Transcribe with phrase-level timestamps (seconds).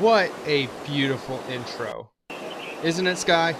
[0.00, 2.08] What a beautiful intro.
[2.82, 3.54] Isn't it, Sky?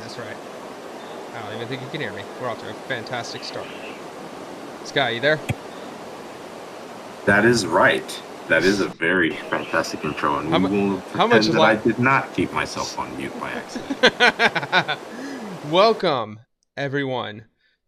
[0.00, 0.36] That's right.
[1.34, 2.22] I don't even think you can hear me.
[2.40, 3.66] We're off to a fantastic start.
[4.84, 5.38] Sky, you there?
[7.26, 8.22] That is right.
[8.48, 11.74] That is a very fantastic intro, and How we will how pretend that li- I
[11.74, 14.98] did not keep myself on mute by accident.
[15.70, 16.40] Welcome,
[16.76, 17.44] everyone,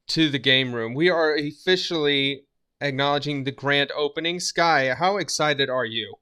[0.08, 0.94] to the game room.
[0.94, 2.44] We are officially
[2.80, 4.40] acknowledging the grand opening.
[4.40, 6.14] Sky, how excited are you?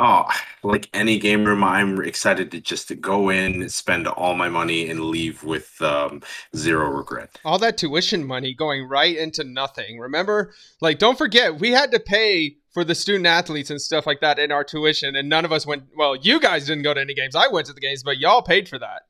[0.00, 0.26] oh,
[0.62, 4.88] like any game room, I'm excited to just to go in, spend all my money,
[4.88, 6.22] and leave with um,
[6.56, 7.38] zero regret.
[7.44, 9.98] All that tuition money going right into nothing.
[9.98, 14.20] Remember, like, don't forget, we had to pay for the student athletes and stuff like
[14.20, 15.84] that in our tuition, and none of us went.
[15.96, 17.36] Well, you guys didn't go to any games.
[17.36, 19.02] I went to the games, but y'all paid for that.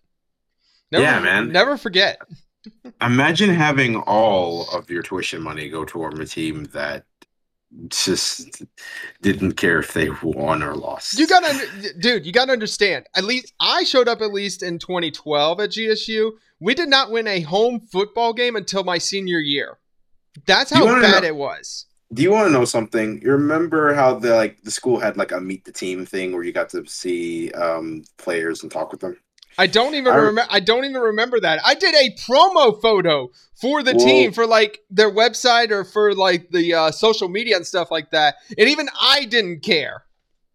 [0.91, 1.53] Never, Yeah, man.
[1.53, 2.19] Never forget.
[3.01, 7.05] Imagine having all of your tuition money go toward a team that
[7.89, 8.63] just
[9.23, 11.19] didn't care if they won or lost.
[11.19, 12.27] You gotta, dude.
[12.27, 13.07] You gotta understand.
[13.15, 16.33] At least I showed up at least in 2012 at GSU.
[16.59, 19.79] We did not win a home football game until my senior year.
[20.47, 21.87] That's how bad know- it was.
[22.13, 23.23] Do you want to know something?
[23.23, 26.43] You remember how the like the school had like a meet the team thing where
[26.43, 29.17] you got to see um, players and talk with them?
[29.59, 30.51] I don't even I- remember.
[30.51, 31.61] I don't even remember that.
[31.65, 36.15] I did a promo photo for the Well- team for like their website or for
[36.15, 40.05] like the uh, social media and stuff like that, and even I didn't care.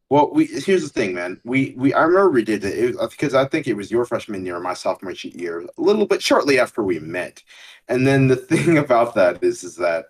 [0.10, 1.42] Well, we here's the thing, man.
[1.44, 4.46] We we I remember we did it, it because I think it was your freshman
[4.46, 7.42] year, or my sophomore year, a little bit shortly after we met.
[7.88, 10.06] And then the thing about that is, is that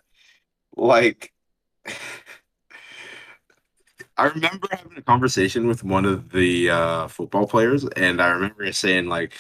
[0.76, 1.32] like.
[4.18, 8.72] I remember having a conversation with one of the uh, football players, and I remember
[8.72, 9.34] saying like,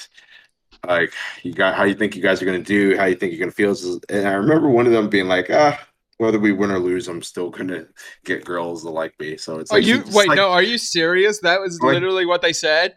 [0.85, 3.39] like you got how you think you guys are gonna do, how you think you're
[3.39, 3.75] gonna feel,
[4.09, 5.79] and I remember one of them being like, ah,
[6.17, 7.85] whether we win or lose, I'm still gonna
[8.25, 9.37] get girls to like me.
[9.37, 10.27] So it's Are like you wait?
[10.29, 11.39] like- no, are you serious?
[11.39, 12.95] That was Like- literally what they said.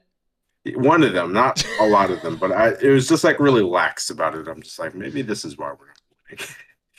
[0.74, 3.62] one of them, not a lot of them, but I it was just like really
[3.62, 4.48] lax about it.
[4.48, 6.00] I'm just like, maybe this is why we're not
[6.30, 6.44] winning.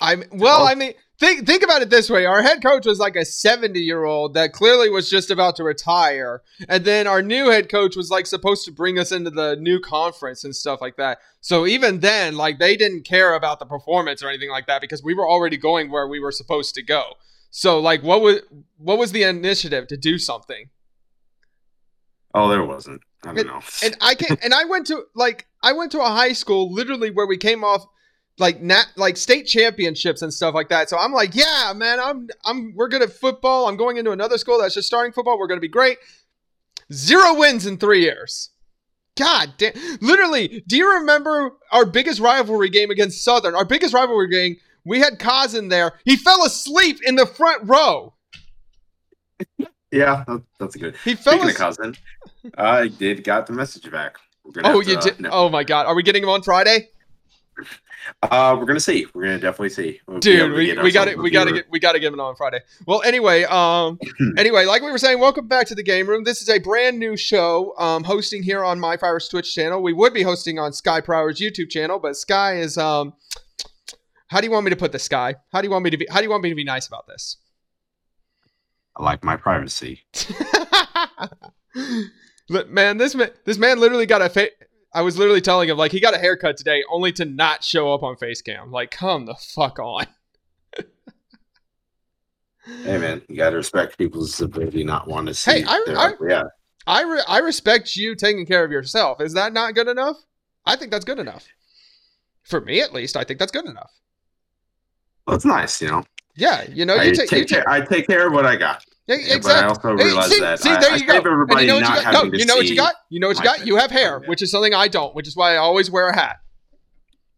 [0.02, 0.66] I'm well.
[0.66, 3.82] I mean, think think about it this way: our head coach was like a seventy
[3.82, 7.96] year old that clearly was just about to retire, and then our new head coach
[7.96, 11.20] was like supposed to bring us into the new conference and stuff like that.
[11.42, 15.04] So even then, like they didn't care about the performance or anything like that because
[15.04, 17.14] we were already going where we were supposed to go.
[17.52, 18.42] So like, what was
[18.78, 20.70] what was the initiative to do something?
[22.34, 23.02] Oh, there wasn't.
[23.24, 23.62] I don't know.
[23.84, 27.12] and I can and I went to like I went to a high school literally
[27.12, 27.86] where we came off
[28.40, 30.90] like nat like state championships and stuff like that.
[30.90, 33.68] So I'm like, yeah, man, I'm I'm we're good at football.
[33.68, 35.38] I'm going into another school that's just starting football.
[35.40, 35.98] We're gonna be great.
[36.92, 38.50] Zero wins in three years.
[39.18, 39.74] God damn!
[40.02, 43.54] Literally, do you remember our biggest rivalry game against Southern?
[43.54, 44.56] Our biggest rivalry game.
[44.86, 46.00] We had Kaz in there.
[46.06, 48.14] He fell asleep in the front row.
[49.92, 50.96] yeah, that, that's good.
[51.04, 51.58] He fell Speaking of asleep.
[51.58, 51.96] cousin,
[52.58, 54.16] I did got the message back.
[54.64, 55.20] Oh, to, you uh, did.
[55.20, 55.30] no.
[55.32, 55.86] Oh my God!
[55.86, 56.90] Are we getting him on Friday?
[58.24, 59.06] Uh, we're gonna see.
[59.14, 60.02] We're gonna definitely see.
[60.08, 62.20] We'll dude we, we got it we got to get we got to get it
[62.20, 64.00] on friday well anyway um
[64.38, 67.00] anyway like we were saying welcome back to the game room this is a brand
[67.00, 70.74] new show um hosting here on my fire's twitch channel we would be hosting on
[70.74, 73.14] sky Prower's youtube channel but sky is um
[74.28, 75.98] how do you want me to put this sky how do you want me to
[75.98, 77.38] be how do you want me to be nice about this
[79.00, 80.02] I like my privacy.
[82.50, 84.50] Look, man this man this man literally got a fa-
[84.94, 87.94] I was literally telling him like he got a haircut today only to not show
[87.94, 88.72] up on Facecam.
[88.72, 90.08] Like, come the fuck on.
[92.84, 95.52] Hey man, you gotta respect people's ability not want to see.
[95.52, 96.44] Hey, I- I- yeah.
[96.86, 99.22] I re- I respect you taking care of yourself.
[99.22, 100.18] Is that not good enough?
[100.66, 101.48] I think that's good enough.
[102.44, 103.92] For me, at least, I think that's good enough.
[105.28, 106.04] Well, it's nice, you know.
[106.36, 107.70] Yeah, you know, I you take, you take, care.
[107.70, 108.84] I take care of what I got.
[109.10, 109.42] Yeah, exactly.
[109.42, 111.18] But I also realize see, that see, there I you go.
[111.18, 112.14] And everybody you know what you got?
[112.14, 112.96] No, you know what you got?
[113.10, 113.66] You know what you got?
[113.66, 114.30] You have hair, face.
[114.30, 116.42] which is something I don't, which is why I always wear a hat.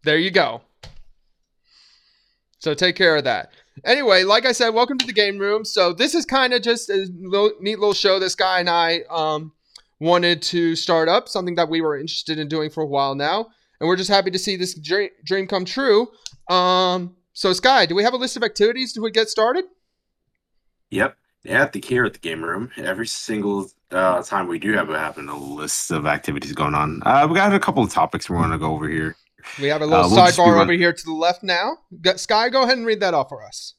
[0.04, 0.62] There you go.
[2.60, 3.54] So take care of that.
[3.86, 5.64] Anyway, like I said, welcome to the game room.
[5.64, 9.04] So this is kind of just a little, neat little show this guy and I
[9.10, 9.54] um,
[10.02, 13.48] wanted to start up, something that we were interested in doing for a while now,
[13.80, 16.10] and we're just happy to see this dream, dream come true.
[16.50, 18.92] Um, so Sky, do we have a list of activities?
[18.92, 19.64] Do we get started?
[20.90, 21.16] Yep.
[21.46, 25.00] At the here at the game room, every single uh, time we do have a
[25.00, 27.02] happen a list of activities going on.
[27.04, 29.16] Uh, we got a couple of topics we want to go over here.
[29.60, 31.78] We have a little Uh, we'll sidebar over here to the left now.
[32.18, 33.74] Sky, go ahead and read that off for us.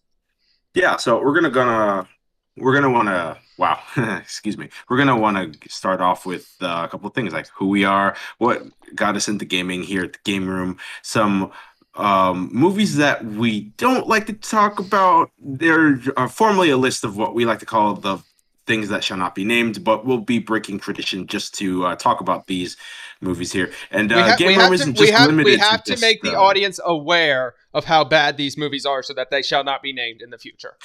[0.75, 2.09] Yeah, so we're gonna gonna
[2.57, 4.69] we're gonna want to wow, excuse me.
[4.89, 7.85] We're gonna want to start off with uh, a couple of things like who we
[7.85, 8.63] are, what
[8.95, 11.53] got us into gaming here at the game room, some
[11.95, 15.31] um, movies that we don't like to talk about.
[15.39, 18.19] There are formally a list of what we like to call the
[18.67, 22.21] things that shall not be named, but we'll be breaking tradition just to uh, talk
[22.21, 22.77] about these
[23.21, 23.73] movies here.
[23.91, 25.93] And uh, we, ha- Game Room to, isn't we just have, limited we have to
[25.93, 29.43] just, make the uh, audience aware of how bad these movies are so that they
[29.43, 30.77] shall not be named in the future.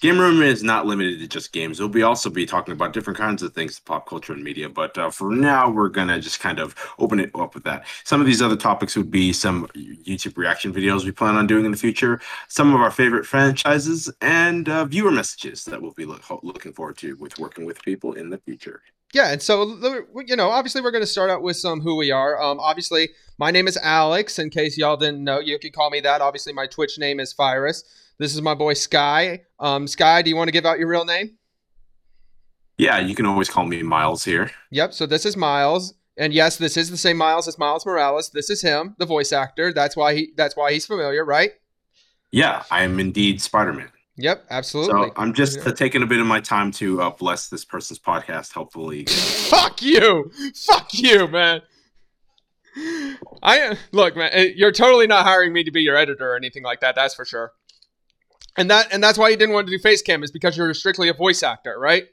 [0.00, 1.80] Game Room is not limited to just games.
[1.80, 4.68] We'll be also be talking about different kinds of things, pop culture and media.
[4.68, 7.86] But uh, for now, we're gonna just kind of open it up with that.
[8.04, 11.64] Some of these other topics would be some YouTube reaction videos we plan on doing
[11.64, 16.04] in the future, some of our favorite franchises, and uh, viewer messages that we'll be
[16.04, 18.82] look, looking forward to with working with people in the future.
[19.14, 19.78] Yeah, and so
[20.26, 22.42] you know, obviously, we're to start out with some who we are.
[22.42, 24.40] Um, obviously, my name is Alex.
[24.40, 26.20] In case y'all didn't know, you can call me that.
[26.20, 27.84] Obviously, my Twitch name is Virus.
[28.18, 29.42] This is my boy Sky.
[29.58, 31.36] Um, Sky, do you want to give out your real name?
[32.78, 34.50] Yeah, you can always call me Miles here.
[34.70, 34.94] Yep.
[34.94, 38.30] So this is Miles, and yes, this is the same Miles as Miles Morales.
[38.30, 39.72] This is him, the voice actor.
[39.72, 40.32] That's why he.
[40.36, 41.52] That's why he's familiar, right?
[42.32, 43.90] Yeah, I am indeed Spider-Man.
[44.16, 45.08] Yep, absolutely.
[45.08, 47.98] So I'm just uh, taking a bit of my time to uh, bless this person's
[48.00, 48.52] podcast.
[48.52, 51.62] Hopefully, fuck you, fuck you, man.
[53.42, 54.30] I look, man.
[54.32, 56.94] eh, You're totally not hiring me to be your editor or anything like that.
[56.96, 57.52] That's for sure.
[58.56, 60.72] And that and that's why you didn't want to do face cam is because you're
[60.74, 62.06] strictly a voice actor, right?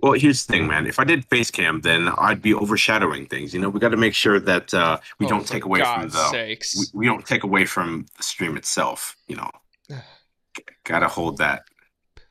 [0.00, 0.86] Well, here's the thing, man.
[0.86, 3.54] If I did face cam, then I'd be overshadowing things.
[3.54, 6.14] You know, we got to make sure that uh, we Oh, don't take away God's
[6.14, 9.16] from the we, we don't take away from the stream itself.
[9.26, 9.50] You know,
[9.88, 11.62] G- gotta hold that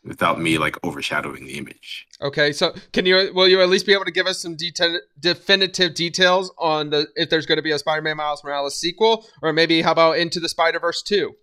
[0.04, 2.06] without me like overshadowing the image.
[2.22, 5.00] Okay, so can you will you at least be able to give us some deta-
[5.20, 9.52] definitive details on the if there's going to be a Spider-Man Miles Morales sequel or
[9.52, 11.34] maybe how about Into the Spider-Verse 2?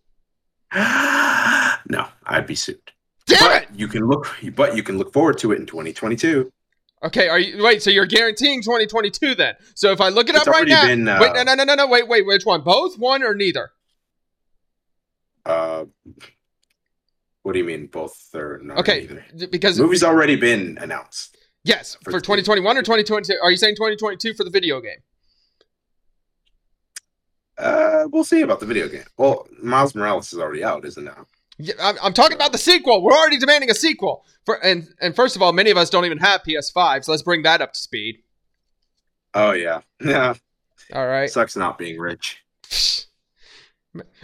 [1.89, 2.81] no, I'd be sued.
[3.27, 3.69] Damn but it.
[3.75, 6.51] you can look, but you can look forward to it in 2022.
[7.05, 9.55] Okay, are you wait, so you're guaranteeing 2022 then.
[9.75, 10.87] So if I look it It's up right now.
[10.87, 12.63] been, uh, wait, no no no no no, wait, wait, which one?
[12.63, 13.71] Both, one or neither?
[15.45, 15.87] Uh,
[17.43, 18.79] what do you mean, both or not?
[18.79, 19.25] Okay, Either?
[19.37, 21.37] d- because The movie's already been announced.
[21.65, 23.35] yes, for for 2021 or 2022.
[23.43, 24.99] Are you saying 2022 for the video game?
[27.59, 29.05] Uh, we'll see about the video game.
[29.17, 31.15] Well, Miles Morales is already out, isn't it?
[31.17, 31.25] Yeah,
[31.81, 33.03] I'm, I'm talking about the sequel.
[33.03, 34.25] We're already demanding a sequel.
[34.45, 37.23] For and and first of all, many of us don't even have PS5, so let's
[37.23, 38.19] bring that up to speed.
[39.35, 40.35] Oh yeah, yeah.
[40.93, 41.31] All right.
[41.31, 42.43] Sucks not being rich.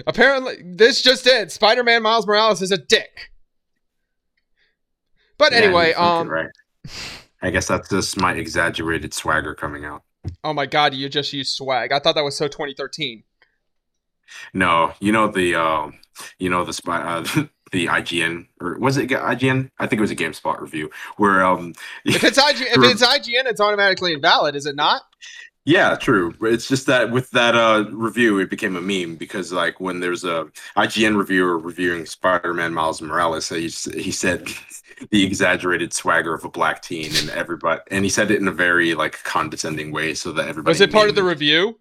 [0.06, 1.52] Apparently, this just did.
[1.52, 3.30] Spider-Man Miles Morales is a dick.
[5.36, 6.50] But Yeah, anyway, um, right.
[7.42, 10.02] I guess that's just my exaggerated swagger coming out.
[10.42, 11.92] oh my god, you just used swag.
[11.92, 13.22] I thought that was so 2013.
[14.54, 15.90] No, you know the, uh,
[16.38, 17.22] you know the spy, uh,
[17.72, 19.70] the IGN or was it IGN?
[19.78, 23.46] I think it was a GameSpot review where, um, If it's IG, if it's IGN,
[23.46, 25.02] it's automatically invalid, is it not?
[25.68, 26.34] Yeah, true.
[26.40, 30.24] It's just that with that uh review, it became a meme because like when there's
[30.24, 30.46] a
[30.78, 33.68] IGN reviewer reviewing Spider-Man Miles Morales, he
[34.00, 34.48] he said
[35.10, 38.52] the exaggerated swagger of a black teen, and everybody, and he said it in a
[38.52, 40.70] very like condescending way, so that everybody.
[40.70, 41.78] Was it part of the review?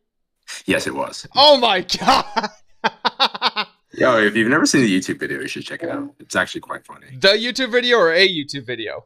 [0.66, 1.28] Yes, it was.
[1.36, 2.50] Oh my god.
[3.94, 6.14] Yo, if you've never seen the YouTube video, you should check it out.
[6.20, 7.08] It's actually quite funny.
[7.20, 9.06] the YouTube video or a YouTube video?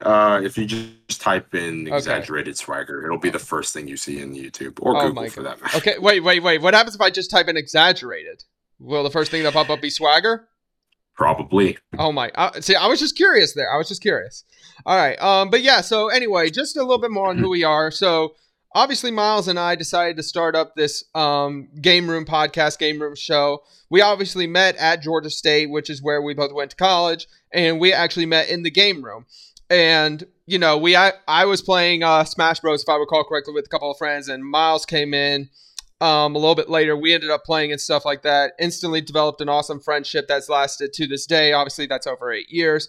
[0.00, 1.96] Uh, if you just type in Okay.
[1.96, 5.42] exaggerated swagger, it'll be the first thing you see in YouTube or Oh Google for
[5.42, 5.76] that matter.
[5.78, 6.60] Okay, wait, wait, wait.
[6.60, 8.44] What happens if I just type in exaggerated?
[8.78, 10.48] Will the first thing that pop up be swagger?
[11.14, 11.78] Probably.
[11.98, 12.30] Oh my!
[12.34, 13.72] Uh, see, I was just curious there.
[13.72, 14.44] I was just curious.
[14.84, 15.18] All right.
[15.22, 15.48] Um.
[15.48, 15.80] But yeah.
[15.80, 17.90] So anyway, just a little bit more on who we are.
[17.90, 18.34] So
[18.74, 23.14] obviously, Miles and I decided to start up this um game room podcast, game room
[23.16, 23.62] show.
[23.90, 27.78] We obviously met at Georgia State, which is where we both went to college, and
[27.80, 29.26] we actually met in the game room.
[29.70, 32.82] And you know, we I, I was playing uh, Smash Bros.
[32.82, 35.48] if I recall correctly with a couple of friends, and Miles came in
[36.00, 36.96] um, a little bit later.
[36.96, 38.52] We ended up playing and stuff like that.
[38.60, 41.52] Instantly developed an awesome friendship that's lasted to this day.
[41.52, 42.88] Obviously, that's over eight years.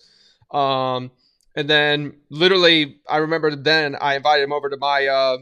[0.51, 1.11] Um,
[1.55, 5.37] and then, literally, I remember then I invited him over to my uh,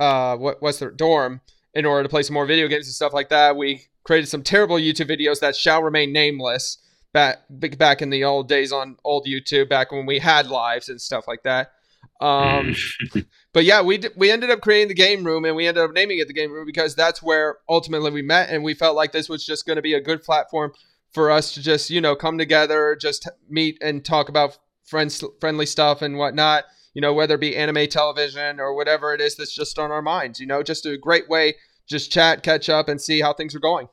[0.00, 1.40] uh, what what's the dorm
[1.74, 3.56] in order to play some more video games and stuff like that.
[3.56, 6.78] We created some terrible YouTube videos that shall remain nameless
[7.12, 11.00] back back in the old days on old YouTube, back when we had lives and
[11.00, 11.72] stuff like that.
[12.20, 12.74] Um,
[13.52, 15.92] but yeah, we d- we ended up creating the game room and we ended up
[15.92, 19.12] naming it the game room because that's where ultimately we met and we felt like
[19.12, 20.72] this was just going to be a good platform
[21.12, 25.66] for us to just you know come together, just meet and talk about friends friendly
[25.66, 26.64] stuff and whatnot.
[26.96, 30.00] You know, whether it be anime television or whatever it is that's just on our
[30.00, 30.40] minds.
[30.40, 33.60] You know, just a great way just chat, catch up, and see how things are
[33.60, 33.88] going.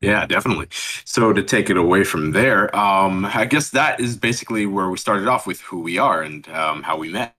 [0.00, 0.66] Yeah, definitely.
[1.04, 4.98] So to take it away from there, um, I guess that is basically where we
[4.98, 7.36] started off with who we are and um, how we met.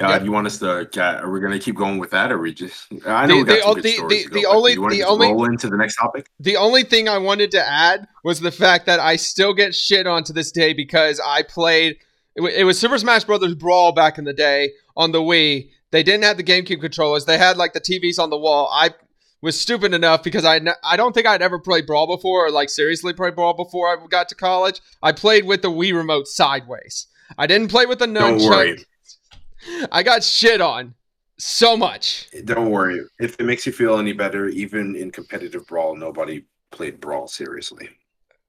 [0.00, 0.24] Uh, Yep.
[0.24, 0.88] You want us to?
[1.00, 2.86] Are we going to keep going with that, or we just?
[3.04, 5.02] I know The- we got the- some good the- stories the- the go, only- the
[5.04, 6.26] only- roll into the next topic.
[6.38, 10.06] The only thing I wanted to add was the fact that I still get shit
[10.06, 11.96] on to this day because I played.
[12.36, 15.70] It, it was Super Smash Brothers Brawl back in the day on the Wii.
[15.90, 17.24] They didn't have the GameCube controllers.
[17.24, 18.70] They had like the TVs on the wall.
[18.72, 18.90] I
[19.40, 22.70] was stupid enough because I I don't think I'd ever played Brawl before or like
[22.70, 24.80] seriously played Brawl before I got to college.
[25.02, 27.06] I played with the Wii remote sideways.
[27.36, 28.84] I didn't play with the Don't Nunchuk.
[29.92, 30.94] I got shit on
[31.38, 32.28] so much.
[32.44, 33.00] Don't worry.
[33.20, 37.88] If it makes you feel any better, even in competitive brawl, nobody played brawl seriously.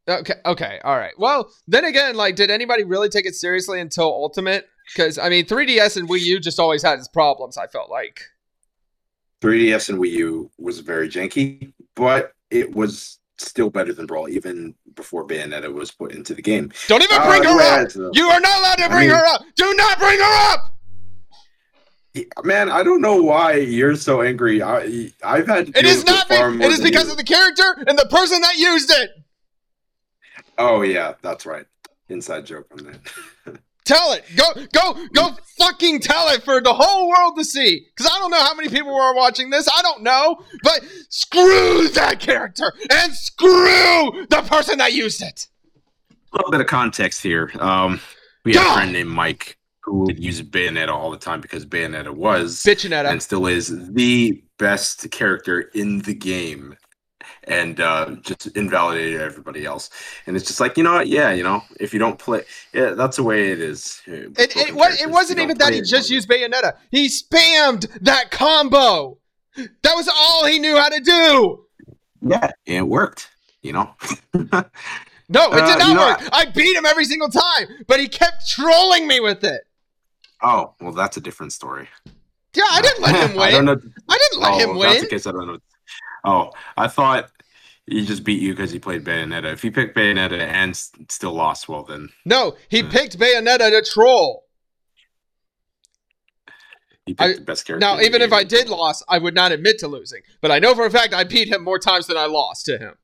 [0.08, 0.34] Okay.
[0.46, 0.80] Okay.
[0.84, 1.14] All right.
[1.20, 4.68] Well, then again, like, did anybody really take it seriously until Ultimate?
[4.92, 7.58] Because I mean, 3DS and Wii U just always had its problems.
[7.58, 8.22] I felt like.
[9.42, 14.76] 3DS and Wii U was very janky, but it was still better than brawl, even
[14.96, 16.72] before Bayonetta was put into the game.
[16.88, 17.96] Don't even Uh, bring her yeah, up.
[17.96, 19.44] uh, You are not allowed to I bring mean- her up.
[19.56, 20.74] Do not bring her up.
[22.44, 24.62] Man, I don't know why you're so angry.
[24.64, 26.28] I I've had to It deal is with not.
[26.28, 27.12] far Be- more it is because you.
[27.12, 29.12] of the character and the person that used it.
[30.58, 31.66] Oh yeah, that's right.
[32.10, 32.86] Inside joke on
[33.46, 33.60] that.
[33.86, 34.24] Tell it.
[34.36, 34.46] Go.
[34.74, 35.08] Go.
[35.14, 35.36] Go.
[35.58, 37.88] Fucking tell it for the whole world to see.
[37.96, 39.68] Because I don't know how many people are watching this.
[39.68, 40.44] I don't know.
[40.62, 45.48] But screw that character and screw the person that used it.
[46.34, 47.52] a little bit of context here.
[47.60, 48.00] Um,
[48.46, 48.72] we have God!
[48.72, 49.58] a friend named Mike
[49.90, 54.44] who would use Bayonetta all the time because Bayonetta was Bitching and still is the
[54.58, 56.76] best character in the game,
[57.46, 59.90] and uh, just invalidated everybody else.
[60.28, 61.08] And it's just like you know what?
[61.08, 62.44] Yeah, you know, if you don't play,
[62.74, 64.02] yeah, that's the way it is.
[64.08, 66.74] uh, It, it, was, it wasn't even that he just you used Bayonetta.
[66.92, 69.18] He spammed that combo.
[69.56, 71.66] That was all he knew how to do.
[72.22, 73.30] Yeah, it worked.
[73.64, 73.96] You know.
[75.32, 76.30] No, it Uh, did not you know, work.
[76.32, 79.62] I beat him every single time, but he kept trolling me with it.
[80.42, 81.88] Oh well, that's a different story.
[82.56, 83.42] Yeah, I didn't let him win.
[83.48, 83.78] I don't know.
[84.10, 85.28] I didn't let oh, him if That's the case.
[85.28, 85.58] I don't know.
[86.26, 87.30] Oh, I thought
[87.86, 89.52] he just beat you because he played Bayonetta.
[89.54, 92.90] If he picked Bayonetta and s- still lost, well then No, he Hmm.
[92.90, 94.46] picked Bayonetta to troll.
[97.06, 97.86] he picked I- the best character.
[97.86, 98.32] Now, even if.
[98.34, 100.22] I did lose, I would not admit to losing.
[100.42, 102.78] But I know for a fact I beat him more times than I lost to
[102.78, 102.96] him.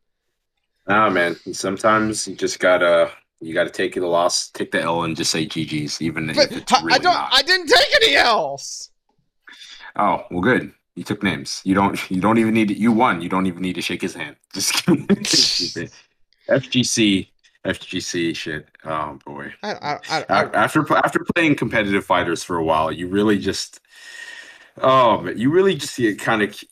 [0.88, 3.12] Ah man, sometimes you just gotta
[3.46, 6.52] you gotta take the loss, take the L, and just say GG's, even But if
[6.58, 7.14] it's I- really I don't.
[7.14, 7.30] not.
[7.34, 8.90] I didn't take any else.
[9.96, 10.72] Oh well, good.
[10.96, 11.62] You took names.
[11.64, 12.00] You don't.
[12.12, 12.70] You don't even need.
[12.70, 13.22] To, you won.
[13.22, 14.36] You don't even need to shake his hand.
[14.54, 15.06] Just kidding.
[16.50, 17.28] FGC.
[17.66, 18.68] FGC shit.
[18.84, 19.52] Oh boy.
[19.64, 23.40] I, I, I, A- I, after after playing competitive fighters for a while, you really
[23.40, 23.80] just
[24.82, 26.64] oh, you really just see it kind of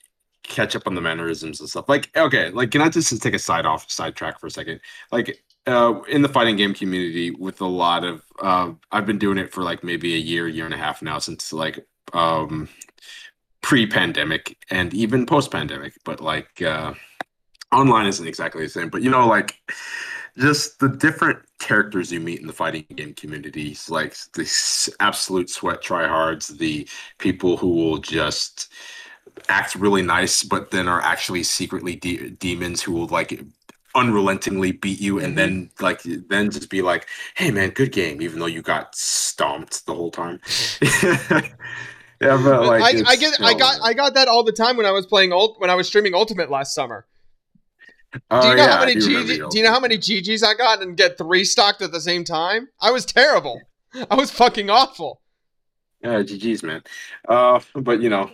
[0.44, 1.90] catch up on the mannerisms and stuff.
[1.90, 4.80] Like okay, like can I just take a side off sidetrack for a second?
[5.12, 9.38] Like uh, in the fighting game community, with a lot of uh, I've been doing
[9.38, 12.70] it for like maybe a year, year and a half now since like um
[13.62, 16.94] pre-pandemic and even post-pandemic, but like uh
[17.72, 18.90] online isn't exactly the same.
[18.90, 19.58] But you know, like
[20.38, 25.82] just the different characters you meet in the fighting game communities, like the absolute sweat
[25.82, 26.88] tryhards, the
[27.20, 28.72] people who will just
[29.50, 33.44] act really nice, but then are actually secretly de- demons who will like
[33.96, 38.40] unrelentingly beat you and then like then just be like hey man good game even
[38.40, 40.40] though you got stomped the whole time
[40.82, 41.42] yeah
[42.20, 43.40] but like I, I get.
[43.42, 43.80] I got.
[43.84, 45.60] I got that all the time when I was playing ult.
[45.60, 47.06] When I was streaming Ultimate last summer.
[48.32, 49.50] Oh, Do you know yeah, how many do you.
[49.50, 52.24] Do you know how many GGs I got and get three stocked at the same
[52.24, 52.70] time?
[52.80, 53.62] I was terrible.
[54.10, 55.22] I was fucking awful.
[56.02, 56.84] Yeah, GG's, man.
[57.28, 58.30] Uh, but you know,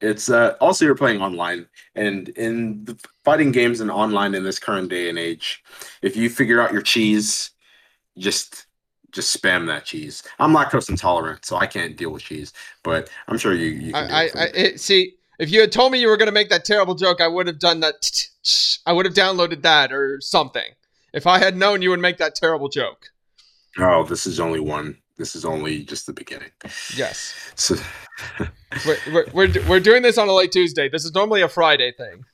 [0.00, 4.58] it's uh, also you're playing online, and in the fighting games and online in this
[4.58, 5.62] current day and age,
[6.02, 7.50] if you figure out your cheese,
[8.18, 8.66] just
[9.12, 10.22] just spam that cheese.
[10.38, 13.68] I'm lactose intolerant, so I can't deal with cheese, but I'm sure you.
[13.68, 14.80] you can I, I, I it.
[14.80, 15.14] see.
[15.38, 17.58] If you had told me you were gonna make that terrible joke, I would have
[17.58, 18.26] done that.
[18.84, 20.72] I would have downloaded that or something.
[21.12, 23.06] If I had known you would make that terrible joke.
[23.78, 24.98] oh, this is only one.
[25.18, 26.50] This is only just the beginning.
[26.94, 27.76] Yes, So,
[28.86, 30.88] we're, we're, we're, we're doing this on a late Tuesday.
[30.88, 32.24] This is normally a Friday thing.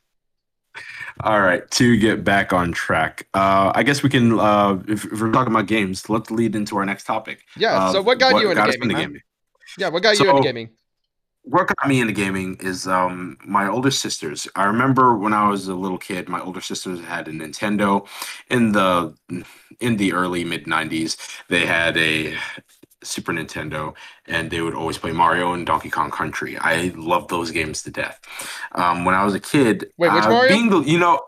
[1.22, 4.38] all right, to get back on track, uh, I guess we can.
[4.38, 7.44] Uh, if, if we're talking about games, let's lead into our next topic.
[7.56, 7.74] Yeah.
[7.74, 8.96] Uh, so what got you into got gaming?
[8.96, 9.22] gaming?
[9.78, 9.88] Yeah.
[9.88, 10.70] What got you into gaming?
[11.44, 14.48] What got me into gaming is um my older sisters.
[14.56, 18.06] I remember when I was a little kid, my older sisters had a Nintendo
[18.50, 19.14] in the
[19.80, 21.16] in the early mid '90s.
[21.48, 22.36] They had a
[23.02, 23.94] Super Nintendo,
[24.26, 26.56] and they would always play Mario and Donkey Kong Country.
[26.58, 28.20] I loved those games to death.
[28.72, 30.48] Um, when I was a kid, Wait, which uh, Mario?
[30.48, 31.20] Being the, you know,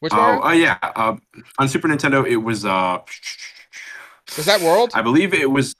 [0.00, 0.42] Which oh Mario?
[0.42, 1.16] uh, yeah, uh,
[1.58, 2.98] on Super Nintendo, it was uh,
[4.36, 4.92] Was that World?
[4.94, 5.74] I believe it was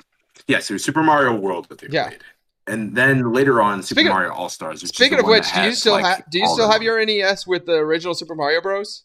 [0.47, 2.09] yes, it was Super Mario World that they Yeah.
[2.09, 2.25] played.
[2.67, 4.87] And then later on, Super Speaking Mario All Stars.
[4.89, 7.75] Speaking of which, do you still have do you still have your NES with the
[7.75, 9.05] original Super Mario Bros?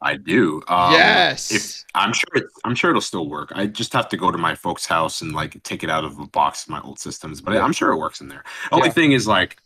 [0.00, 0.62] I do.
[0.68, 1.50] Um, yes.
[1.50, 3.50] If I'm sure, it, I'm sure it'll still work.
[3.54, 6.18] I just have to go to my folks' house and like take it out of
[6.20, 7.62] a box of my old systems, but Yeah.
[7.62, 8.44] I'm sure it works in there.
[8.70, 8.92] Only Yeah.
[8.92, 9.58] thing is like.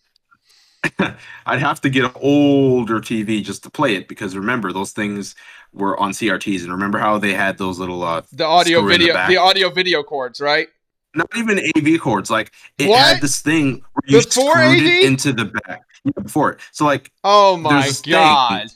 [1.47, 5.37] I'd have to get an older TV just to play it because remember those things
[5.73, 8.91] were on CRTs and remember how they had those little uh the audio in the
[8.91, 10.67] video the, audio video cords, right?
[11.15, 12.99] Not even AV cords like it What?
[13.15, 14.87] had this thing where you Before screwed AV?
[14.87, 16.61] it into the back yeah, before it.
[16.73, 18.13] So like Oh my thing.
[18.13, 18.69] god.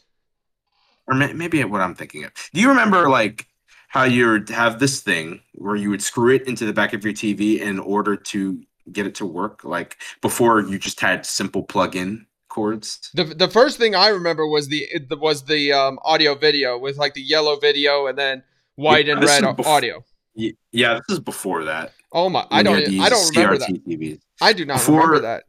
[1.06, 2.32] or maybe what I'm thinking of.
[2.52, 3.46] Do you remember like
[3.88, 7.04] how you would have this thing where you would screw it into the back of
[7.04, 8.60] your TV in order to
[8.92, 9.64] get it to work?
[9.64, 13.10] Like before, you just had simple plug-in cords.
[13.14, 17.14] The, the first thing I remember was the was the um, audio video with like
[17.14, 18.42] the yellow video and then
[18.74, 20.04] white Yeah, and red is au- bef- audio.
[20.36, 21.92] Yeah, this is before that.
[22.12, 22.46] Oh my!
[22.50, 22.76] I don't.
[23.00, 23.68] I don't remember that.
[23.86, 24.20] TVs.
[24.40, 25.44] I do not Before- remember that.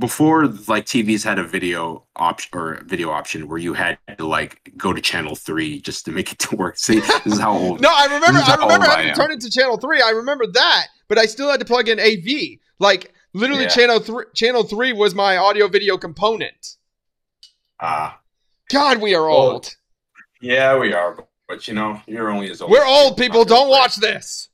[0.00, 4.72] Before, like TVs had a video option or video option where you had to like
[4.76, 6.76] go to channel three just to make it to work.
[6.76, 7.80] See, this is how old.
[7.80, 8.40] No, I remember.
[8.40, 10.02] I remember having to turn it to channel three.
[10.02, 12.58] I remember that, but I still had to plug in AV.
[12.80, 13.68] Like literally, Yeah.
[13.68, 14.24] channel three.
[14.34, 16.74] Channel three was my audio video component.
[17.80, 18.18] Ah,
[18.72, 19.76] God, we are old.
[20.40, 21.24] yeah, we are.
[21.48, 22.70] But you know, you're only as old.
[22.70, 23.44] We're old people.
[23.44, 24.48] Don't watch this.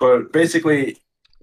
[0.00, 0.98] But basically,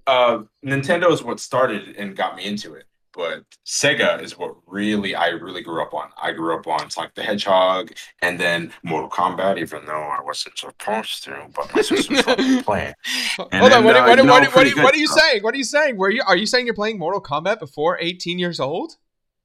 [0.06, 2.84] uh, Nintendo is what started and got me into it.
[3.14, 6.08] But Sega is what really I really grew up on.
[6.20, 10.56] I grew up on Sonic the Hedgehog and then Mortal Kombat, even though I wasn't
[10.56, 12.94] supposed to, but my sister saw me play.
[13.36, 13.60] Hold on.
[13.60, 15.42] What, uh, what, what, what, what, are you- what are you saying?
[15.42, 15.98] What are you saying?
[15.98, 18.96] Were you are you saying you're playing Mortal Kombat before 18 years old?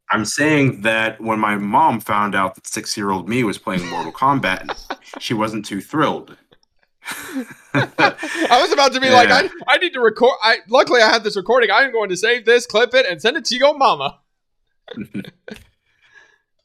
[0.09, 3.85] I'm saying that when my mom found out that six year old me was playing
[3.87, 6.37] Mortal Kombat, she wasn't too thrilled.
[7.73, 10.37] I was about to be like, I, I need to record.
[10.41, 11.71] I luckily I had this recording.
[11.71, 14.19] I'm going to save this, clip it, and send it to your mama.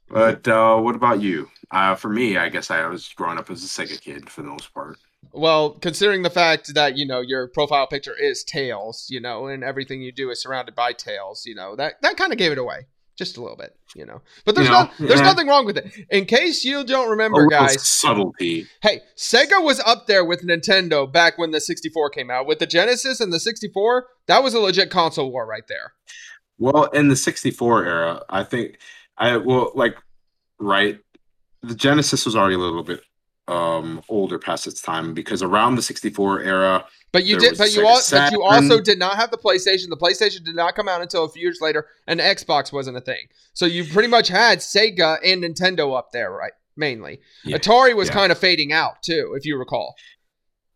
[0.09, 1.49] but uh, what about you?
[1.71, 4.49] Uh, for me, I guess I was growing up as a Sega kid for the
[4.49, 4.99] most part.
[5.33, 9.63] Well, considering the fact that you know your profile picture is tails, you know, and
[9.63, 12.59] everything you do is surrounded by tails, you know, that that kind of gave it
[12.59, 12.87] away
[13.23, 14.23] just a little bit, you know.
[14.45, 15.27] But there's You know, no, there's yeah.
[15.27, 15.93] nothing wrong with it.
[16.11, 18.67] In case you don't remember, little guys, subtlety.
[18.83, 22.47] Hey, Sega was up there with Nintendo back when the 64 came out.
[22.47, 25.93] With the Genesis and the 64, that was a legit console war right there.
[26.59, 28.79] Well, in the 64 era, I think
[29.17, 29.97] I well like
[30.59, 30.99] right
[31.63, 33.03] the Genesis was already a little bit
[33.49, 37.73] um older past its time because around the 64 era But you There did, but
[37.75, 39.91] you, but you also did not have the PlayStation.
[39.91, 43.03] The PlayStation did not come out until a few years later, and Xbox wasn't a
[43.03, 43.27] thing.
[43.53, 46.53] So you pretty much had Sega and Nintendo up there, right?
[46.75, 48.15] Mainly, Yeah, Atari was yeah.
[48.15, 49.95] kind of fading out too, if you recall.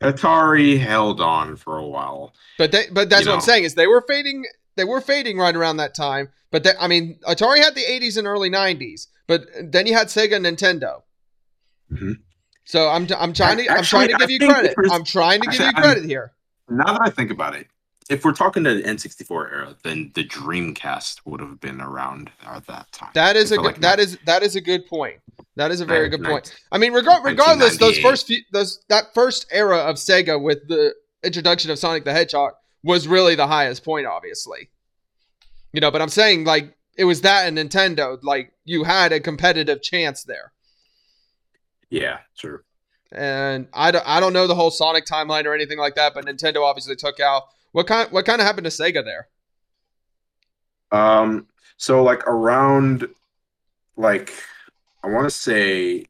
[0.02, 2.34] Atari held on for a while.
[2.58, 4.44] But they, but that's You what I'm saying is they were fading.
[4.76, 6.28] They were fading right around that time.
[6.50, 10.08] But they, I mean, Atari had the 80s and early 90s, but then you had
[10.08, 11.00] Sega and Nintendo.
[11.90, 12.16] Mhm.
[12.66, 14.74] So I'm I'm trying to I'm trying to I give you credit.
[14.90, 16.32] I'm trying to give actually, you I'm- credit here.
[16.68, 17.68] Now that I think about it,
[18.10, 22.66] if we're talking to the N64 era, then the Dreamcast would have been around at
[22.66, 23.10] that time.
[23.14, 25.20] That is a I good, like that is that is a good point.
[25.54, 26.54] That is a very good point.
[26.72, 30.92] I mean, regard, regardless, those first few, those that first era of Sega with the
[31.22, 32.52] introduction of Sonic the Hedgehog
[32.82, 34.70] was really the highest point, obviously.
[35.72, 39.20] You know, but I'm saying like it was that and Nintendo, like you had a
[39.20, 40.52] competitive chance there.
[41.90, 42.60] Yeah, true.
[43.12, 46.26] And I don't, I don't know the whole Sonic timeline or anything like that, but
[46.26, 49.28] Nintendo obviously took out what kind what kind of happened to Sega there.
[50.92, 51.46] Um,
[51.76, 53.06] so like around,
[53.96, 54.32] like
[55.04, 56.06] I want to say,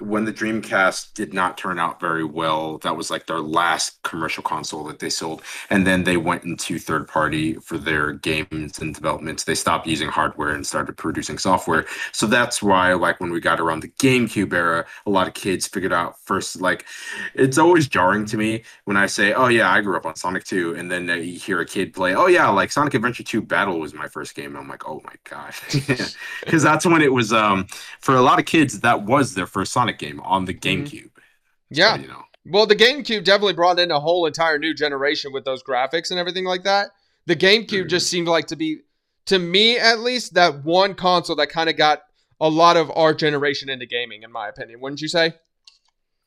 [0.00, 4.42] when the Dreamcast did not turn out very well, that was like their last commercial
[4.42, 8.94] console that they sold, and then they went into third party for their games and
[8.94, 9.44] developments.
[9.44, 11.86] They stopped using hardware and started producing software.
[12.12, 15.66] So that's why, like when we got around the GameCube era, a lot of kids
[15.66, 16.60] figured out first.
[16.60, 16.86] Like,
[17.34, 20.44] it's always jarring to me when I say, "Oh yeah, I grew up on Sonic
[20.44, 23.78] 2," and then you hear a kid play, "Oh yeah, like Sonic Adventure 2 Battle
[23.78, 27.32] was my first game." And I'm like, "Oh my god," because that's when it was.
[27.32, 27.66] Um,
[28.00, 30.60] for a lot of kids, that was their first Sonic game on the Mhm.
[30.60, 31.10] GameCube.
[31.70, 32.22] Yeah, So, you know.
[32.46, 36.18] Well, the GameCube definitely brought in a whole entire new generation with those graphics and
[36.18, 36.90] everything like that.
[37.26, 37.88] The GameCube Mhm.
[37.90, 38.80] just seemed like to be,
[39.26, 42.02] to me at least, that one console that kind of got
[42.40, 44.80] a lot of our generation into gaming, in my opinion.
[44.80, 45.34] Wouldn't you say?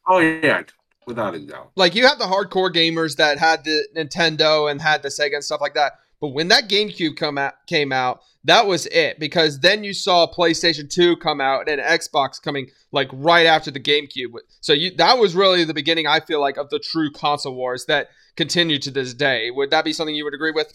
[0.08, 0.63] Oh yeah,
[1.08, 1.71] without a doubt.
[1.76, 5.43] Like you had the hardcore gamers that had the Nintendo and had the Sega and
[5.43, 5.93] stuff like that.
[6.21, 10.27] But when that GameCube come out, came out, that was it because then you saw
[10.27, 14.34] PlayStation 2 come out and Xbox coming like right after the GameCube.
[14.62, 17.86] So you that was really the beginning I feel like of the true console wars
[17.86, 19.49] that continue to this day.
[19.51, 20.73] Would that be something you would agree with?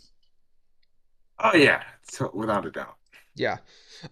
[1.38, 2.96] Oh yeah, so without a doubt.
[3.34, 3.58] Yeah.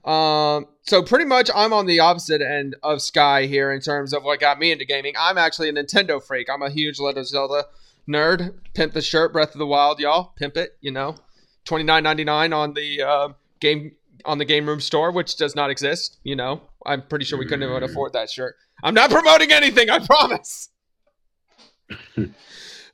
[0.04, 4.24] Um, so pretty much I'm on the opposite end of Sky here in terms of
[4.24, 5.14] what got me into gaming.
[5.18, 6.48] I'm actually a Nintendo freak.
[6.50, 7.64] I'm a huge Legend of Zelda
[8.08, 8.54] nerd.
[8.74, 10.32] Pimp the shirt, Breath of the Wild, y'all.
[10.36, 11.16] Pimp it, you know.
[11.64, 13.28] Twenty nine ninety nine on the uh,
[13.60, 13.92] game
[14.24, 16.18] on the game room store, which does not exist.
[16.24, 18.56] You know, I'm pretty sure we couldn't even afford that shirt.
[18.82, 20.70] I'm not promoting anything, I promise.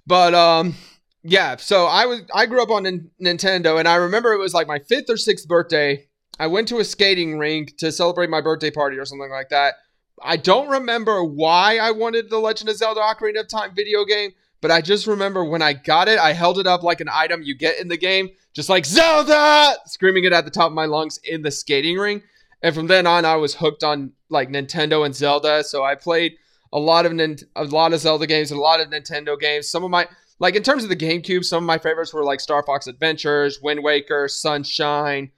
[0.06, 0.74] but um,
[1.22, 1.56] yeah.
[1.56, 4.66] So I was I grew up on N- Nintendo, and I remember it was like
[4.66, 6.06] my fifth or sixth birthday.
[6.38, 9.74] I went to a skating rink to celebrate my birthday party or something like that.
[10.22, 14.32] I don't remember why I wanted the Legend of Zelda Ocarina of Time video game,
[14.62, 17.42] but I just remember when I got it, I held it up like an item
[17.42, 20.86] you get in the game, just like Zelda, screaming it at the top of my
[20.86, 22.22] lungs in the skating ring.
[22.62, 25.64] And from then on, I was hooked on like Nintendo and Zelda.
[25.64, 26.36] So I played
[26.72, 29.68] a lot of a lot of Zelda games, and a lot of Nintendo games.
[29.68, 32.40] Some of my like in terms of the GameCube, some of my favorites were like
[32.40, 35.30] Star Fox Adventures, Wind Waker, Sunshine.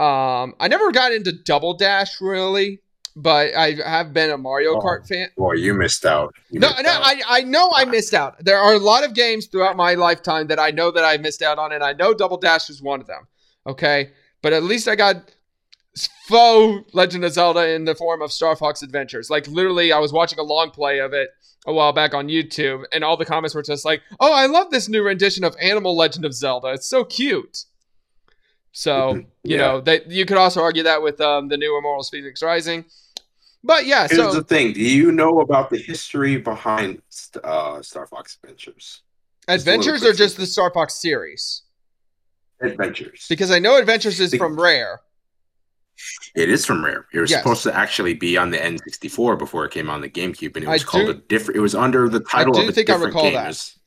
[0.00, 2.80] Um, I never got into Double Dash really,
[3.16, 4.80] but I have been a Mario Oh.
[4.80, 5.28] Kart fan.
[5.36, 6.34] Boy, you missed out.
[6.50, 7.02] You No, missed no, out.
[7.04, 8.42] I, I know I missed out.
[8.44, 11.42] There are a lot of games throughout my lifetime that I know that I missed
[11.42, 13.26] out on, and I know Double Dash was one of them.
[13.66, 14.10] Okay,
[14.42, 15.16] but at least I got
[16.26, 19.30] faux Legend of Zelda in the form of Star Fox Adventures.
[19.30, 21.28] Like literally, I was watching a long play of it
[21.66, 24.70] a while back on YouTube, and all the comments were just like, "Oh, I love
[24.70, 26.68] this new rendition of Animal Legend of Zelda.
[26.68, 27.64] It's so cute."
[28.72, 29.58] So you Yeah.
[29.58, 32.84] know, that you could also argue that with um, the new Immortals Fenyx Rising.
[33.64, 37.00] But yeah, Here's so the thing: Do you know about the history behind
[37.44, 39.02] uh, Star Fox Adventures?
[39.48, 41.62] Adventures are just the Star Fox series.
[42.60, 43.26] Adventures.
[43.28, 45.00] Because I know Adventures is Be- from Rare.
[46.34, 47.06] It is from Rare.
[47.12, 47.42] It was Yes.
[47.42, 50.68] supposed to actually be on the N64 before it came on the GameCube, and it
[50.68, 51.58] I was called do- a different.
[51.58, 53.34] It was under the title do of a think I different recall game.
[53.34, 53.46] that.
[53.48, 53.78] Was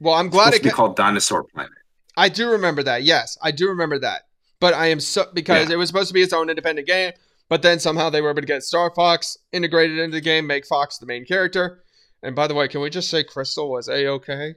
[0.00, 0.62] Well, I'm glad it.
[0.62, 1.72] be Ca- called Dinosaur Planet.
[2.16, 3.02] I do remember that.
[3.04, 4.22] Yes, I do remember that.
[4.60, 5.74] But I am so because Yeah.
[5.74, 7.12] it was supposed to be its own independent game,
[7.54, 10.66] but then somehow they were able to get Star Fox integrated into the game, make
[10.66, 11.84] Fox the main character.
[12.20, 14.56] And by the way, can we just say Krystal was a okay?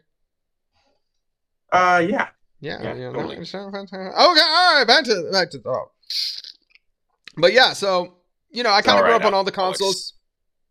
[1.72, 2.30] Uh, yeah.
[2.60, 3.12] Yeah, Yeah, yeah.
[3.12, 3.36] totally.
[3.36, 4.00] that was so fantastic.
[4.00, 5.92] Okay, all right, back to back to oh.
[7.38, 8.16] But yeah, so
[8.50, 10.16] you know, I kind of all grew right, up on all the consoles.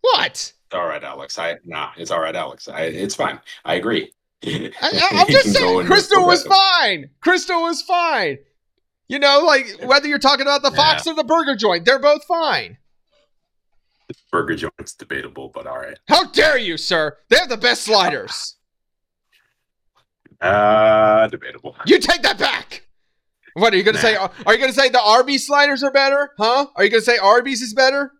[0.01, 0.53] What?
[0.73, 1.39] All right, Alex.
[1.39, 2.67] I nah, it's all right, Alex.
[2.67, 3.39] I, it's fine.
[3.65, 4.13] I agree.
[4.45, 7.09] I, I, I'm just saying, Krystal was fine.
[7.25, 8.39] Krystal was fine.
[9.09, 12.25] You know, like whether you're talking about the Fox or the burger joint, they're both
[12.25, 12.79] fine.
[14.33, 15.99] Burger joint's debatable, but all right.
[16.09, 17.17] How dare you, sir?
[17.29, 18.55] They have the best sliders.
[20.39, 21.75] Uh, debatable.
[21.87, 22.87] You take that back.
[23.55, 24.03] What are you gonna Nah.
[24.03, 24.17] say?
[24.17, 26.33] Are you gonna say the Arby's sliders are better?
[26.39, 26.67] Huh?
[26.77, 28.13] Are you gonna say Arby's is better?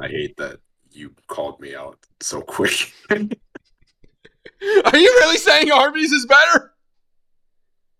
[0.00, 0.60] I hate that
[0.92, 2.92] you called me out so quick.
[3.10, 3.28] Are you
[5.20, 6.74] really saying Arby's is better?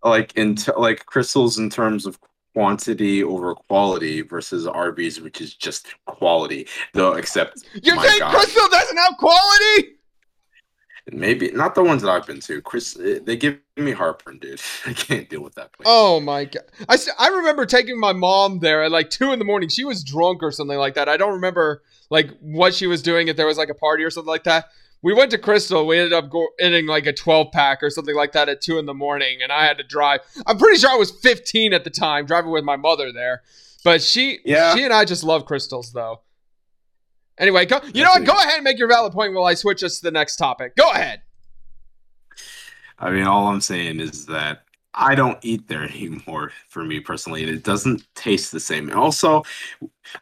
[0.03, 2.19] Like in t- like Krystals in terms of
[2.55, 6.67] quantity over quality versus Arby's, which is just quality.
[6.95, 8.35] Though, except You're saying God.
[8.35, 9.99] Krystal doesn't have quality?
[11.13, 12.61] maybe not the ones that I've been to.
[12.61, 14.61] Chris, eh, they give me heartburn, dude.
[14.87, 15.87] I can't deal with that place.
[15.89, 16.65] Oh my god!
[16.89, 19.69] I, I remember taking my mom there at like two in the morning.
[19.69, 21.09] She was drunk or something like that.
[21.09, 23.29] I don't remember like what she was doing.
[23.29, 24.67] If there was like a party or something like that.
[25.03, 25.87] We went to Krystal.
[25.87, 28.79] We ended up go- getting like a twelve pack or something like that at two
[28.79, 30.21] in the morning, and I had to drive.
[30.47, 33.43] I'm pretty sure I was 15 at the time, driving with my mother there.
[33.85, 34.75] But she, Yeah.
[34.75, 36.23] she and I just love Krystals though.
[37.39, 38.25] Anyway, go, you know what?
[38.25, 40.75] Go ahead and make your valid point while I switch us to the next topic.
[40.75, 41.23] Go ahead.
[42.99, 47.43] I mean, all I'm saying is that I don't eat there anymore for me personally,
[47.43, 48.89] and it doesn't taste the same.
[48.89, 49.43] And also,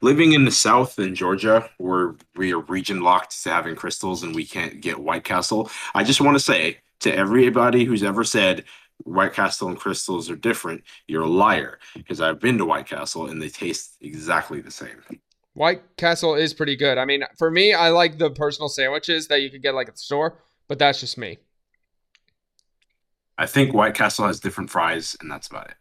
[0.00, 4.35] living in the South in Georgia, where we are region locked to having Krystals and
[4.35, 8.64] we can't get White Castle, I just want to say to everybody who's ever said
[9.05, 13.26] White Castle and Krystals are different, you're a liar because I've been to White Castle
[13.26, 15.02] and they taste exactly the same.
[15.55, 16.98] White Castle is pretty good.
[16.98, 19.94] I mean, for me, I like the personal sandwiches that you can get like at
[19.94, 21.38] the store, but that's just me.
[23.38, 25.77] I think White Castle has different fries, and that's about it.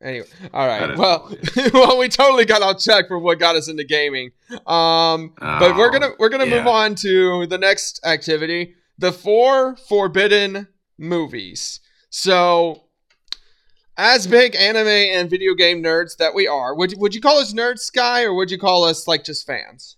[0.00, 0.96] Anyway, all right.
[0.96, 1.34] Well,
[1.74, 4.30] well, we totally got off track for what got us into gaming.
[4.66, 10.68] Um, but we're gonna we're gonna move on to the next activity: the four forbidden
[10.98, 11.80] movies.
[12.10, 12.84] So,
[13.96, 17.52] as big anime and video game nerds that we are, would would you call us
[17.52, 19.96] nerds, Sky, or would you call us like just fans?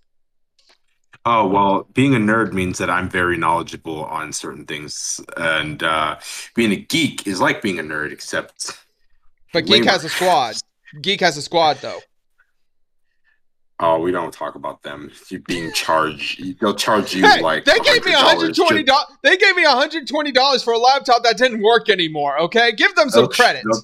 [1.27, 5.21] Oh, well, being a nerd means that I'm very knowledgeable on certain things.
[5.37, 6.19] And uh,
[6.55, 8.87] being a geek is like being a nerd, except.
[9.53, 10.57] But Geek has a squad.
[11.03, 11.99] Geek has a squad though.
[13.83, 15.11] Oh, we don't talk about them.
[15.31, 17.65] You being charged, they'll charge you Hey, like.
[17.65, 18.87] they gave me $100 $120.
[19.23, 22.39] They gave me $120 for a laptop that didn't work anymore.
[22.41, 23.63] Okay, give them some credit.
[23.65, 23.83] They'll,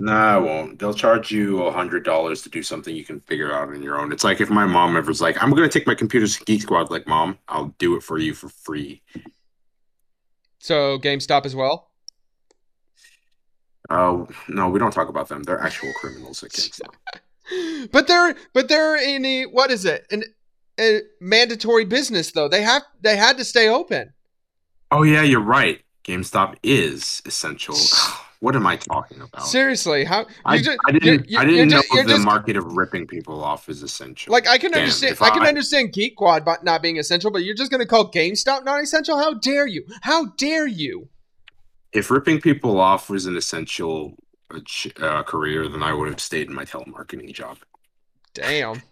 [0.00, 0.78] No, I won't.
[0.78, 4.00] They'll charge you a hundred dollars to do something you can figure out on your
[4.00, 4.12] own.
[4.12, 6.88] It's like if my mom ever's like, "I'm gonna take my computer to Geek Squad,"
[6.88, 9.02] like, "Mom, I'll do it for you for free."
[10.60, 11.90] So GameStop as well.
[13.90, 15.42] Oh no, we don't talk about them.
[15.42, 17.88] They're actual criminals at GameStop.
[17.90, 20.06] but they're but they're in a what is it?
[20.12, 20.22] An
[20.78, 22.46] a mandatory business though.
[22.46, 24.12] They have they had to stay open.
[24.92, 25.80] Oh yeah, you're right.
[26.04, 27.74] GameStop is essential.
[28.40, 29.46] What am I talking about?
[29.46, 32.24] Seriously, how I, ju- I didn't you're- you're- I didn't know ju- you're the just-
[32.24, 34.30] market of ripping people off is essential.
[34.32, 37.42] like I can Damn, understand if I can understand Geek Squad not being essential, but
[37.42, 39.18] you're just gonna call GameStop not essential?
[39.18, 39.84] How dare you?
[40.02, 41.08] How dare you?
[41.92, 44.14] if ripping people off was an essential
[44.54, 44.60] uh,
[45.02, 47.56] uh, career, then I would have stayed in my telemarketing job.
[48.34, 48.82] Damn.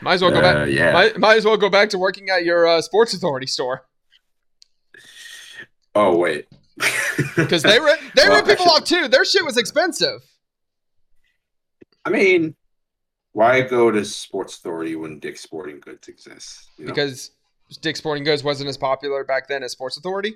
[0.00, 0.56] Might as well go back.
[0.56, 0.92] Uh, yeah.
[0.92, 3.86] Might, might as well go back to working at your uh, Sports Authority store
[5.94, 6.46] oh wait.
[7.36, 9.08] because they rip they Well, rip people off too.
[9.08, 10.22] Their shit was expensive.
[12.04, 12.54] I mean,
[13.32, 16.68] why go to Sports Authority when Dick's Sporting Goods exists?
[16.76, 16.92] You know?
[16.92, 17.30] because
[17.80, 20.34] Dick's Sporting Goods wasn't as popular back then as Sports Authority.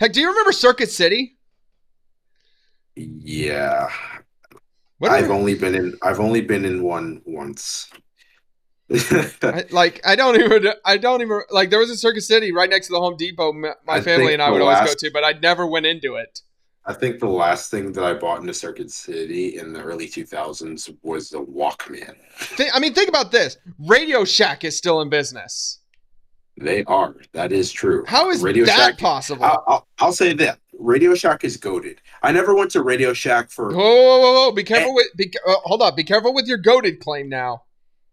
[0.00, 1.36] Heck, do you remember Circuit City?
[2.96, 3.88] yeah,
[5.02, 5.96] I've only been in.
[6.02, 7.90] I've only been in one once.
[9.42, 12.70] I, like I don't even I don't even like there was a Circuit City right
[12.70, 13.52] next to the Home Depot.
[13.52, 16.40] My I family and I would always go to, but I never went into it.
[16.86, 20.08] I think the last thing that I bought in a Circuit City in the early
[20.08, 22.14] 2000s was the Walkman.
[22.72, 25.80] I mean, think about this: Radio Shack is still in business.
[26.56, 27.14] They are.
[27.34, 28.04] That is true.
[28.06, 29.44] How is Radio that Shack- possible?
[29.44, 32.00] I'll, I'll, I'll say that Radio Shack is goaded.
[32.22, 33.68] I never went to Radio Shack for.
[33.68, 34.52] Whoa, whoa, whoa, whoa!
[34.52, 34.64] Be Eh.
[34.64, 35.08] careful with.
[35.14, 35.94] Be, uh, hold up!
[35.94, 37.64] Be careful with your goaded claim now.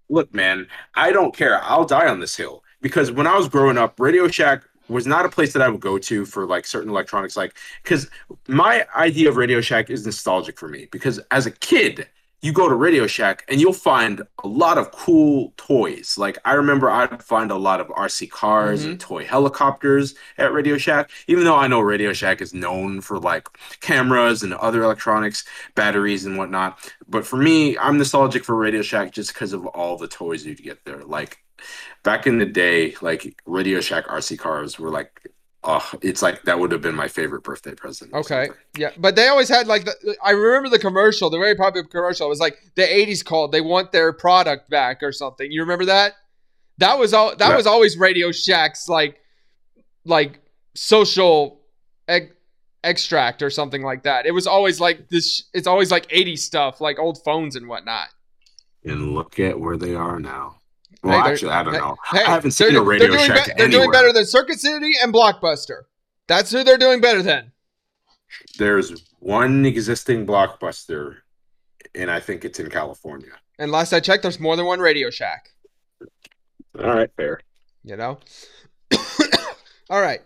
[0.09, 1.63] Look, man, I don't care.
[1.63, 5.25] I'll die on this hill because when I was growing up, Radio Shack was not
[5.25, 7.35] a place that I would go to for like certain electronics.
[7.35, 8.09] Like, because
[8.47, 10.87] my idea of Radio Shack is nostalgic for me.
[10.91, 12.07] Because as a kid,
[12.41, 16.15] you go to Radio Shack and you'll find a lot of cool toys.
[16.17, 19.08] Like, I remember I'd find a lot of RC cars and mm-hmm.
[19.08, 21.10] toy helicopters at Radio Shack.
[21.28, 23.48] Even though I know Radio Shack is known for like
[23.82, 25.43] cameras and other electronics,
[25.74, 26.78] batteries and whatnot.
[27.08, 30.62] But for me, I'm nostalgic for Radio Shack just because of all the toys you'd
[30.62, 31.04] get there.
[31.04, 31.39] Like
[32.04, 35.32] back in the day, like Radio Shack RC cars were like,
[35.65, 38.13] oh, it's like that would have been my favorite birthday present.
[38.13, 40.15] Okay, yeah, but they always had like the.
[40.23, 42.28] I remember the commercial, the very popular commercial.
[42.28, 43.51] It was like the '80s called.
[43.51, 45.51] They want their product back or something.
[45.51, 46.13] You remember that?
[46.78, 47.36] That was all.
[47.36, 47.56] That Yeah.
[47.56, 49.17] was always Radio Shack's like,
[50.06, 50.39] like
[50.75, 51.62] social
[52.08, 52.32] ex-
[52.84, 54.25] extract or something like that.
[54.25, 55.43] It was always like this.
[55.54, 58.08] It's always like '80s stuff, like old phones and whatnot.
[58.84, 60.58] And look at where they are now.
[61.05, 61.95] Well, Hey, actually, I don't know.
[62.11, 64.93] Hey, I haven't seen a Radio they're Shack be- They're doing better than Circuit City
[65.03, 65.83] and Blockbuster.
[66.27, 67.51] That's who they're doing better than.
[68.57, 71.17] There's one existing blockbuster,
[71.93, 73.31] and I think it's in California.
[73.59, 75.49] And last I checked, there's more than one Radio Shack.
[76.81, 77.39] All right, fair.
[77.83, 78.17] You know.
[79.89, 80.21] All right.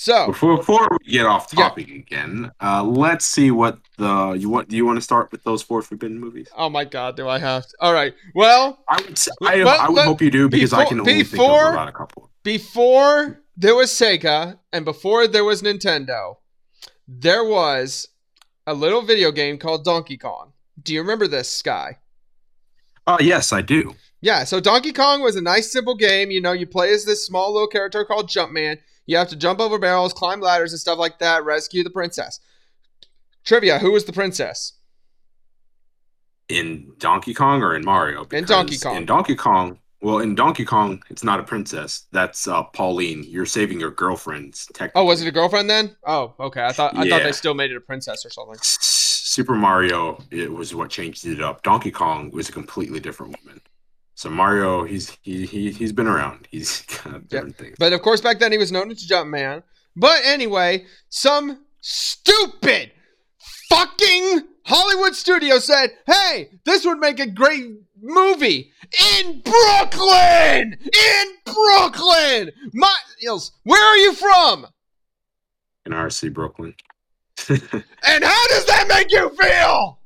[0.00, 1.64] So Before, before we get off Yeah.
[1.64, 4.68] topic again, uh, let's see what the you want.
[4.68, 6.46] Do you want to start with those four forbidden movies?
[6.56, 7.74] Oh my God, do I have to?
[7.80, 8.14] All right.
[8.32, 9.18] Well, I would.
[9.42, 11.74] I, Well, I would let- hope you do because I can only think before- of
[11.74, 12.30] about a couple.
[12.44, 16.36] before there was Sega and before there was Nintendo,
[17.08, 18.06] there was
[18.68, 20.52] a little video game called Donkey Kong.
[20.80, 21.98] Do you remember this, Sky?
[23.08, 23.96] Oh yes, I do.
[24.20, 26.30] Yeah, so Donkey Kong was a nice, simple game.
[26.30, 28.78] You know, you play as this small little character called Jumpman.
[29.08, 32.40] You have to jump over barrels, climb ladders, and stuff like that, rescue the princess.
[33.42, 34.74] Trivia Who was the princess?
[36.50, 38.26] In Donkey Kong or in Mario?
[38.30, 38.96] In Donkey Kong.
[38.96, 39.78] In Donkey Kong.
[40.02, 42.04] Well, in Donkey Kong, it's not a princess.
[42.12, 43.24] That's uh, Pauline.
[43.24, 45.00] You're saving your girlfriend's technically.
[45.00, 45.96] Oh, was it a girlfriend then?
[46.06, 46.62] Oh, okay.
[46.62, 48.58] I thought I thought they still made it a princess or something.
[48.60, 51.62] Super Mario it was what changed it up.
[51.62, 53.62] Donkey Kong was a completely different woman.
[54.18, 56.48] So Mario, he's he, he he's been around.
[56.50, 57.76] He's got different things.
[57.78, 59.62] But of course, back then he was known as Jumpman.
[59.94, 62.90] But anyway, some stupid
[63.68, 67.66] fucking Hollywood studio said, hey, this would make a great
[68.02, 68.72] movie
[69.20, 70.76] in Brooklyn!
[70.82, 72.50] In Brooklyn!
[72.72, 74.66] Miles, where are you from?
[75.86, 76.74] in RC Brooklyn.
[77.48, 79.97] And how does that make you feel?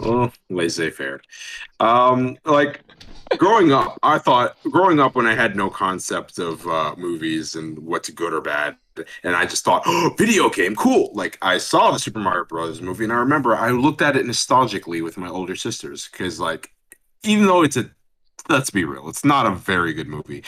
[0.00, 1.20] Well, laissez faire.
[1.78, 2.80] Um, like
[3.38, 7.78] growing up, I thought growing up when I had no concept of uh, movies and
[7.78, 8.76] what's good or bad,
[9.22, 11.10] and I just thought, oh, video game, cool.
[11.14, 14.26] Like I saw the Super Mario Brothers movie, and I remember I looked at it
[14.26, 16.72] nostalgically with my older sisters because, like,
[17.22, 17.90] even though it's a,
[18.48, 20.44] let's be real, it's not a very good movie.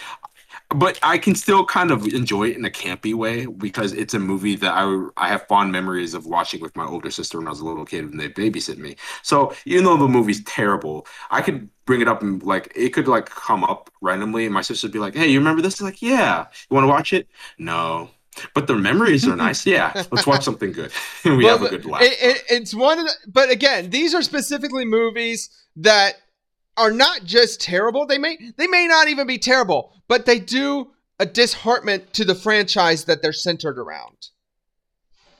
[0.74, 4.18] But I can still kind of enjoy it in a campy way because it's a
[4.18, 7.50] movie that I I have fond memories of watching with my older sister when I
[7.50, 8.96] was a little kid when they babysit me.
[9.22, 13.08] So even though the movie's terrible, I could bring it up and like it could
[13.08, 16.02] like come up randomly, and my sister would be like, "Hey, you remember this?" Like,
[16.02, 17.28] "Yeah." You want to watch it?
[17.58, 18.10] No.
[18.54, 19.66] But the memories are nice.
[19.66, 20.90] Yeah, let's watch something good.
[21.24, 22.02] we well, have a good laugh.
[22.02, 26.21] It, it, it's one of the, but again, these are specifically movies that
[26.76, 28.06] are not just terrible.
[28.06, 32.34] They may they may not even be terrible, but they do a disheartenment to the
[32.34, 34.28] franchise that they're centered around.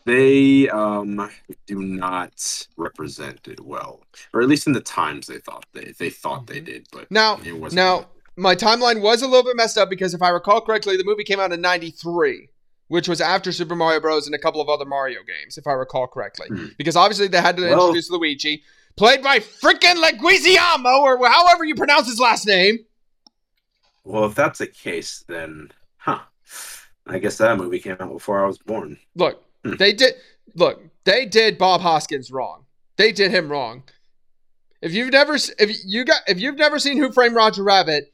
[0.05, 1.31] They um,
[1.67, 4.03] do not represent it well,
[4.35, 6.65] or at least in the times they thought they they thought they mm-hmm.
[6.65, 6.87] did.
[6.93, 8.07] But now, it wasn't now good.
[8.37, 11.25] my timeline was a little bit messed up because if I recall correctly, the movie
[11.25, 12.49] came out in '93
[12.93, 14.27] which was after Super Mario Bros.
[14.27, 16.49] and a couple of other Mario games, if I recall correctly.
[16.51, 16.67] Mm-hmm.
[16.77, 18.65] Because obviously they had to well, introduce Luigi
[18.97, 22.79] played by freaking Leguizamo, or however you pronounce his last name.
[24.05, 26.21] Well, if that's the case, then, huh?
[27.07, 28.99] I guess that movie came out before I was born.
[29.15, 29.77] Look, hmm.
[29.77, 30.15] they did.
[30.55, 32.65] Look, they did Bob Hoskins wrong.
[32.97, 33.85] They did him wrong.
[34.81, 38.13] If you've never, if you got, if you've never seen Who Framed Roger Rabbit,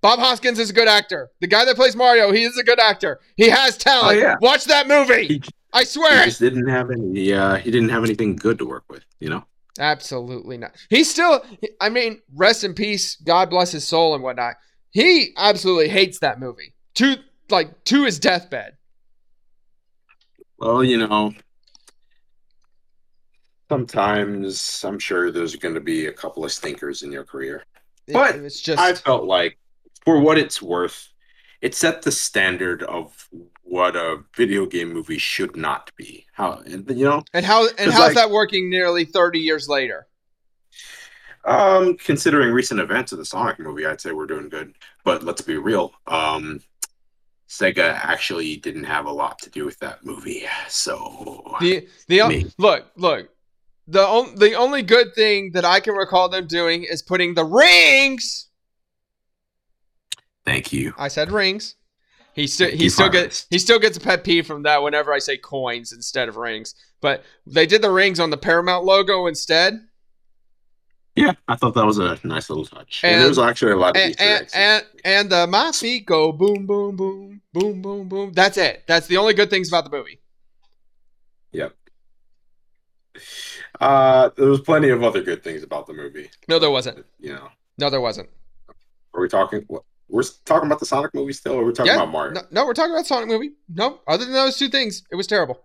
[0.00, 1.30] Bob Hoskins is a good actor.
[1.40, 3.20] The guy that plays Mario, he is a good actor.
[3.36, 4.18] He has talent.
[4.18, 4.36] Oh, yeah.
[4.40, 5.26] Watch that movie.
[5.26, 6.20] He, I swear.
[6.20, 7.32] He just didn't have any.
[7.32, 9.04] Uh, he didn't have anything good to work with.
[9.20, 9.44] You know.
[9.78, 10.74] Absolutely not.
[10.90, 11.42] He's still,
[11.80, 13.16] I mean, rest in peace.
[13.16, 14.54] God bless his soul and whatnot.
[14.90, 17.16] He absolutely hates that movie to
[17.50, 18.76] like to his deathbed.
[20.58, 21.32] Well, you know,
[23.68, 27.62] sometimes I'm sure there's going to be a couple of stinkers in your career,
[28.08, 29.58] but it's just I felt like,
[30.04, 31.08] for what it's worth,
[31.60, 33.28] it set the standard of
[33.68, 36.26] what a video game movie should not be.
[36.32, 37.22] How and you know?
[37.34, 40.06] And how and how's like, that working nearly 30 years later?
[41.44, 44.74] Um, considering recent events of the Sonic movie, I'd say we're doing good.
[45.04, 45.92] But let's be real.
[46.06, 46.60] Um,
[47.48, 50.44] Sega actually didn't have a lot to do with that movie.
[50.68, 53.28] So the the look look
[53.86, 57.44] the on, the only good thing that I can recall them doing is putting the
[57.44, 58.48] rings.
[60.44, 60.94] Thank you.
[60.96, 61.76] I said rings
[62.38, 65.18] he still he still gets he still gets a pet peeve from that whenever I
[65.18, 66.72] say coins instead of rings.
[67.00, 69.80] But they did the rings on the Paramount logo instead.
[71.16, 73.00] Yeah, I thought that was a nice little touch.
[73.02, 76.06] And, and there was actually a lot of and and, and, and the my feet
[76.06, 78.32] go boom boom boom boom boom boom.
[78.32, 78.84] That's it.
[78.86, 80.20] That's the only good things about the movie.
[81.50, 81.74] Yep.
[83.80, 86.30] Uh, there was plenty of other good things about the movie.
[86.46, 87.04] No, there wasn't.
[87.18, 87.48] You know.
[87.78, 88.28] No, there wasn't.
[89.12, 89.64] Are we talking?
[89.66, 92.34] What, we're talking about the Sonic movie still, or we're talking yeah, about Mario?
[92.34, 93.52] No, no, we're talking about Sonic movie.
[93.68, 95.60] No, other than those two things, it was terrible.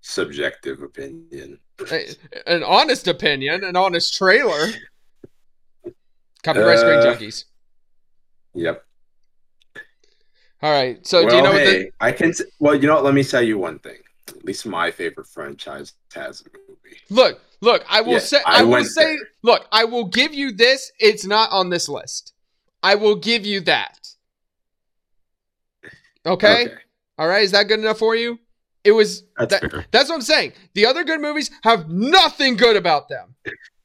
[0.00, 1.58] Subjective opinion.
[2.46, 4.68] an honest opinion, an honest trailer.
[6.42, 7.44] Copyright uh, Screen Junkies.
[8.54, 8.84] Yep.
[10.62, 11.06] All right.
[11.06, 11.52] So well, do you know?
[11.52, 12.32] Hey, the- I can.
[12.58, 13.04] Well, you know what?
[13.04, 13.98] Let me tell you one thing.
[14.28, 16.98] At least my favorite franchise has a movie.
[17.10, 17.84] Look, look.
[17.88, 18.38] I will yeah, say.
[18.46, 19.16] I, I will say.
[19.16, 19.28] There.
[19.42, 20.92] Look, I will give you this.
[20.98, 22.32] It's not on this list.
[22.86, 23.98] I will give you that.
[26.24, 26.66] Okay?
[26.66, 26.74] okay.
[27.18, 27.42] All right.
[27.42, 28.38] Is that good enough for you?
[28.84, 29.24] It was.
[29.36, 30.52] That's, that, that's what I'm saying.
[30.74, 33.34] The other good movies have nothing good about them.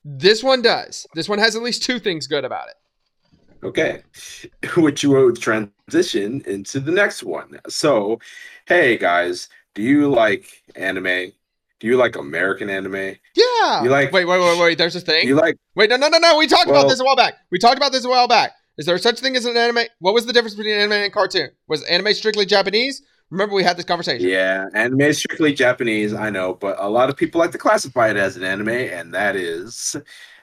[0.06, 1.08] This one does.
[1.16, 3.66] This one has at least two things good about it.
[3.66, 4.04] Okay.
[4.78, 7.60] Which will transition into the next one.
[7.70, 8.20] So,
[8.68, 11.32] hey guys, do you like anime?
[11.80, 13.16] Do you like American anime?
[13.36, 13.82] Yeah.
[13.82, 14.78] You like Wait, wait, wait, wait.
[14.78, 15.28] There's a thing.
[15.28, 16.38] You like Wait, no, no, no, no.
[16.38, 17.34] We talked well, about this a while back.
[17.50, 18.52] We talked about this a while back.
[18.82, 19.84] Is there such thing as an anime?
[20.00, 21.52] What was the difference between anime and cartoon?
[21.68, 23.04] Was anime strictly Japanese?
[23.30, 24.28] Remember we had this conversation.
[24.28, 28.10] Yeah, anime is strictly Japanese, I know, but a lot of people like to classify
[28.10, 29.96] it as an anime, and that is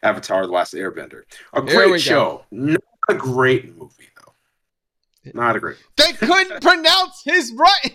[0.05, 1.23] Avatar: The Last Airbender.
[1.53, 5.33] A great show, not a great movie though.
[5.35, 5.79] Not a great.
[5.97, 7.93] They couldn't pronounce his right.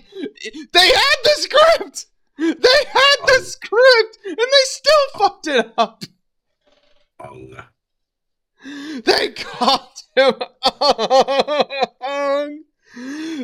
[0.73, 2.07] They had the script.
[2.37, 3.43] They had the oh.
[3.43, 6.03] script, and they still fucked it up.
[7.21, 7.63] Oh.
[8.63, 10.35] They called him
[12.01, 12.63] Ong.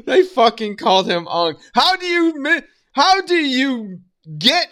[0.06, 1.58] They fucking called him Ong.
[1.74, 2.62] How do you
[2.94, 4.00] how do you
[4.38, 4.68] get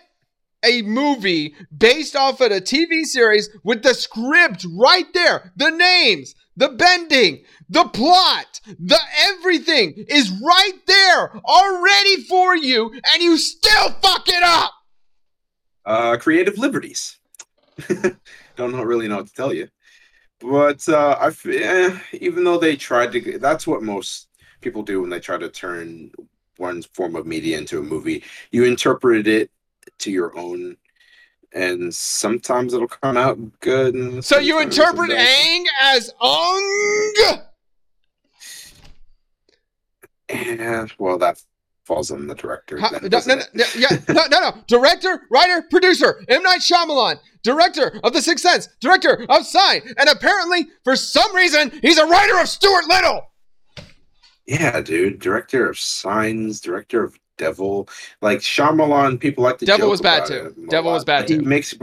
[0.63, 6.33] a movie based off of a TV series with the script right there, the names,
[6.55, 8.99] the bending, the plot, the
[9.29, 14.71] everything is right there already for you, and you still fuck it up.
[15.85, 17.17] Uh, creative liberties.
[18.57, 19.69] Don't really know what to tell you.
[20.39, 24.27] But uh, I, eh, even though they tried to, that's what most
[24.61, 26.11] people do when they try to turn
[26.57, 28.23] one form of media into a movie.
[28.51, 29.49] You interpret it
[29.99, 30.77] to your own,
[31.53, 34.23] and sometimes it'll come out good.
[34.23, 37.13] So you interpret Aang as Ung?
[40.29, 41.41] And well, that
[41.87, 42.77] falls on the director.
[42.77, 44.57] How- no, no, no, yeah, no, no, no.
[44.67, 46.43] Director, writer, producer, M.
[46.43, 51.71] Night Shyamalan, director of The Sixth Sense, director of Sign, and apparently, for some reason,
[51.81, 53.31] he's a writer of Stuart Little.
[54.45, 55.19] Yeah, dude.
[55.19, 57.87] Director of Signs, director of Devil.
[58.21, 59.65] Like Shyamalan, people like to.
[59.65, 60.53] Devil was bad too.
[60.69, 61.43] Devil lot, was bad but he too.
[61.43, 61.73] Makes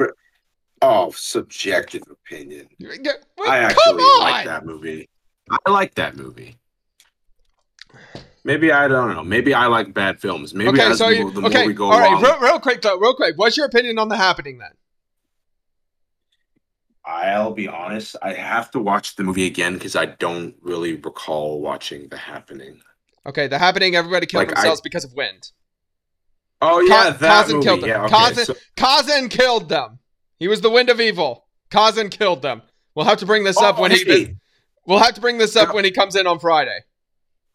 [0.82, 2.68] oh subjective opinion.
[2.78, 2.96] Yeah, I
[3.44, 5.09] Come actually like that movie.
[5.50, 6.57] I like that movie.
[8.47, 9.24] Maybe I don't know.
[9.24, 10.53] Maybe I like bad films.
[10.55, 12.40] Maybe okay, as so the, you, the more okay, we go all right, along, real,
[12.40, 13.34] real quick though, real quick.
[13.38, 14.70] What's your opinion on the happening then?
[17.07, 18.16] I'll be honest.
[18.22, 22.80] I have to watch the movie again because I don't really recall watching The Happening.
[23.26, 23.95] Okay, the happening.
[23.97, 25.51] Everybody killed Like, I- themselves because of wind.
[26.62, 27.64] Oh yeah, Ka- that Kazan movie.
[27.66, 27.88] killed them.
[27.88, 28.14] Yeah, okay.
[28.14, 29.99] Kazan, so- Kazan killed them.
[30.38, 31.47] He was the wind of evil.
[31.70, 32.62] Kazan killed them.
[32.95, 34.05] We'll have to bring this up Oh, when hey.
[34.05, 34.34] he.
[34.86, 35.74] We'll have to bring this up Yeah.
[35.74, 36.78] when he comes in on Friday.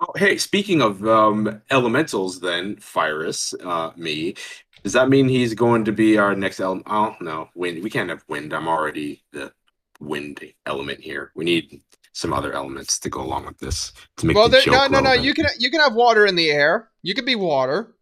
[0.01, 4.35] Oh, hey, speaking of um, elementals, then Fyrus, uh, me,
[4.83, 6.87] does that mean he's going to be our next element?
[6.89, 7.83] Oh no, wind.
[7.83, 8.53] We can't have wind.
[8.53, 9.51] I'm already the
[9.99, 11.31] wind element here.
[11.35, 11.81] We need
[12.13, 14.99] some other elements to go along with this to make Well, the there, joke no,
[14.99, 15.21] no, no.
[15.21, 16.89] You can you can have water in the air.
[17.01, 17.95] You could be water.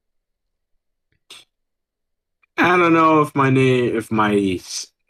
[2.57, 4.59] I don't know if my name if my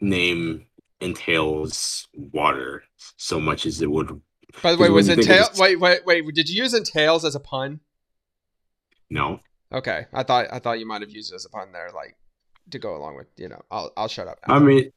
[0.00, 0.66] name
[1.00, 4.20] entails water so much as it would.
[4.62, 5.48] By the way, was when you think entail?
[5.50, 6.34] this- Wait, wait, wait.
[6.34, 7.80] Did you use entails as a pun?
[9.10, 9.40] No,
[9.72, 12.16] Okay, I thought I thought you might have used it as a pun there, like
[12.70, 13.26] to go along with.
[13.36, 14.38] You know, I'll I'll shut up.
[14.46, 14.54] Now.
[14.54, 14.92] I mean.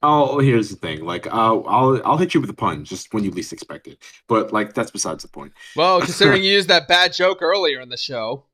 [0.00, 1.04] Oh, here's the thing.
[1.04, 3.98] Like, uh, I'll I'll hit you with a pun just when you least expect it.
[4.28, 5.52] But like, that's besides the point.
[5.74, 8.44] well, considering you used that bad joke earlier in the show,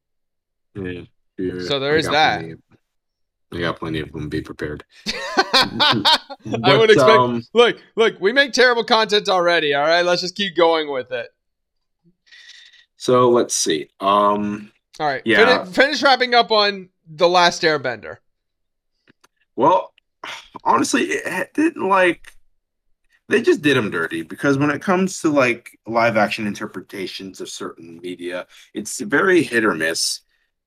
[0.74, 1.02] Yeah.
[1.36, 2.44] yeah, So there I is that.
[3.54, 4.28] I got plenty of them.
[4.28, 4.84] Be prepared.
[5.06, 7.10] I But, would expect.
[7.10, 9.74] um, look, look, we make terrible content already.
[9.74, 11.28] All right, let's just keep going with it.
[12.96, 13.88] so let's see.
[14.00, 14.70] Um.
[15.00, 15.64] All right, Yeah.
[15.64, 18.18] finish, finish wrapping up on the last Airbender.
[19.56, 19.92] Well,
[20.64, 22.32] honestly, it didn't like.
[23.28, 27.48] They just did them dirty because when it comes to like live action interpretations of
[27.48, 30.20] certain media, it's very hit or miss.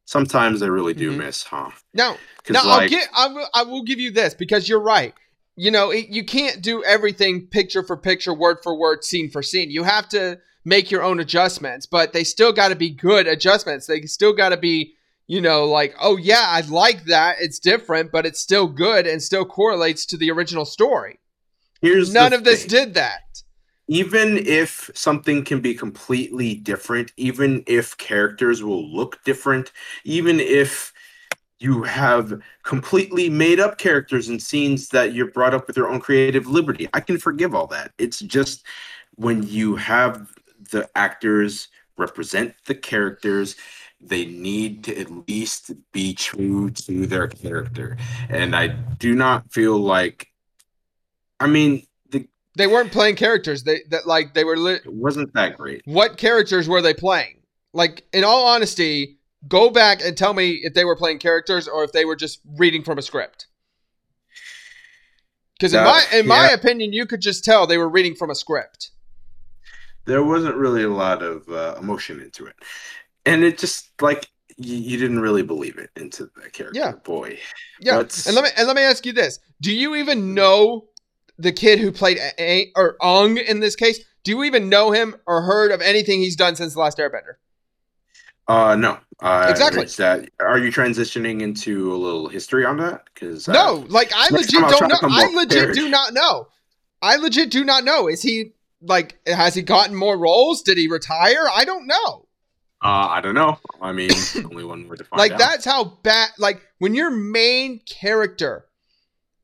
[0.07, 1.17] Sometimes they really do Mhm.
[1.17, 1.69] miss, huh?
[1.93, 2.17] No,
[2.49, 3.09] No, I'll get.
[3.13, 3.49] I will.
[3.53, 5.13] I will give you this because you're right.
[5.57, 9.43] You know, it, you can't do everything picture for picture, word for word, scene for
[9.43, 9.69] scene.
[9.69, 13.85] You have to make your own adjustments, but they still got to be good adjustments.
[13.85, 14.93] They still got to be,
[15.27, 17.41] you know, like, oh yeah, I like that.
[17.41, 21.19] It's different, but it's still good and still correlates to the original story.
[21.81, 23.43] here's None of this did that.
[23.87, 29.71] Even if something can be completely different, even if characters will look different,
[30.03, 30.93] even if
[31.59, 35.99] you have completely made up characters and scenes that you're brought up with your own
[35.99, 37.91] creative liberty, I can forgive all that.
[37.97, 38.65] It's just
[39.15, 40.31] when you have
[40.71, 43.55] the actors represent the characters,
[43.99, 47.97] they need to at least be true to their character.
[48.29, 50.27] And I do not feel like,
[51.39, 51.87] I mean,
[52.57, 53.63] They weren't playing characters.
[53.63, 54.57] They that like they were.
[54.57, 55.81] Li- it wasn't that great.
[55.85, 57.35] what characters were they playing?
[57.73, 61.83] Like, in all honesty, go back and tell me if they were playing characters or
[61.83, 63.47] if they were just reading from a script.
[65.59, 68.35] Because in my in my opinion, you could just tell they were reading from a
[68.35, 68.91] script.
[70.05, 72.55] there wasn't really a lot of uh, emotion into it
[73.25, 74.27] and it just like
[74.57, 76.91] you, you didn't really believe it into the character Yeah.
[77.03, 77.37] boy
[77.81, 80.85] Yeah, and let me and let me ask you this: Do you even know
[81.37, 83.99] the kid who played A- or Ung in this case?
[84.23, 87.35] Do you even know him or heard of anything he's done since the last Airbender?
[88.47, 89.85] uh no uh Exactly.
[89.97, 94.51] that are you transitioning into a little history on that because No, like I legit
[94.69, 94.97] don't know.
[95.03, 95.75] I legit prepared.
[95.75, 96.47] do not know.
[97.01, 98.07] I legit do not know.
[98.07, 100.61] Is he like has he gotten more roles?
[100.61, 101.45] Did he retire?
[101.53, 102.25] I don't know.
[102.83, 104.11] uh i don't know i mean
[104.45, 105.39] only one word to find Like out.
[105.39, 108.66] that's how bad like when your main character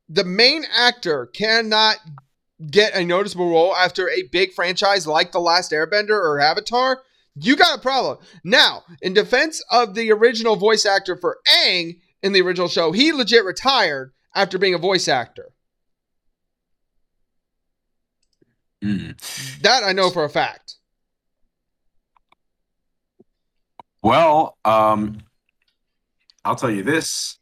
[0.10, 1.97] the main actor cannot
[2.70, 7.01] get a noticeable role after a big franchise like The Last Airbender or Avatar,
[7.36, 8.20] you got a problem.
[8.43, 13.12] Now, in defense of the original voice actor for Aang in the original show, he
[13.12, 15.51] legit retired after being a voice actor.
[18.84, 19.62] Mm.
[19.62, 20.76] That I know for a fact.
[24.04, 25.18] well um
[26.45, 27.39] i'll tell you this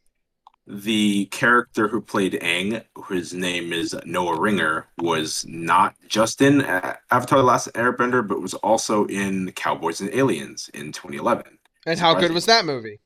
[0.68, 6.96] the character who played Aang, his name is Noah Ringer, was not just in uh,
[7.10, 11.58] Avatar: The Last Airbender, but was also in Cowboys and Aliens in 2011.
[11.86, 13.00] And how good was that movie?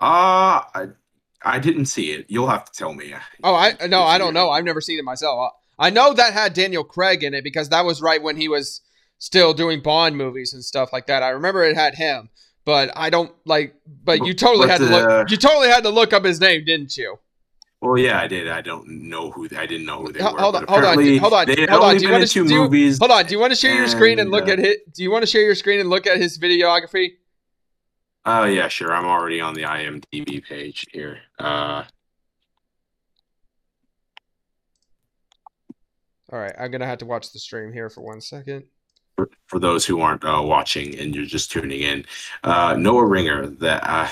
[0.00, 0.88] Uh I,
[1.42, 2.26] I didn't see it.
[2.28, 3.14] You'll have to tell me.
[3.42, 4.50] Oh, I no, I don't know.
[4.50, 5.52] I've never seen it myself.
[5.78, 8.80] I know that had Daniel Craig in it because that was right when he was
[9.18, 11.22] still doing Bond movies and stuff like that.
[11.22, 12.30] I remember it had him,
[12.68, 13.74] but I don't like.
[14.04, 15.30] But you totally But had to look.
[15.30, 17.18] You totally had to look up his name, didn't you?
[17.80, 18.46] Well, yeah, I did.
[18.46, 20.38] I don't know who I didn't know who they Ho- were.
[20.38, 21.46] hold on, hold on, hold on, hold on.
[21.46, 21.52] Do
[22.02, 22.96] you wanna- in do you-.
[22.98, 23.24] Hold on.
[23.24, 24.92] Do you want to share your screen and And, look uh, at it?
[24.92, 27.12] Do you want to share your screen and look at his videography?
[28.26, 28.92] Oh yeah, sure.
[28.92, 31.20] I'm already on the IMDb page here.
[31.38, 31.84] Uh,
[36.30, 38.64] All right, I'm gonna have to watch the stream here for one second.
[39.18, 42.04] For, for those who aren't uh, watching and you're just tuning in,
[42.44, 44.08] uh, Noah Ringer, the uh,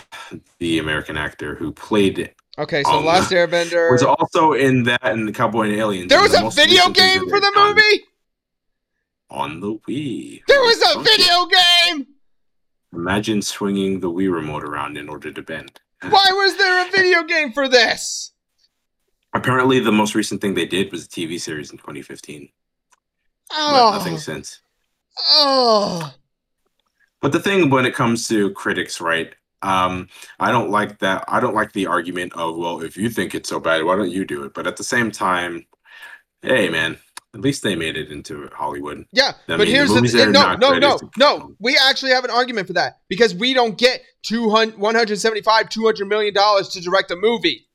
[0.59, 3.93] the American actor who played, Okay, so Um, Last Airbender.
[3.93, 6.09] was also in that and the Cowboy and Aliens.
[6.09, 8.05] There was the a video game for the movie.
[9.31, 10.41] on the Wii.
[10.49, 12.07] There was a video game.
[12.93, 15.81] Imagine swinging the Wii remote around in order to bend.
[16.09, 18.33] Why was there a video game for this?
[19.35, 22.49] Apparently, the most recent thing they did was a TV series in 2015.
[23.51, 24.61] But Oh, nothing since.
[25.19, 26.15] Oh.
[27.21, 29.35] But the thing when it comes to critics, right?
[29.63, 30.09] Um,
[30.39, 31.25] I don't like that.
[31.29, 34.11] I don't like the argument of, well, if you think it's so bad, why don't
[34.11, 34.55] you do it?
[34.55, 35.67] But at the same time,
[36.43, 36.99] hey, man,
[37.35, 39.05] at least they made it into Hollywood.
[39.13, 40.33] Yeah, I but mean, here's the, movies thing.
[40.33, 41.55] No, no, no, no.
[41.59, 46.33] We actually have an argument for that because we don't get 200, 175, 200 million
[46.33, 47.67] dollars to direct a movie.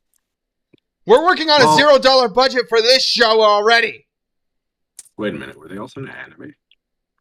[1.05, 4.07] We're working on a zero dollar budget for this show already.
[5.17, 6.55] Wait a minute, were they also in an anime?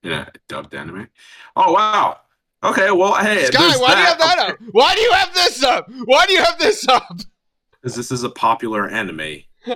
[0.03, 1.09] In a dubbed anime?
[1.57, 2.19] Oh wow.
[2.63, 4.57] Okay, well, hey, Sky, why do you have that up?
[4.73, 5.91] Why do you have this up?
[6.05, 7.19] Why do you have this up?
[7.73, 9.39] Because this is a popular anime.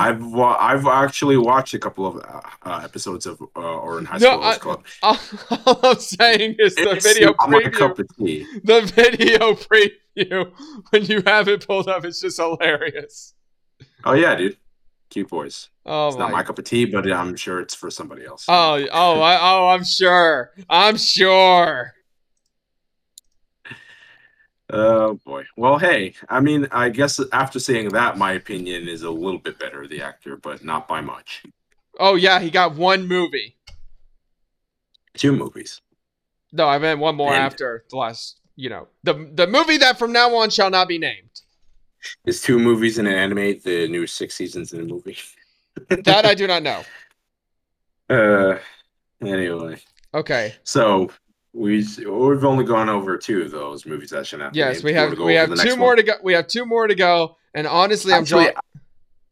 [0.00, 4.18] I've wa- I've actually watched a couple of uh, uh, episodes of uh, Ouran High
[4.18, 4.84] No, School I- Club.
[5.02, 5.18] all,
[5.66, 7.72] all I'm saying is the It's video preview.
[7.72, 8.46] cup of tea.
[8.62, 10.52] The video preview
[10.90, 13.34] when you have it pulled up, it's just hilarious.
[14.04, 14.56] Oh yeah, dude.
[15.10, 15.68] Cute boys.
[15.86, 18.44] Oh It's my not my cup of tea, but I'm sure it's for somebody else.
[18.48, 19.68] Oh, oh, I, oh!
[19.68, 20.50] I'm sure.
[20.68, 21.94] I'm sure.
[24.70, 25.44] Oh boy.
[25.56, 29.58] Well, hey, I mean, I guess after saying that, my opinion is a little bit
[29.58, 31.42] better of the actor, but not by much.
[31.98, 33.56] Oh yeah, he got one movie.
[35.14, 35.80] Two movies.
[36.52, 38.34] No, I meant one more And- after the last.
[38.60, 41.27] You know, the the movie that from now on shall not be named.
[42.26, 45.18] Is two movies in an anime the new six seasons in a movie?
[46.04, 46.82] That I do not know.
[48.10, 48.58] Uh,
[49.22, 49.78] anyway,
[50.12, 50.56] Okay.
[50.64, 51.10] so
[51.52, 54.54] we we've only gone over two of those movies that should not.
[54.56, 55.96] Yes, we have we have two more one?
[55.98, 56.14] to go.
[56.22, 57.36] We have two more to go.
[57.54, 58.50] And honestly, I'm Actually.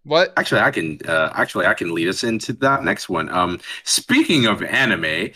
[0.04, 0.32] What?
[0.36, 3.28] Actually, I can uh, actually I can lead us into that next one.
[3.28, 5.30] Um, speaking of anime,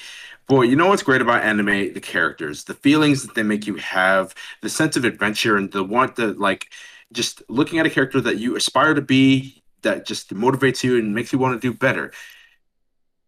[0.46, 1.92] boy, you know what's great about anime?
[1.92, 5.82] The characters, the feelings that they make you have, the sense of adventure, and the
[5.82, 6.68] want to like
[7.12, 11.14] just looking at a character that you aspire to be, that just motivates you and
[11.14, 12.12] makes you want to do better.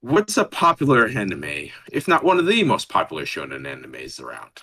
[0.01, 4.63] What's a popular anime, if not one of the most popular shonen animes around?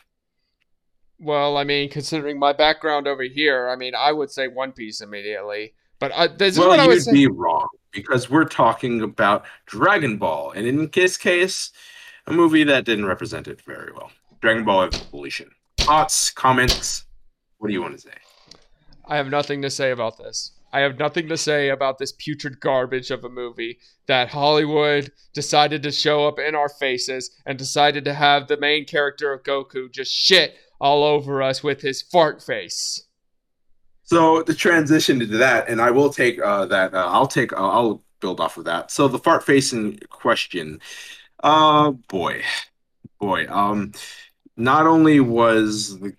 [1.17, 5.01] Well, I mean, considering my background over here, I mean, I would say One Piece
[5.01, 5.73] immediately.
[5.99, 7.11] But uh, this is well, what I would say.
[7.11, 11.71] be wrong because we're talking about Dragon Ball, and in this case,
[12.27, 14.11] a movie that didn't represent it very well.
[14.41, 15.51] Dragon Ball Evolution.
[15.77, 17.05] Thoughts, comments?
[17.57, 18.11] What do you want to say?
[19.09, 20.51] I have nothing to say about this.
[20.71, 25.81] I have nothing to say about this putrid garbage of a movie that Hollywood decided
[25.81, 29.91] to show up in our faces and decided to have the main character of Goku
[29.91, 33.07] just shit all over us with his fart face.
[34.03, 36.93] So the transition into that, and I will take uh, that.
[36.93, 37.51] Uh, I'll take.
[37.51, 38.91] Uh, I'll build off of that.
[38.91, 40.81] So the fart facing question.
[41.43, 42.43] Uh, boy,
[43.19, 43.47] boy.
[43.49, 43.93] Um,
[44.55, 46.15] not only was the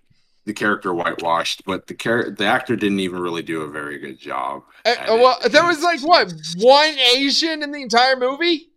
[0.47, 4.19] the character whitewashed, but the char- the actor didn't even really do a very good
[4.19, 4.63] job.
[4.85, 5.53] Uh, well, it.
[5.53, 8.71] there was like what one Asian in the entire movie,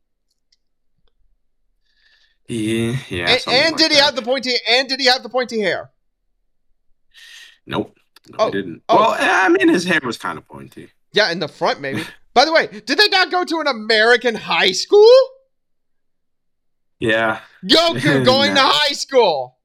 [2.47, 3.29] Yeah, yeah.
[3.29, 4.51] and, and like did he have the pointy?
[4.69, 5.89] And did he have the pointy hair?
[7.65, 7.97] Nope.
[8.29, 8.83] No, Oh, he didn't.
[8.89, 8.97] oh.
[8.97, 10.89] Well, I mean, his hair was kind of pointy.
[11.13, 12.03] Yeah, in the front maybe.
[12.33, 15.07] By the way, did they not go to an American high school?
[16.99, 17.39] Yeah.
[17.65, 19.57] Goku going to high school.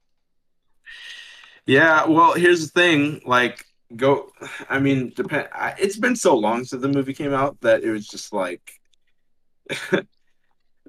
[1.69, 2.07] Yeah.
[2.07, 3.21] Well, here's the thing.
[3.25, 3.65] Like,
[3.95, 4.33] go.
[4.69, 5.49] I mean, depend.
[5.53, 8.73] I- It's been so long since the movie came out that it was just like.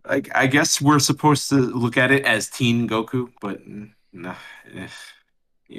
[0.06, 3.60] like, I guess we're supposed to look at it as teen Goku, but
[4.14, 4.36] nah.
[4.74, 4.88] eh.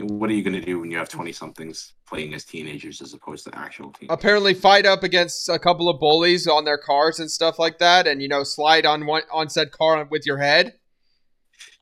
[0.03, 3.45] What are you gonna do when you have twenty somethings playing as teenagers as opposed
[3.47, 4.09] to actual teens?
[4.13, 8.07] apparently fight up against a couple of bullies on their cars and stuff like that
[8.07, 10.75] and you know slide on one on said car with your head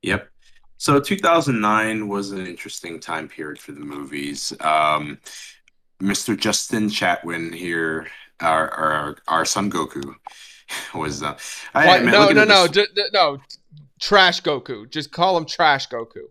[0.01, 0.31] Yep.
[0.79, 4.53] So 2009 was an interesting time period for the movies.
[4.61, 5.19] Um,
[6.01, 6.39] Mr.
[6.39, 8.07] Justin Chatwin here,
[8.41, 10.15] our, our our son Goku,
[10.95, 11.37] was uh,
[11.75, 13.39] I, man, no, no, no, d- d- no.
[14.01, 14.89] Trash Goku.
[14.89, 16.23] Just call him Trash Goku.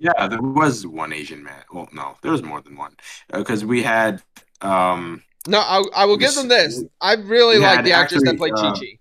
[0.00, 1.62] Yeah, there was one Asian man.
[1.72, 2.96] Well, no, there was more than one
[3.32, 4.20] because we had.
[4.62, 6.82] um No, I, I will give them this.
[7.00, 8.98] I really like the actress that played uh, Chi Chi.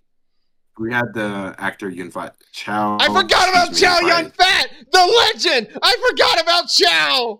[0.78, 2.98] We had the actor Yun Fat Chow.
[3.00, 5.70] I forgot about Chow Yun Fat, the legend.
[5.82, 7.40] I forgot about Chow.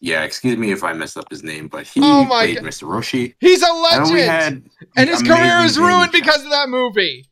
[0.00, 2.64] Yeah, excuse me if I messed up his name, but he Oh played God.
[2.64, 2.88] Mr.
[2.88, 3.34] Roshi.
[3.40, 7.26] He's a And legend, we and, his career is ruined because of that movie.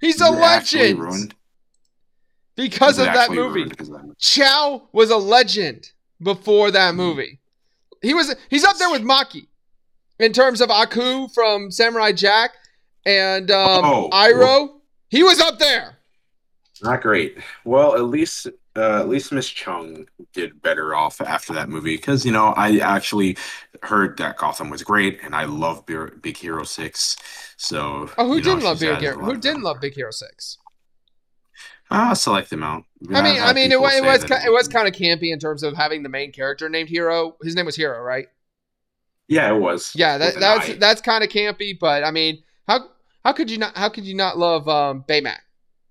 [0.00, 1.34] He's a We were actually legend ruined.
[2.56, 3.64] because of that movie.
[3.64, 4.14] because of that movie.
[4.18, 5.90] Chow was a legend
[6.22, 6.96] before that mm-hmm.
[6.98, 7.40] movie.
[8.02, 9.40] He was he's up there with Mako
[10.18, 12.52] in terms of Aku from Samurai Jack
[13.06, 14.70] and um, Oh, Iroh.
[15.08, 15.98] He was up there.
[16.82, 17.38] Not great.
[17.64, 18.46] Well, at least
[18.76, 22.78] uh, at least Miss Chung did better off after that movie because you know I
[22.78, 23.36] actually
[23.82, 27.16] heard that Gotham was great and I love Big, Big Hero Six.
[27.56, 29.18] So Oh, who you know, didn't love Big Hero?
[29.18, 30.58] Who didn't love Big Hero Six?
[31.90, 32.84] Ah, select them out.
[33.12, 34.94] I mean, I mean, it, people wa- it was that ki- it was kind of
[34.94, 37.36] campy in terms of having the main character named Hero.
[37.42, 38.28] His name was Hero, right?
[39.26, 39.92] Yeah, it was.
[39.94, 40.72] Yeah, that that's I.
[40.74, 42.88] that's kind of campy, but I mean, how
[43.24, 45.38] how could you not how could you not love um, Baymax?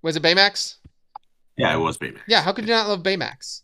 [0.02, 0.76] Was it Baymax?
[1.58, 2.22] Yeah, it was Baymax.
[2.28, 3.62] Yeah, how could you not love Baymax?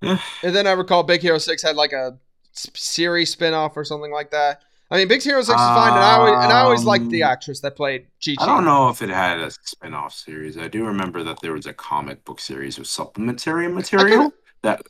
[0.02, 2.16] And then I recall Big Hero Six had like a
[2.52, 4.62] series spinoff or something like that.
[4.90, 7.22] I mean, Big Hero Six is fine, and I always and I always liked the
[7.24, 8.36] Um, actress that played Chi.
[8.38, 10.56] I don't know if it had a spin-off series.
[10.56, 14.32] I do remember that there was a comic book series with supplementary material.
[14.62, 14.82] That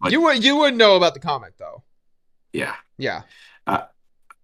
[0.00, 1.82] like- You would you would know about the comic though.
[2.52, 2.76] yeah.
[2.98, 3.22] Yeah.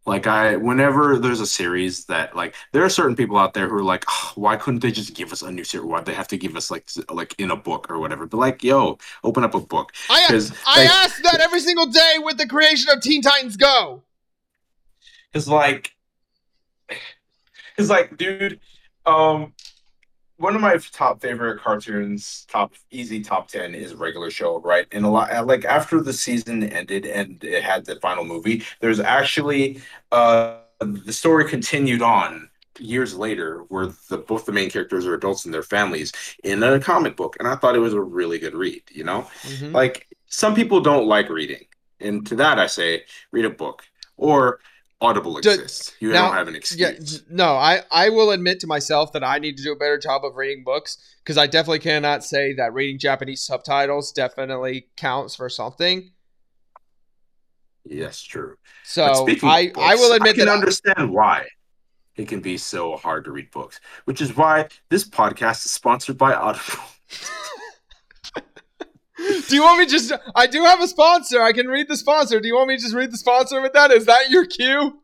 [0.09, 3.75] Like I, whenever there's a series that like, there are certain people out there who
[3.77, 5.87] are like, "Oh, why couldn't they just give us a new series?
[5.87, 8.27] Why'd they have to give us like, s- like in a book or whatever?
[8.27, 9.93] But like, yo, open up a book.
[10.09, 13.57] I 'Cause, I like- asked that every single day with the creation of Teen Titans
[13.59, 14.03] Go.
[15.35, 15.93] Cause like,
[17.77, 18.61] it's like, dude,
[19.05, 19.53] um,
[20.39, 24.87] one of my top favorite cartoons, top easy top ten, is Regular Show, right?
[24.93, 29.01] And a lot like after the season ended and it had the final movie, there's
[29.01, 29.83] actually
[30.13, 35.45] uh the story continued on years later where the both the main characters are adults
[35.45, 36.13] and their families
[36.45, 39.27] in a comic book and i thought it was a really good read you know
[39.45, 39.73] Mhm.
[39.73, 41.65] like some people don't like reading
[42.01, 43.83] and to that i say read a book
[44.17, 44.61] or
[45.01, 45.95] audible exists.
[46.01, 46.81] You now- don't have an excuse.
[46.81, 49.99] Yeah, no, I, I will admit to myself that I need to do a better
[49.99, 55.35] job of reading books because I definitely cannot say that reading Japanese subtitles definitely counts
[55.37, 56.11] for something.
[57.85, 58.57] yes true.
[58.85, 61.47] So I, of I will admit I can that I- understand why
[62.17, 66.19] it can be so hard to read books which is why this podcast is sponsored
[66.19, 66.83] by audible
[69.19, 70.13] do you want me just?
[70.35, 71.43] I do have a sponsor.
[71.43, 72.41] I can read the sponsor.
[72.41, 73.91] Do you want me to just read the sponsor with that?
[73.91, 75.01] Is that your cue?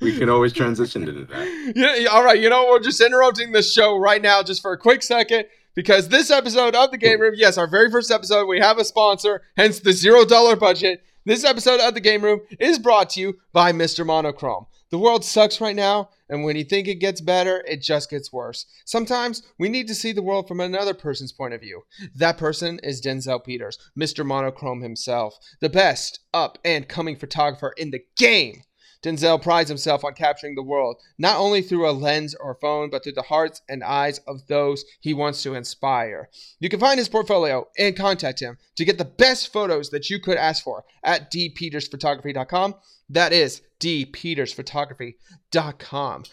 [0.00, 2.40] we can always transition into that Yeah, yeah, all right.
[2.40, 5.44] You know, we're just interrupting the show right now just for a quick second
[5.74, 8.84] because this episode of the Game Room, yes, our very first episode, we have a
[8.84, 11.04] sponsor, hence the zero dollar budget.
[11.26, 14.04] This episode of the Game Room is brought to you by Mr.
[14.04, 14.66] Monochrome.
[14.90, 18.32] The world sucks right now, and when you think it gets better, it just gets
[18.32, 18.66] worse.
[18.84, 21.82] Sometimes we need to see the world from another person's point of view.
[22.14, 24.26] That person is Denzel Peters, Mr.
[24.26, 28.62] Monochrome himself, the best up and coming photographer in the game.
[29.04, 33.04] Denzel prides himself on capturing the world, not only through a lens or phone, but
[33.04, 36.30] through the hearts and eyes of those he wants to inspire.
[36.58, 40.18] You can find his portfolio and contact him to get the best photos that you
[40.18, 42.76] could ask for at dpetersphotography.com.
[43.10, 46.24] That is dpetersphotography.com.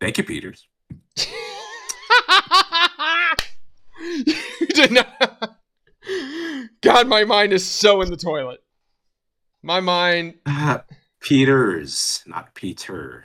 [0.00, 0.66] thank you peters
[4.26, 5.58] you did not.
[6.82, 8.58] God, my mind is so in the toilet.
[9.66, 10.84] My mind Ah,
[11.18, 13.24] peters not peter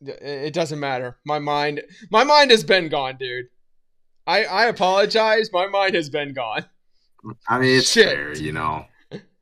[0.00, 1.18] it doesn't matter.
[1.26, 3.48] My mind my mind has been gone, dude.
[4.26, 5.50] I I apologize.
[5.52, 6.64] My mind has been gone.
[7.46, 8.06] I mean, it's Shit.
[8.08, 8.86] fair, you know.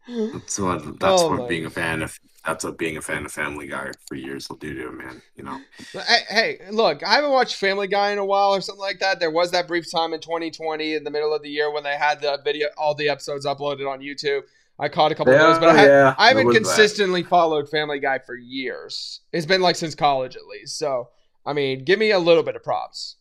[0.09, 3.31] That's what that's Oh what being a fan of that's what being a fan of
[3.31, 5.61] Family Guy for years will do to a man, you know.
[5.93, 9.21] Hey, hey, look, I haven't watched Family Guy in a while or something like that.
[9.21, 11.97] There was that brief time in 2020 in the middle of the year when they
[11.97, 14.43] had the video, all the episodes uploaded on YouTube.
[14.79, 16.77] I caught a couple of those, but I, yeah, I haven't there was that.
[16.77, 19.21] consistently followed Family Guy for years.
[19.33, 20.79] It's been like since college at least.
[20.79, 21.09] So,
[21.47, 23.17] I mean, give me a little bit of props.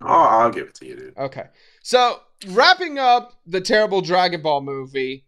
[0.00, 1.18] Oh, I'll give it to you, dude.
[1.18, 1.44] Okay.
[1.82, 5.26] So wrapping up the terrible Dragon Ball movie,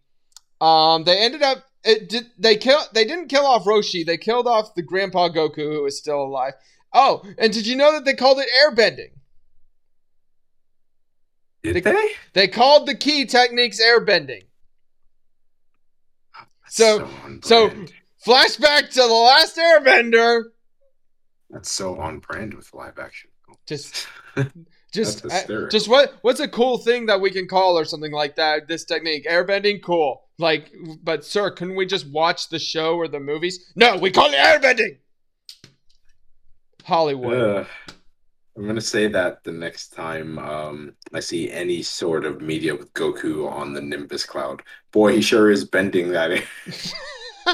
[0.61, 4.47] um, they ended up it did they kill they didn't kill off Roshi, they killed
[4.47, 6.53] off the grandpa Goku who is still alive.
[6.93, 9.11] Oh, and did you know that they called it airbending?
[11.63, 12.07] Did they?
[12.33, 14.43] They called the key techniques airbending.
[16.71, 17.09] So-
[17.43, 17.69] so-
[18.25, 20.43] Flashback to the last Airbender.
[21.49, 23.29] That's so on brand with live action.
[23.65, 24.07] Just,
[24.93, 26.13] just, uh, just what?
[26.21, 28.67] What's a cool thing that we can call or something like that?
[28.67, 30.21] This technique, airbending, cool.
[30.37, 30.71] Like,
[31.03, 33.71] but sir, couldn't we just watch the show or the movies?
[33.75, 34.97] No, we call it airbending.
[36.83, 37.37] Hollywood.
[37.37, 37.67] Ugh.
[38.57, 42.93] I'm gonna say that the next time um, I see any sort of media with
[42.93, 46.43] Goku on the Nimbus cloud, boy, he sure is bending that.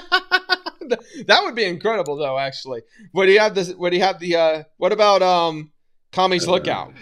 [1.26, 2.38] that would be incredible, though.
[2.38, 2.82] Actually,
[3.14, 3.74] would he have this?
[3.74, 4.36] Would he have the?
[4.36, 5.72] uh What about um,
[6.12, 6.94] Kami's Lookout?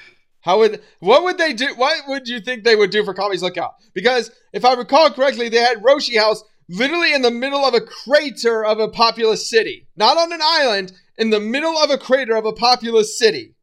[0.41, 1.73] How would what would they do?
[1.75, 3.75] What would you think they would do for Kami's Lookout?
[3.93, 7.81] Because if I recall correctly, they had Roshi House literally in the middle of a
[7.81, 12.35] crater of a populous city, not on an island, in the middle of a crater
[12.35, 13.54] of a populous city.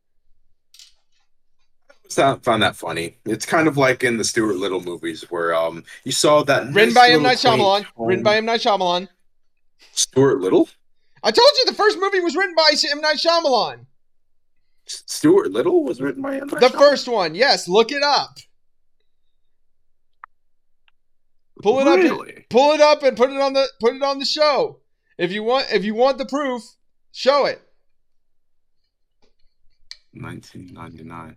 [2.16, 3.16] Found that funny.
[3.24, 6.92] It's kind of like in the Stuart Little movies where um you saw that Written
[6.92, 7.86] nice by M Night Shyamalan.
[7.96, 9.08] Written by M Night Shyamalan.
[9.92, 10.68] Stuart Little.
[11.22, 13.86] I told you the first movie was written by M Night Shyamalan.
[14.86, 16.48] Stuart Little was written by M.
[16.48, 16.78] Night The Shyamalan?
[16.78, 17.68] first one, yes.
[17.68, 18.38] Look it up.
[21.62, 21.96] Pull it up.
[21.98, 22.46] Really?
[22.50, 24.80] pull it up and put it on the put it on the show.
[25.16, 26.62] If you want if you want the proof,
[27.12, 27.62] show it.
[30.14, 31.36] 1999.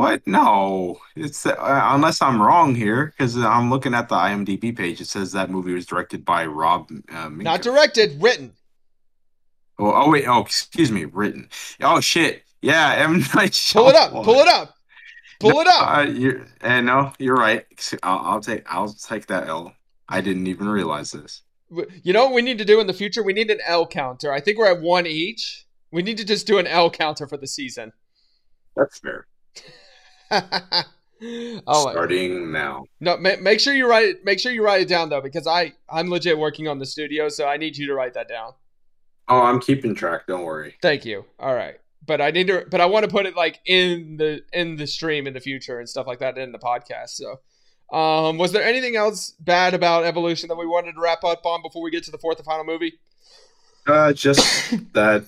[0.00, 0.26] What?
[0.26, 4.98] No, it's uh, unless I'm wrong here because I'm looking at the IMDb page.
[5.02, 6.90] It says that movie was directed by Rob.
[7.12, 7.28] Uh.
[7.28, 8.54] Not directed, written.
[9.78, 10.26] Oh, oh wait.
[10.26, 11.04] Oh, excuse me.
[11.04, 11.50] Written.
[11.82, 12.44] Oh shit.
[12.62, 14.12] Yeah, M Night Pull it up.
[14.12, 14.74] Pull it up.
[15.38, 15.98] Pull it up.
[15.98, 17.66] Uh, you're, uh, no, you're right.
[18.02, 18.62] I'll, I'll take.
[18.72, 19.74] I'll take that L.
[20.08, 21.42] I didn't even realize this.
[22.02, 23.22] You know what we need to do in the future?
[23.22, 24.32] We need an L counter.
[24.32, 25.66] I think we're at one each.
[25.92, 27.92] We need to just do an L counter for the season.
[28.74, 29.26] That's fair.
[31.66, 32.84] oh, Starting now.
[33.00, 33.16] no!
[33.16, 34.24] Ma- make sure you write it.
[34.24, 37.28] Make sure you write it down though, because I I'm legit working on the studio,
[37.28, 38.52] so I need you to write that down.
[39.28, 40.26] Oh, I'm keeping track.
[40.26, 40.74] Don't worry.
[40.82, 41.24] Thank you.
[41.38, 41.76] All right.
[42.06, 44.86] But I need to but I want to put it like in the in the
[44.86, 47.10] stream in the future and stuff like that in the podcast.
[47.10, 47.40] So
[47.96, 51.62] um was there anything else bad about evolution that we wanted to wrap up on
[51.62, 52.94] before we get to the fourth and final movie?
[53.86, 54.42] Uh, just
[54.94, 55.24] that.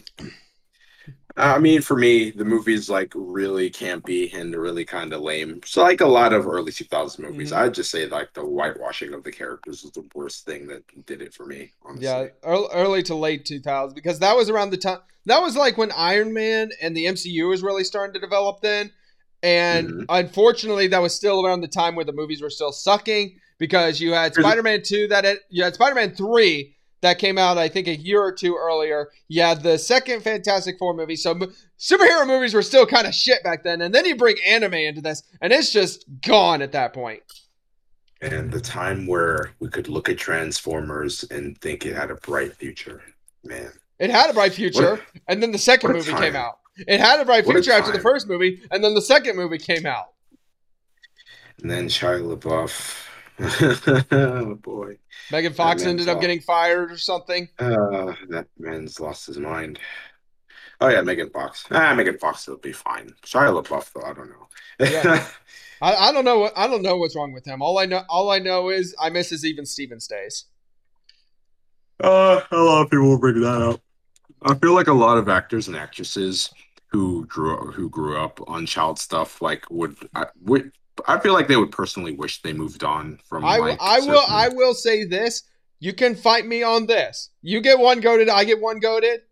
[1.37, 5.61] I mean, for me, the movie's like really campy and really kind of lame.
[5.64, 7.57] So, like a lot of early 2000s movies, Mhm.
[7.57, 11.22] I'd just say like the whitewashing of the characters is the worst thing that did
[11.22, 11.72] it for me.
[11.85, 12.05] Honestly.
[12.07, 15.78] Yeah, early, early to late 2000s because that was around the time that was like
[15.78, 18.93] when Iron Man and the MCU was really starting to develop then.
[19.43, 20.07] And Mhm.
[20.09, 24.12] unfortunately, that was still around the time where the movies were still sucking because you
[24.12, 26.72] had Spider-Man 2 that it, you had Spider-Man 3
[27.03, 29.11] that came out I think a year or two earlier.
[29.28, 31.16] You had the second Fantastic Four movie.
[31.16, 31.34] So
[31.78, 33.82] superhero movies were still kind of shit back then.
[33.82, 37.22] And then you bring anime into this and it's just gone at that point.
[38.22, 42.55] And the time where we could look at Transformers and think it had a bright
[42.55, 43.03] future,
[43.44, 43.72] man.
[43.98, 46.22] It had a bright future, What and then the second movie time.
[46.22, 46.59] came out.
[46.76, 49.36] It had a bright What a future after the first movie, and then the second
[49.36, 50.07] movie came out.
[51.61, 53.07] And then Shia LaBeouf.
[54.11, 54.99] oh boy,
[55.30, 56.20] Megan Fox man's ended up off.
[56.20, 57.49] getting fired or something.
[57.59, 59.78] uh, that man's lost his mind.
[60.80, 61.64] Oh yeah, Megan Fox.
[61.70, 63.12] Ah, Megan Fox will be fine.
[63.24, 64.49] Shia LaBeouf, though, I don't know.
[64.80, 65.26] Yeah.
[65.83, 67.62] I, I don't know what I don't know what's wrong with him.
[67.62, 70.45] All I know all I know is I miss his even Stevens days.
[72.03, 73.80] Uh, a lot of people will bring that up.
[74.43, 76.53] I feel like a lot of actors and actresses
[76.89, 80.72] who grew who grew up on child stuff like would I would
[81.07, 83.45] I feel like they would personally wish they moved on from.
[83.45, 85.45] I, will like, I will I will say this.
[85.80, 87.30] You can fight me on this.
[87.43, 89.22] You get one goaded, I get one goaded.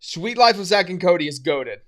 [0.00, 1.80] Sweet Life of Zack and Cody is goaded.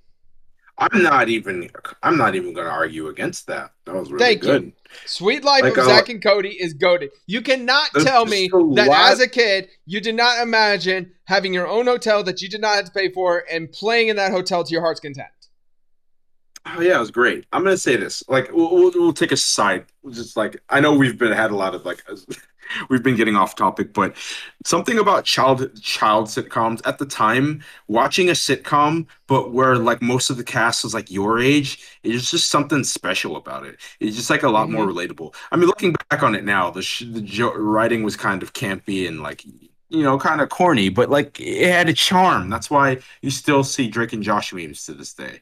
[0.79, 1.71] I'm not even.
[2.03, 3.73] I'm not even going to argue against that.
[3.85, 4.49] That was really Thank you.
[4.49, 4.73] good.
[5.07, 7.11] Sweet Life Like, of uh, Zack and Cody is goaded.
[7.27, 11.67] You cannot tell me that lot- as a kid you did not imagine having your
[11.67, 14.65] own hotel that you did not have to pay for and playing in that hotel
[14.65, 15.29] to your heart's content.
[16.69, 17.47] Oh yeah, it was great.
[17.53, 18.25] I'm gonna say this.
[18.29, 19.87] Like, we'll, we'll, we'll take a side.
[20.11, 22.05] Just like I know we've been had a lot of like,
[22.91, 24.17] we've been getting off topic, but
[24.65, 27.63] something about child child sitcoms at the time.
[27.87, 32.31] Watching a sitcom, but where like most of the cast was like your age, it's
[32.31, 33.79] just something special about it.
[34.01, 34.99] It's just like a lot more mm-hmm.
[34.99, 35.35] relatable.
[35.53, 38.53] I mean, looking back on it now, the sh- the jo- writing was kind of
[38.53, 39.45] campy and like.
[39.89, 42.51] You know, kind of corny, but like it had a charm.
[42.51, 45.41] That's why you still see Drake and Josh memes to this day.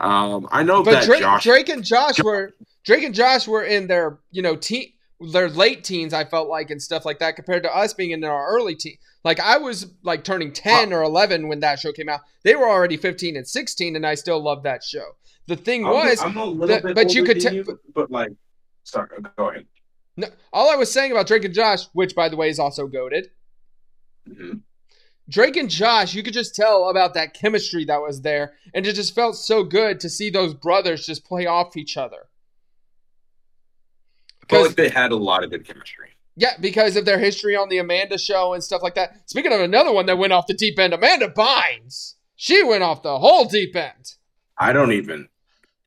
[0.00, 1.44] Um, I know But that Drake, Josh.
[1.44, 4.92] Drake and Josh Jo- were Drake and Josh were in their you know teen
[5.32, 6.14] their late teens.
[6.14, 8.96] I felt like and stuff like that compared to us being in our early teen.
[9.24, 12.20] Like I was like turning ten or eleven when that show came out.
[12.44, 15.04] They were already fifteen and sixteen, and I still loved that show.
[15.48, 16.34] The thing I'm, was, I'm
[16.68, 18.30] that- but you could than te- you, but like,
[18.84, 19.66] sorry, go ahead.
[20.16, 22.86] No, all I was saying about Drake and Josh, which by the way is also
[22.86, 23.30] goaded,
[24.28, 24.60] Mhm.
[25.28, 28.94] Drake and Josh, you could just tell about that chemistry that was there, and it
[28.94, 32.28] just felt so good to see those brothers just play off each other.
[34.42, 36.10] I felt like they had a lot of good chemistry.
[36.36, 39.28] Yeah, because of their history on the Amanda show and stuff like that.
[39.28, 42.14] Speaking of another one that went off the deep end, Amanda Bynes.
[42.36, 44.14] She went off the whole deep end.
[44.56, 45.28] I don't even.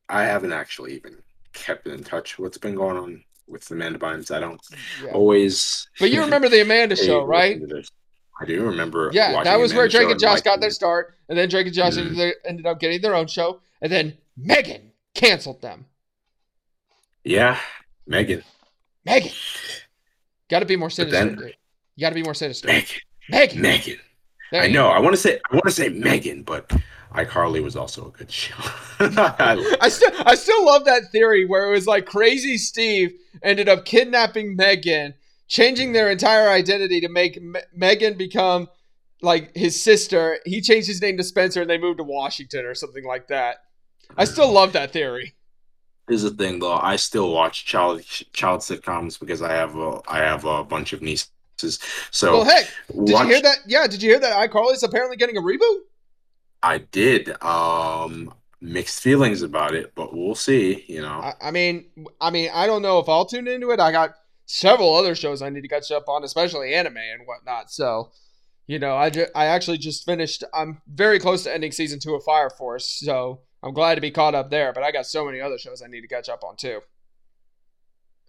[0.09, 1.17] I haven't actually even
[1.53, 2.37] kept in touch.
[2.37, 4.29] What's been going on with Amanda Bynes?
[4.29, 4.61] I don't
[5.03, 5.11] Yeah.
[5.13, 5.87] always.
[5.99, 7.61] But you remember the Amanda show, right?
[8.41, 8.61] Listen to this.
[8.61, 9.09] I do remember.
[9.13, 11.93] Yeah, that was where Drake and Josh got their start, and then Drake and Josh
[11.93, 11.97] Mhm.
[11.99, 15.85] ended, their- ended up getting their own show, and then Megan canceled them.
[17.23, 17.59] Yeah,
[18.07, 18.43] Megan.
[19.05, 19.31] Megan,
[20.49, 21.17] got to be more sinister.
[21.25, 21.51] then-
[21.95, 22.67] You got to be more sinister.
[22.67, 22.87] Megan.
[23.29, 23.99] Megan, Megan.
[24.53, 24.87] I know.
[24.89, 25.39] I want to say.
[25.49, 26.69] I want to say Megan, but
[27.15, 28.55] iCarly was also a good show.
[28.99, 33.13] I- I still I still love that theory where it was like crazy Steve
[33.43, 35.13] ended up kidnapping Megan,
[35.51, 38.69] changing their entire identity to make Me- Megan become
[39.21, 40.39] like his sister.
[40.45, 43.57] He changed his name to Spencer and they moved to Washington or something like that.
[44.17, 45.35] I still love that theory.
[46.07, 46.73] Here's the thing, though.
[46.73, 48.01] I still watch child
[48.33, 51.29] child sitcoms because I have a I have a bunch of nieces.
[52.11, 53.57] So well, heck, did watch- you hear that?
[53.67, 55.79] Yeah, did you hear that iCarly's apparently getting a reboot?
[56.63, 57.29] I did.
[57.43, 60.85] Um, mixed feelings about it, but we'll see.
[60.87, 61.19] You know.
[61.21, 61.85] I, I mean,
[62.21, 63.79] I mean, I don't know if I'll tune into it.
[63.79, 64.15] I got
[64.51, 67.71] several other shows I need to catch up on, especially anime and whatnot.
[67.71, 68.11] So,
[68.67, 70.43] you know, I ju- I actually just finished.
[70.53, 74.11] I'm very close to ending season two of Fire Force, so I'm glad to be
[74.11, 74.73] caught up there.
[74.73, 76.81] But I got so many other shows I need to catch up on too.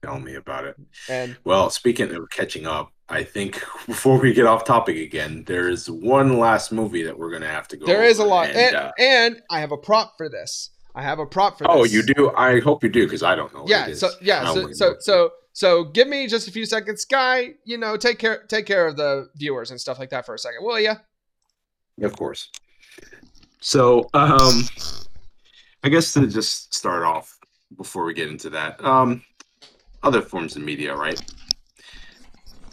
[0.03, 0.77] Tell me about it.
[1.09, 3.55] And Well, speaking of catching up, I think
[3.87, 7.69] before we get off topic again, there is one last movie that we're gonna have
[7.69, 7.87] to go.
[7.87, 10.71] there is a lot, and, and, uh, and I have a prop for this.
[10.95, 11.71] I have a prop for this.
[11.71, 11.93] oh, this.
[11.93, 12.31] you do?
[12.37, 13.63] I hope you do because I don't know.
[13.63, 17.55] what yeah so yeah so so so so give me just a few seconds sky
[17.65, 20.39] you know take care take care of the viewers and stuff like that for a
[20.39, 20.93] second will you?
[22.03, 22.51] Of course.
[23.61, 24.65] So, um,
[25.85, 27.39] I guess to just start off
[27.77, 29.23] before we get into that, um,
[30.03, 31.23] other forms of media, right?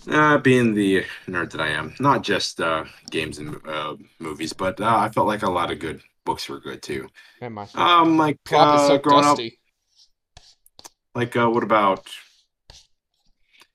[0.09, 4.81] Uh, being the nerd that I am, not just uh, games and uh, movies, but
[4.81, 7.09] uh, I felt like a lot of good books were good too.
[7.41, 9.59] my Um, like uh, so growing up, dusty
[11.15, 12.07] like uh, what about?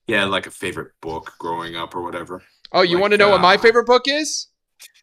[0.06, 2.42] Yeah, like a favorite book growing up or whatever.
[2.72, 4.46] oh you like, want to know what my uh, favorite book is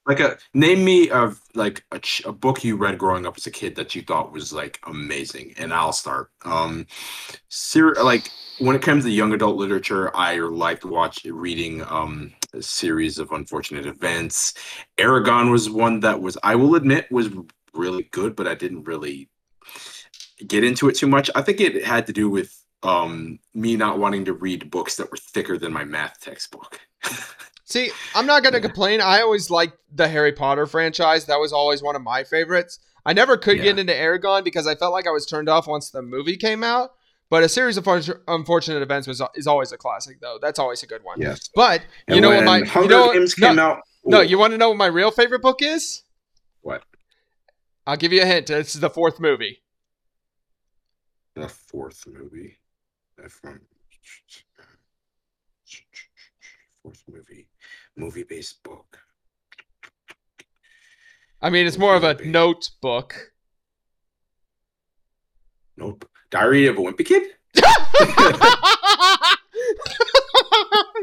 [0.07, 3.51] Like a name me of like a, a book you read growing up as a
[3.51, 6.31] kid that you thought was like amazing, and I'll start.
[6.45, 6.87] Um,
[7.49, 12.61] ser- like when it comes to young adult literature, I liked watch reading um a
[12.61, 14.53] series of unfortunate events.
[14.97, 17.29] Eragon was one that was I will admit was
[17.73, 19.29] really good, but I didn't really
[20.45, 21.29] get into it too much.
[21.35, 25.11] I think it had to do with um me not wanting to read books that
[25.11, 26.79] were thicker than my math textbook.
[27.63, 28.63] See, I'm not gonna Yeah.
[28.63, 29.01] complain.
[29.01, 31.25] I always liked the Harry Potter franchise.
[31.25, 32.79] That was always one of my favorites.
[33.05, 35.89] I never could get into Eragon because I felt like I was turned off once
[35.89, 36.91] the movie came out.
[37.31, 37.87] But a series of
[38.27, 40.37] unfortunate events was is always a classic, though.
[40.41, 41.19] That's always a good one.
[41.19, 41.49] yes.
[41.55, 43.79] But you And know what my you Hunger know Games no, came out.
[44.03, 46.03] no, you want to know what my real favorite book is?
[46.61, 46.83] What?
[47.87, 48.49] I'll give you a hint.
[48.49, 49.63] It's the fourth movie.
[51.35, 52.57] the fourth movie.
[53.29, 53.61] From
[56.83, 57.47] fourth movie,
[57.95, 58.97] movie based book.
[61.41, 63.31] I mean, it's more of a notebook.
[65.77, 66.10] Nope.
[66.31, 67.23] Diary of a Wimpy Kid.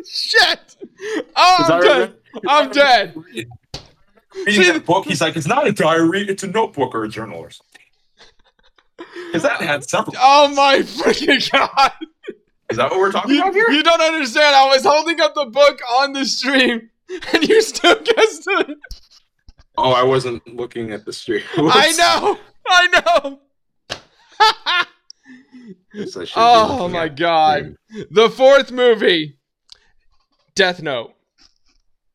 [0.09, 0.76] Shit!
[1.37, 2.14] Oh, I'm dead.
[2.49, 3.14] I'm dead.
[3.16, 3.47] Reading
[4.47, 7.39] See- that book, he's like, it's not a diary, it's a notebook or a journal
[7.39, 7.83] or something.
[9.26, 10.14] Because that had several.
[10.18, 11.93] Oh my freaking god!
[12.70, 13.70] Is that what we're talking You, about here?
[13.70, 14.57] you don't understand.
[14.57, 16.91] I was holding up the book on the stream,
[17.33, 18.79] and you still guessed it.
[19.76, 21.43] Oh, I wasn't looking at the stream.
[21.57, 22.39] I know.
[22.66, 22.87] I
[23.29, 23.41] know.
[24.41, 25.58] Yes, I should be
[26.37, 27.77] oh my god!
[28.11, 29.39] The fourth movie,
[30.55, 31.14] Death Note.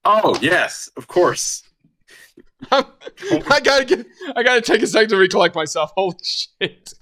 [0.06, 1.64] Oh yes, of course.
[2.72, 4.06] I gotta get.
[4.36, 5.91] I gotta take a second to recollect myself.
[5.95, 6.93] Holy shit!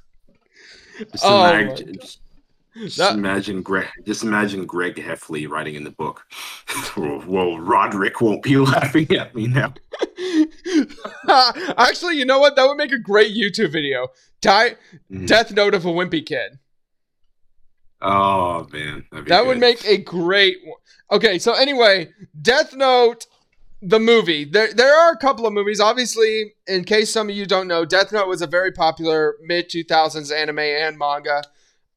[0.97, 2.20] Just, Oh imagine, just,
[2.76, 3.88] just That- imagine Greg.
[4.05, 6.26] Just imagine Greg Heffley writing in the book.
[6.97, 9.74] well, Roderick won't be laughing at me now.
[11.78, 12.55] Actually, you know what?
[12.55, 14.07] That would make a great YouTube video.
[14.41, 14.76] Die,
[15.11, 15.28] Mhm.
[15.28, 16.57] Death Note of a Wimpy Kid.
[18.01, 20.57] Oh man, that'd would make a great.
[20.65, 20.78] one.
[21.11, 22.09] Okay, so anyway,
[22.41, 23.28] Death Note,
[23.84, 24.43] the movie.
[24.43, 25.80] There, there are a couple of movies.
[25.80, 29.69] Obviously, in case some of you don't know, Death Note was a very popular mid
[29.69, 31.43] two thousands anime and manga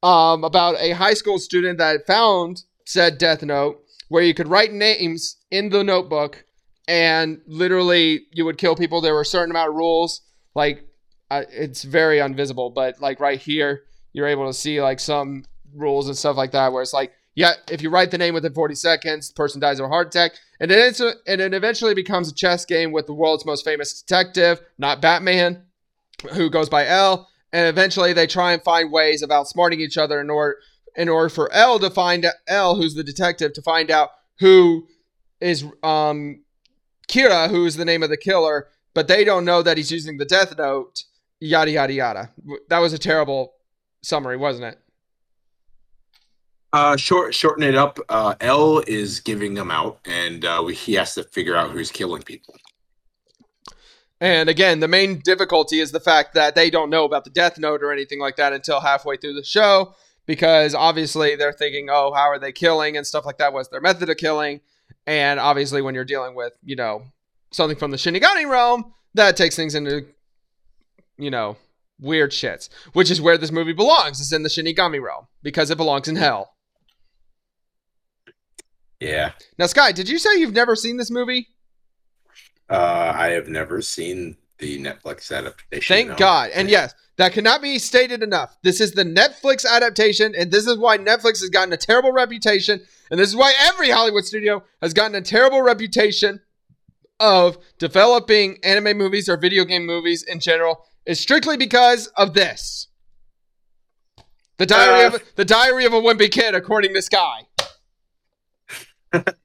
[0.03, 3.81] um, about a high school student that found said Death Note.
[4.09, 6.45] where you could write names in the notebook
[6.87, 9.01] and literally you would kill people.
[9.01, 10.21] There were a certain amount of rules.
[10.53, 10.85] Like
[11.31, 13.83] uh, it's very invisible, but like right here,
[14.13, 15.43] you're able to see like some
[15.73, 18.53] rules and stuff like that where it's like, yeah, if you write the name within
[18.53, 20.33] 40 seconds, the person dies of a heart attack.
[20.59, 23.65] And then it's a, and it eventually becomes a chess game with the world's most
[23.65, 25.63] famous detective, not Batman,
[26.33, 27.27] who goes by L.
[27.55, 30.57] And eventually they try and find ways of outsmarting each other in order
[30.97, 34.89] in order for L to find L, who's the detective, to find out who
[35.39, 36.43] is um
[37.07, 40.25] Kira, who's the name of the killer, but they don't know that he's using the
[40.25, 41.05] death note.
[41.39, 42.31] Yada yada yada.
[42.67, 43.53] That was a terrible
[44.01, 44.79] summary, wasn't it?
[46.73, 47.99] Uh, short, shorten it up.
[48.09, 51.89] Uh, L is giving them out, and uh, we, he has to figure out who's
[51.89, 52.53] killing people.
[54.25, 57.59] And again, the main difficulty is the fact that they don't know about the death
[57.59, 59.93] note or anything like that until halfway through the show,
[60.25, 63.53] because obviously they're thinking, oh, how are they killing and stuff like that?
[63.53, 64.61] What's their method of killing?
[65.05, 67.03] And obviously, when you're dealing with, you know,
[67.51, 70.07] something from the Shinigami realm, that takes things into,
[71.19, 71.55] you know,
[71.99, 74.19] weird shits, which is where this movie belongs.
[74.19, 76.55] It's in the Shinigami realm because it belongs in hell.
[78.99, 79.33] Yeah.
[79.59, 81.49] Now, Sky, did you say you've never seen this movie?
[82.69, 85.95] Uh, I have never seen the Netflix adaptation.
[85.95, 86.15] Thank no.
[86.15, 86.51] God.
[86.53, 88.57] And yes, that cannot be stated enough.
[88.63, 92.81] This is the Netflix adaptation, and this is why Netflix has gotten a terrible reputation,
[93.11, 96.41] and this is why every Hollywood studio has gotten a terrible reputation
[97.19, 102.87] of developing anime movies or video game movies in general is strictly because of this.
[104.57, 105.15] The diary Uh.
[105.15, 107.41] of the diary of a wimpy kid, according to Sky.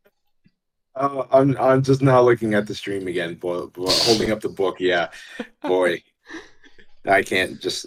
[1.00, 4.48] Uh, I'm I'm just now looking at the stream again, boy, boy, holding up the
[4.50, 4.76] book.
[4.80, 5.08] Yeah,
[5.62, 6.02] boy,
[7.06, 7.86] I can't just.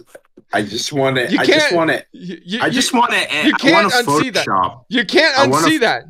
[0.52, 1.30] I just want to.
[1.30, 2.04] You I just can't- want to.
[2.12, 3.18] You, you, I just want to.
[3.46, 4.46] you can't want to unsee that.
[4.46, 4.84] Photoshop.
[4.88, 6.04] you can't I wanna- unsee that.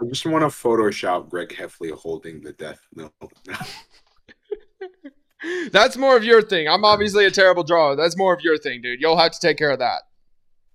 [0.00, 3.12] I just want to Photoshop Greg Heffley holding the death note.
[5.72, 6.68] That's more of your thing.
[6.68, 7.94] I'm obviously a terrible drawer.
[7.96, 9.00] That's more of your thing, dude.
[9.00, 10.02] You'll have to take care of that.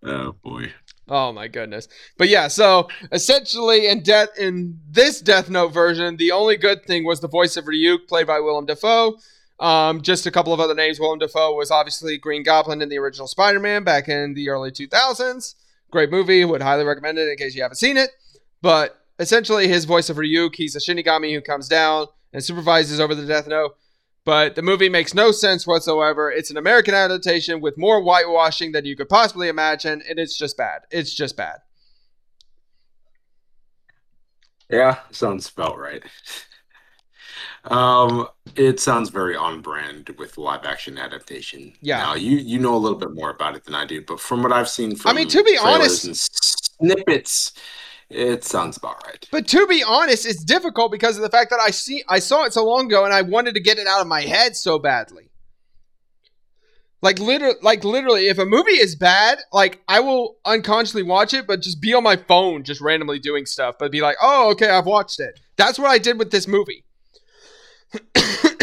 [0.03, 0.71] oh boy.
[1.07, 1.87] Oh my goodness.
[2.17, 7.03] But yeah, so essentially in death in this Death Note version, the only good thing
[7.03, 9.17] was the voice of Ryuk, played by Willem Dafoe.
[9.59, 10.99] Um, just a couple of other names.
[10.99, 15.55] Willem Dafoe was obviously Green Goblin in the original Spider-Man back in the early 2000s.
[15.91, 16.43] Great movie.
[16.43, 18.09] Would highly recommend it in case you haven't seen it.
[18.61, 23.13] But essentially, his voice of Ryuk, he's a Shinigami who comes down and supervises over
[23.13, 23.75] the Death Note.
[24.25, 26.31] But the movie makes no sense whatsoever.
[26.31, 30.55] It's an American adaptation with more whitewashing than you could possibly imagine, and it's just
[30.55, 30.81] bad.
[30.91, 31.57] It's just bad.
[34.69, 36.03] Yeah, sounds about right.
[37.65, 41.73] Um, it sounds very on brand with live action adaptation.
[41.81, 41.97] Yeah.
[41.99, 44.43] Now you you know a little bit more about it than I do, but from
[44.43, 47.53] what I've seen from I mean, to be honest- snippets,
[48.13, 49.27] it sounds about right.
[49.31, 52.45] But to be honest, it's difficult because of the fact that I see I saw
[52.45, 54.79] it so long ago and I wanted to get it out of my head so
[54.79, 55.29] badly.
[57.01, 61.45] Like literally, like literally, if a movie is bad, like I will unconsciously watch it,
[61.45, 64.69] but just be on my phone, just randomly doing stuff, but be like, "Oh, okay,
[64.69, 66.85] I've watched it." That's what I did with this movie.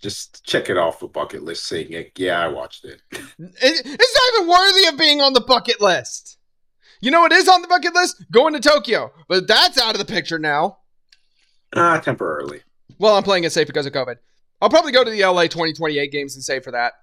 [0.00, 4.34] Just check it off a bucket list, saying, "Yeah, I watched it." It- it's not
[4.42, 6.36] even worthy of being on the bucket list.
[7.04, 8.24] You know what is on the bucket list?
[8.30, 10.78] Going to Tokyo, but that's out of the picture now.
[11.76, 12.62] Ah, temporarily.
[12.98, 14.16] Well, I'm playing it safe because of COVID.
[14.62, 16.94] I'll probably go to the LA 2028 games and save for that.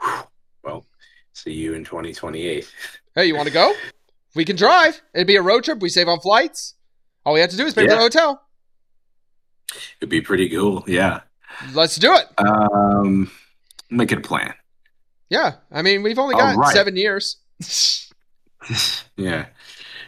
[0.62, 0.84] Well,
[1.32, 2.72] see you in 2028.
[3.16, 3.74] Hey, you want to go?
[4.36, 5.02] We can drive.
[5.12, 5.80] It'd be a road trip.
[5.80, 6.74] We save on flights.
[7.26, 8.40] All we have to do is pay for the hotel.
[10.00, 10.84] It'd be pretty cool.
[10.86, 11.22] Yeah.
[11.72, 12.26] Let's do it.
[12.38, 13.28] Um,
[13.90, 14.54] make it a plan.
[15.28, 15.54] Yeah.
[15.72, 16.72] I mean, we've only got right.
[16.72, 17.38] seven years.
[19.16, 19.46] yeah,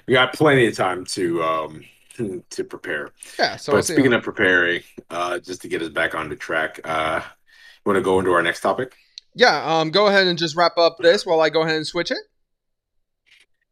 [0.07, 1.85] we got plenty of time to um
[2.51, 3.11] to prepare.
[3.39, 3.57] yeah.
[3.57, 7.21] So but speaking of preparing, uh, just to get us back on the track, uh,
[7.25, 8.95] you want to go into our next topic?
[9.35, 9.63] yeah.
[9.65, 9.91] Um.
[9.91, 12.19] Go ahead and just wrap up this while I go ahead and switch it.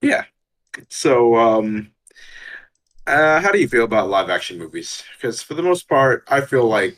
[0.01, 0.24] Yeah.
[0.89, 1.91] So, um,
[3.07, 5.05] uh, how do you feel about live action movies?
[5.16, 6.97] Because for the most part, I feel like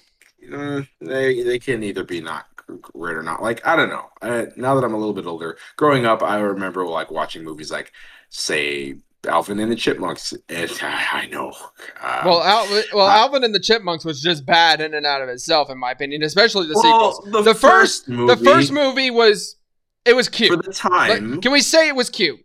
[0.53, 3.43] uh, they they can either be not great or not.
[3.43, 4.07] Like I don't know.
[4.21, 7.71] Uh, now that I'm a little bit older, growing up, I remember like watching movies
[7.71, 7.93] like,
[8.31, 8.97] say,
[9.27, 10.35] Alvin and the Chipmunks.
[10.49, 11.53] And I know.
[12.01, 15.23] Um, Well, Alvin, well, I- Alvin and the Chipmunks was just bad in and out
[15.23, 17.45] of itself, in my opinion, especially the well, sequels.
[17.45, 19.57] The first, the first movie was,
[20.05, 20.75] it was cute for cute.
[20.75, 21.41] the Like, time.
[21.41, 22.41] can we say it was cute?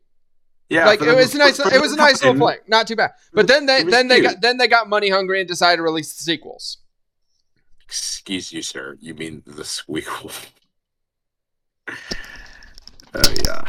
[0.70, 2.96] yeah, like it the- was a nice, it was a nice little play, not too
[2.96, 3.12] bad.
[3.34, 5.78] But then they, It was then they got, then they got money hungry and decided
[5.78, 6.78] to release the sequels.
[7.88, 8.98] Excuse you, sir.
[9.00, 10.34] You mean the squeakle?
[11.90, 13.64] Oh yeah.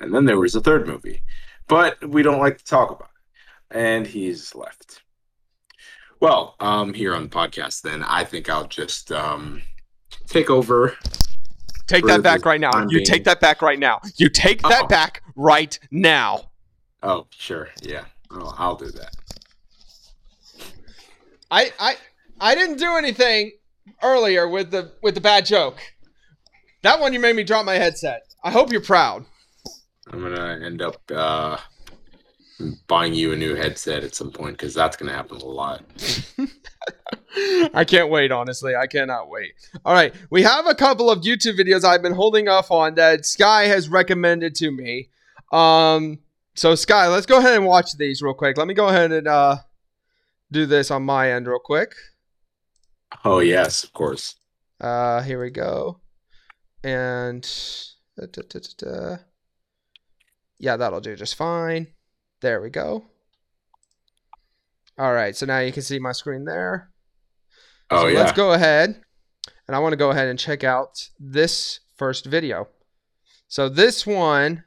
[0.00, 1.22] And then there was a third movie,
[1.68, 3.10] but we don't like to talk about
[3.70, 3.76] it.
[3.78, 5.02] And he's left.
[6.20, 9.62] Well, um, here on the podcast, then I think I'll just um
[10.26, 10.96] take over.
[11.86, 12.70] Take that back right now.
[12.88, 13.04] You being.
[13.04, 14.00] take that back right now.
[14.16, 14.86] You take that Oh.
[14.88, 16.50] back right now.
[17.02, 19.14] Oh, sure, yeah, I'll, I'll do that.
[21.50, 21.96] I I
[22.40, 23.52] I didn't do anything
[24.02, 25.78] earlier with the with the bad joke.
[26.82, 28.22] That one you made me drop my headset.
[28.42, 29.24] I hope you're proud.
[30.10, 31.56] I'm gonna end up uh
[32.86, 35.82] buying you a new headset at some point because that's gonna happen a lot.
[37.74, 38.76] I can't wait, honestly.
[38.76, 39.52] I cannot wait.
[39.84, 40.14] All right.
[40.30, 43.88] We have a couple of YouTube videos I've been holding off on that Sky has
[43.88, 45.08] recommended to me.
[45.52, 46.20] Um,
[46.54, 48.56] so Sky, let's go ahead and watch these real quick.
[48.56, 49.56] Let me go ahead and uh
[50.52, 51.94] do this on my end real quick.
[53.24, 54.36] Oh yes, of course.
[54.80, 56.00] Uh here we go.
[56.82, 57.42] And
[58.18, 59.16] da, da, da,
[60.58, 61.88] yeah, that'll do just fine.
[62.40, 63.04] There we go.
[64.98, 66.92] All right, so now you can see my screen there.
[67.90, 68.18] Oh So yeah.
[68.18, 69.00] Let's go ahead.
[69.66, 72.68] And I want to go ahead and check out this first video.
[73.48, 74.64] So this one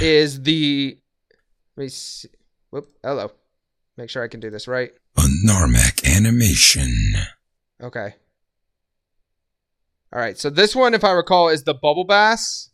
[0.00, 0.98] is the
[1.76, 2.28] let me see.
[2.70, 3.30] Whoop, hello.
[3.96, 4.90] Make sure I can do this right.
[5.16, 7.14] A Narmak animation.
[7.80, 8.14] Okay.
[10.12, 10.38] All right.
[10.38, 12.70] So this one, if I recall, is the Bubble Bass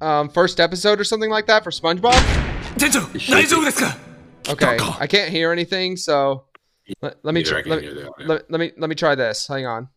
[0.00, 2.78] um, first episode or something like that for SpongeBob.
[4.48, 4.78] Okay.
[4.98, 6.44] I can't hear anything, so
[7.02, 7.62] let, let me try.
[7.64, 7.84] Let,
[8.26, 9.46] let, let, me let me try this.
[9.46, 9.88] Hang on.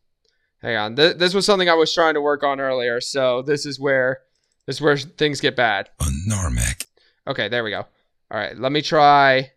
[0.62, 0.96] Hang on.
[0.96, 4.20] Th- this was something I was trying to work on earlier, so this is where
[4.68, 5.90] this is where things get bad.
[6.02, 6.86] A Narmak.
[7.28, 7.86] Okay, there we go.
[8.30, 9.53] All right, let me try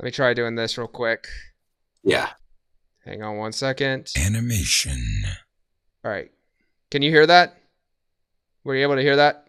[0.00, 1.28] let me try doing this real quick.
[2.02, 2.30] Yeah.
[3.04, 4.10] Hang on one second.
[4.16, 5.04] Animation.
[6.02, 6.30] All right.
[6.90, 7.58] Can you hear that?
[8.64, 9.44] Were you able to hear that?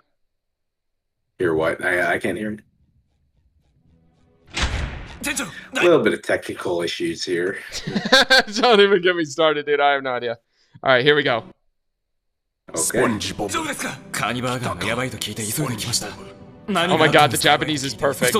[1.39, 1.81] Hear what?
[1.81, 2.59] I, I can't hear it.
[5.71, 7.57] A little bit of technical issues here.
[8.55, 9.79] Don't even get me started, dude.
[9.79, 10.37] I have no idea.
[10.83, 11.45] All right, here we go.
[12.71, 12.99] Okay.
[16.91, 18.33] Oh my god, the Japanese is perfect.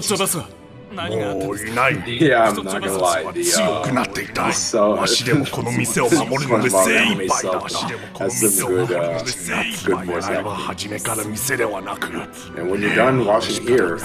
[0.92, 3.34] もういない Yeah, I'm not gonna lie.
[3.34, 12.72] The 強く uh, なっていた so わしでもこの店を守るので精一杯だわしでもこの店を守 good るの uh, で精一 good 杯 voice あれは.初めから店ではなく And
[12.72, 14.00] when you're done watching here, uh,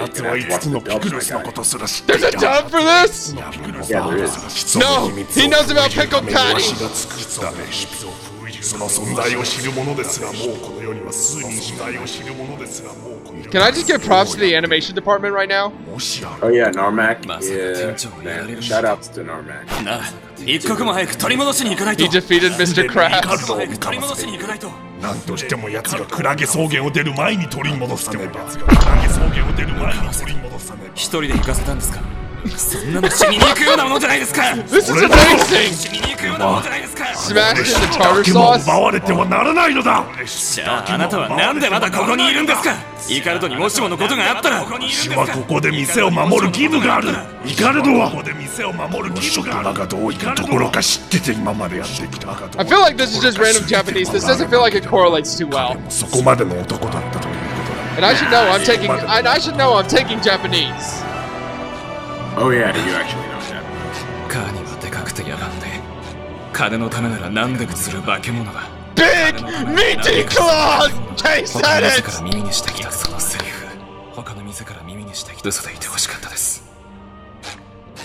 [0.00, 3.34] 夏は have 5 to つのピクルスの.ことすら知ってい There's a た dub for this?
[3.88, 4.78] Yeah, there is.
[4.78, 6.82] No, he knows about pickled わし patty.
[6.82, 8.31] が作ったレシピ
[8.62, 15.70] その存在を知る者ですらもうこの世には数人存在を知る者ですらもうこの世に Can I just give props to the animation department right now?
[15.90, 17.20] もしあ Oh yeah, Narmac.
[17.22, 18.62] Yeah, man.
[18.62, 19.66] Shout outs to Narmac.
[20.46, 22.84] 一刻も早く取り戻しに行かないと He defeated Mr.
[22.84, 23.78] 一 Krabs.
[23.78, 32.21] 取り戻しに行かないとなんとしても奴がクラゲ草原を出る前に取り戻さねばクラゲ草原を出る前に取り戻さねば一人で行かせたんですか？
[32.56, 35.72] そんなの死にに行くようなものじゃないですか This is amazing.
[35.72, 38.62] 死にに行くようなものじゃないですか Smashed in the だ tartar sauce.
[38.64, 42.74] 奪われてはならないのだじゃああなたはなんでまだここにいるんですか
[43.08, 47.08] イカルドにもしものことがあったら私はかここで店を守る義務がある
[47.44, 54.10] イカルドはここで店を守る義務があるがどういったところか知ってて今までやってきた I feel like this is just random Japanese.
[54.10, 55.78] This doesn't feel like it correlates too well.
[55.90, 58.90] そこまでの男だったということだ And I should know I'm taking.
[58.90, 61.01] And I should know I'm taking Japanese.
[62.37, 63.63] Oh yeah, you actually know that.
[64.29, 65.67] カーニはでかくて野蛮で
[66.53, 68.61] 金のためなら何でもする化け物だ
[68.95, 70.91] Big meaty claws.
[71.15, 72.03] Jay 他 said の店 it.
[72.03, 73.65] から耳にしてきたそのセリフ
[74.13, 76.63] 他の店から耳にしてきた嘘でいてほしかったです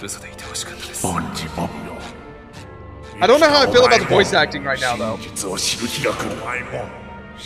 [0.03, 1.93] 嘘でいてほしかったですボンジボブよ
[3.21, 5.17] I don't know how I feel about the voice acting right now, though.
[5.19, 6.31] 真実を知る日が来る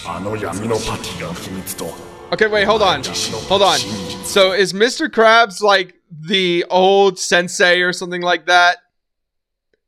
[0.06, 1.86] あの闇のパティの秘密と
[2.28, 3.02] Okay, wait, hold on.
[3.48, 3.78] Hold on.
[4.24, 5.08] So is Mr.
[5.08, 8.77] Krabs like the old sensei or something like that?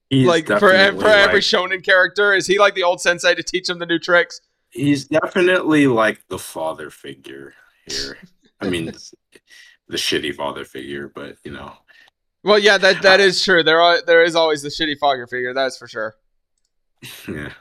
[0.09, 2.33] He's like for, definitely for every shonen character?
[2.33, 4.41] Is he like the old sensei to teach him the new tricks?
[4.73, 7.53] he's definitely like the father figure
[7.85, 8.17] here.
[8.59, 8.85] I mean,
[9.87, 11.73] the shitty father figure, but you know,
[12.43, 13.63] Well, yeah, that that uh, is true.
[13.63, 15.53] There are there is always the shitty father figure.
[15.53, 16.15] That's for sure.
[17.27, 17.53] yeah.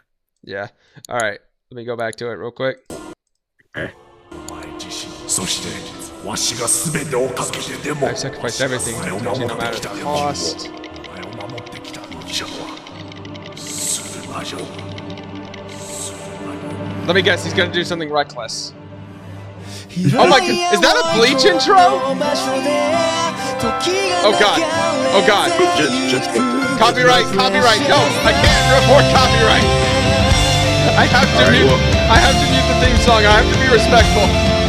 [0.43, 0.69] Yeah.
[1.09, 1.39] All right.
[1.71, 2.79] Let me go back to it real quick.
[5.35, 6.02] お
[8.11, 10.71] I sacrificed everything no matter the cost.
[17.07, 18.73] Let me guess, he's gonna do something reckless.
[20.15, 21.77] Oh my god, is that a Bleach intro?
[24.25, 24.57] Oh god,
[25.13, 25.51] oh god.
[26.79, 29.67] Copyright, copyright, no, I can't report copyright.
[30.97, 31.69] I have to mute,
[32.09, 34.62] I have to mute the theme song, I have to be respectful.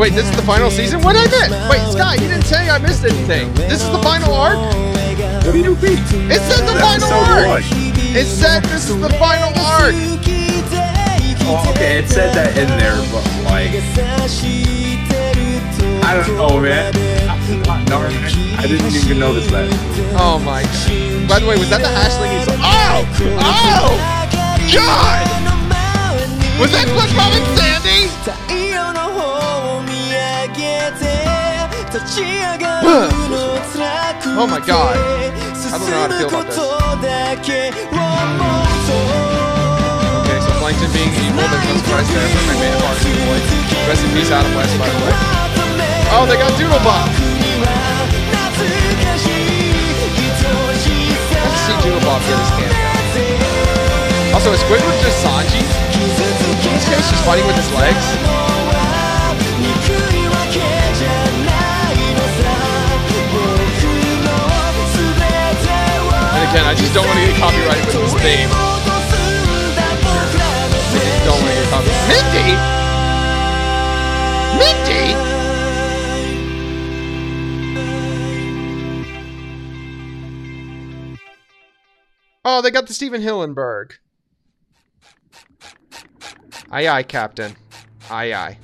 [0.00, 1.02] Wait, this is the final season?
[1.02, 1.52] What did I miss?
[1.68, 3.52] Wait, Sky, you didn't say I missed anything.
[3.52, 4.56] This is the final arc?
[4.56, 6.00] What do you mean?
[6.32, 7.60] It said the final arc.
[8.16, 9.92] It said this is the final arc.
[11.44, 13.76] Oh, okay, it said that in there, but like,
[16.02, 16.96] I don't know, man.
[18.56, 19.68] I didn't even notice that.
[20.16, 21.28] Oh my god.
[21.28, 23.04] By the way, was that the hashling he's Oh!
[23.44, 24.00] Oh!
[24.72, 25.28] God!
[26.58, 28.59] Was that SpongeBob and Sandy?
[34.40, 34.96] Oh my god.
[34.96, 36.56] I don't know how to feel about this.
[40.24, 43.12] Okay, so Plankton being evil, there's no surprise there for my main part of the
[43.20, 43.36] boy.
[43.84, 45.12] Rest in peace, Adam West, by the way.
[46.16, 47.06] Oh, they got DoodleBob!
[51.36, 52.80] Let's see DoodleBob get his cameo.
[54.34, 55.60] Also, is Squidward just Sanji?
[55.60, 58.49] This guy's just fighting with his legs?
[66.50, 68.50] Again, I just don't want to get copyrighted with this theme.
[68.50, 68.54] I
[70.98, 72.10] just don't want to get copyrighted.
[72.10, 72.58] Mindy?
[74.58, 75.14] Mindy?
[82.44, 83.92] Oh, they got the Stephen Hillenburg.
[86.72, 87.54] Aye aye, Captain.
[88.10, 88.58] Aye aye.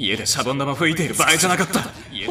[0.00, 1.80] 家でシャボン玉吹いている場合じゃなかった。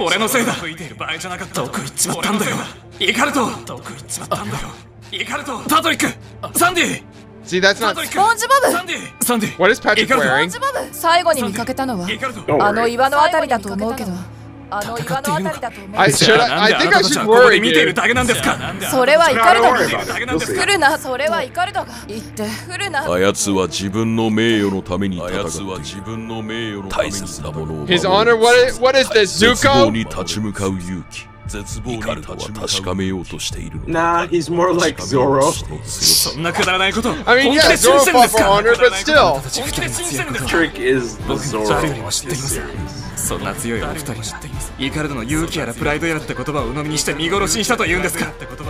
[0.01, 0.53] 俺のせいだ。
[0.53, 2.55] どこ行っちまったんだよ。
[2.99, 3.45] イカルト。
[3.65, 4.67] どこ行っちまったんだよ。
[5.11, 5.59] イカルト。
[5.69, 5.99] パトリッ
[6.51, 6.57] ク。
[6.57, 7.03] サンディ。
[7.45, 7.95] See, that's パ not.
[7.95, 8.13] トリック。
[8.13, 8.71] スポンジボブ。
[8.71, 9.23] サンディ。
[9.23, 10.49] サンディ What is Patrick wearing?
[10.49, 10.93] スポンジボブ。
[10.93, 12.07] 最後に見かけたのは
[12.59, 14.11] あの.岩のあたりだと思うけど
[14.71, 16.33] あの岩のあたりだと思う I け should.
[16.35, 18.57] think な I should はここ worry で見ている.だけなんですか？
[18.79, 20.31] どそれはイカル Don't ト worry が about it.
[20.31, 20.59] You'll see.
[20.59, 28.35] 来るなそれはイカルトが言って来るなあやつは自分の名誉のために戦っては自分の名誉の大切なものを His honor.
[28.37, 29.91] What is, what is this, 絶望 Zuko?
[29.91, 35.41] に立ち向かう勇気絶望に立ち確かめようとしているの Nah, he's more like Zoro.
[35.83, 39.61] そんなくだらないこと I mean, 本気 yeah, で信 Zoro じてるんで fought す for か honor, but still.
[39.63, 42.61] 本気で信じてるんですか？Trick is the 僕 Zoro 誰よ of りも知っています.
[43.27, 44.21] そんな強いお二人が
[44.79, 48.25] イカルドの勇気やらプライドやらって言葉を鵜呑みにして見殺しにしたと言うんですか？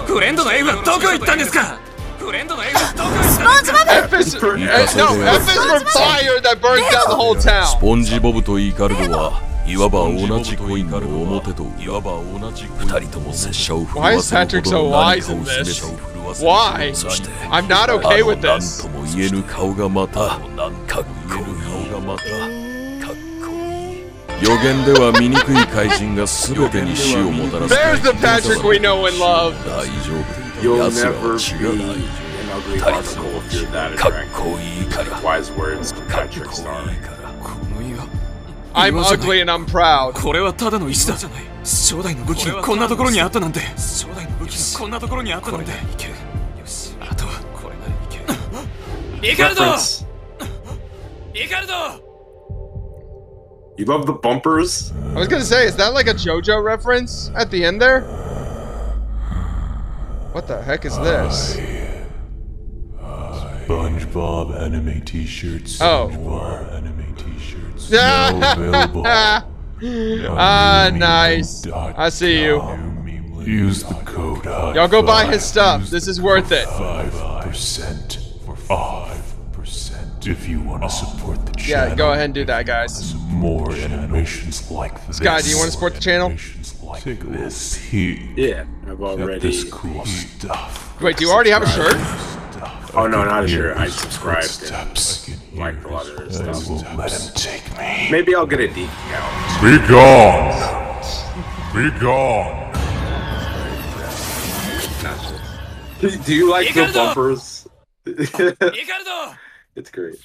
[0.05, 1.80] フレンドのエイブはどこ行ったんですか？
[2.19, 15.73] フレンドのエイブはどこ行ったんですか？uh, fire that burns down the whole ス.ポンジボブとイカルドはいわば同じコインの表といわば同じ二人とも拙者を震 Why わせるほどの何かを示?
[15.73, 16.95] し震わせ Why?
[16.95, 18.84] そして I'm not okay with あの this.
[18.84, 22.23] 何とも言えぬ顔がまたかっこいい顔がまた
[24.41, 27.76] 予言では醜い怪人が全てに死をもたらす
[40.14, 41.30] これはただの石だじゃ。
[42.16, 43.60] の武器がこんなところにあったなんて。
[43.78, 44.22] 将な
[47.16, 47.26] た。
[47.26, 49.34] はこれなら。
[49.34, 49.64] イカルド。
[51.34, 52.09] イカルド。
[53.80, 54.91] You love the bumpers?
[54.91, 58.01] I was gonna say, is that like a JoJo reference at the end there?
[60.34, 61.56] What the heck is this?
[63.65, 65.80] SpongeBob anime t-shirts.
[65.80, 66.10] Oh.
[66.11, 67.89] SpongeBob anime t-shirts.
[67.91, 69.03] Now available.
[69.07, 71.65] Ah, nice.
[71.65, 72.61] I see you.
[73.45, 75.80] Use the code high Y'all go buy his stuff.
[75.84, 76.68] Use This is worth it.
[76.68, 79.19] Five percent for five percent.
[80.26, 81.90] If you want to support the channel.
[81.90, 83.14] Yeah, go ahead and do that, guys.
[83.30, 85.18] more animations like this.
[85.18, 86.34] Sky, do you wanna support the channel?
[86.84, 87.88] Like Take this.
[87.90, 89.40] Peek Yeah, I've at already.
[89.40, 91.00] this cool stuff.
[91.02, 91.94] Wait, do you already have a shirt?
[92.96, 93.78] Oh, no, not a shirt.
[93.78, 95.30] I his subscribed footsteps.
[95.30, 96.68] I like hear a lot of his stuff.
[96.68, 98.08] will let him take me.
[98.12, 99.62] Maybe I'll get a decal.
[99.62, 100.76] Be gone!
[101.74, 102.66] Be gone!
[106.26, 107.06] Do you like the Ricardo!
[107.06, 107.68] bumpers?
[109.80, 110.15] It's great.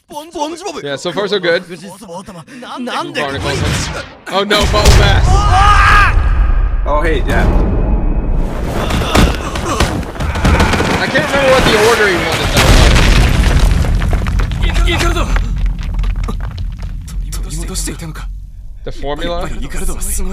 [0.82, 1.62] Yeah, so far so good.
[1.62, 2.00] Barnacles.
[4.26, 5.30] Oh no, fall fast.
[6.84, 7.46] Oh hey, yeah.
[11.00, 12.74] I can't remember what the order he wanted though.
[18.82, 19.48] The formula?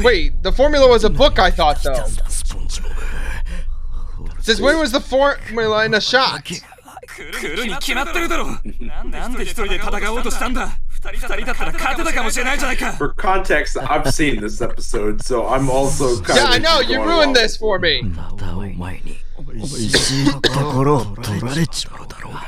[0.03, 2.07] Wait, the formula was a book I thought though.
[4.39, 6.49] Since when was the formula in a shot?
[7.10, 8.46] 来るに決まってるだろ
[8.80, 16.50] なんで一人で戦おうとしたんだ二人だったら勝てたかもしれないじゃないか For context, I've seen this episode, so I'm also kind Yeah, of.
[16.54, 17.34] I know, you going ruined along.
[17.34, 18.02] this for me.
[18.02, 19.16] またお前に
[19.54, 22.40] 美味しいところを取られちまうだろうが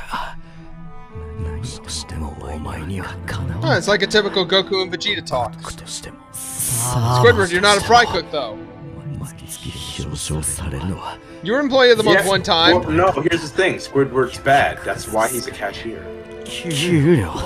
[1.43, 5.51] 何をしてもお前にはかな Oh, わ it's like a typical Goku and Vegeta talk.
[5.61, 8.55] くとしても Squidward, you're not a fry cook though.
[11.42, 12.80] You employee of the month Yes, one time.
[12.80, 13.76] well, no, here's the thing.
[13.76, 14.78] Squidward's bad.
[14.84, 16.04] That's why he's a cashier.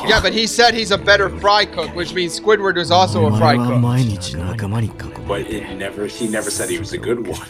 [0.09, 3.39] yeah, but he said he's a better fry cook, which means Squidward was also a
[3.39, 3.81] fry cook.
[5.27, 7.41] But it never he never said he was a good one.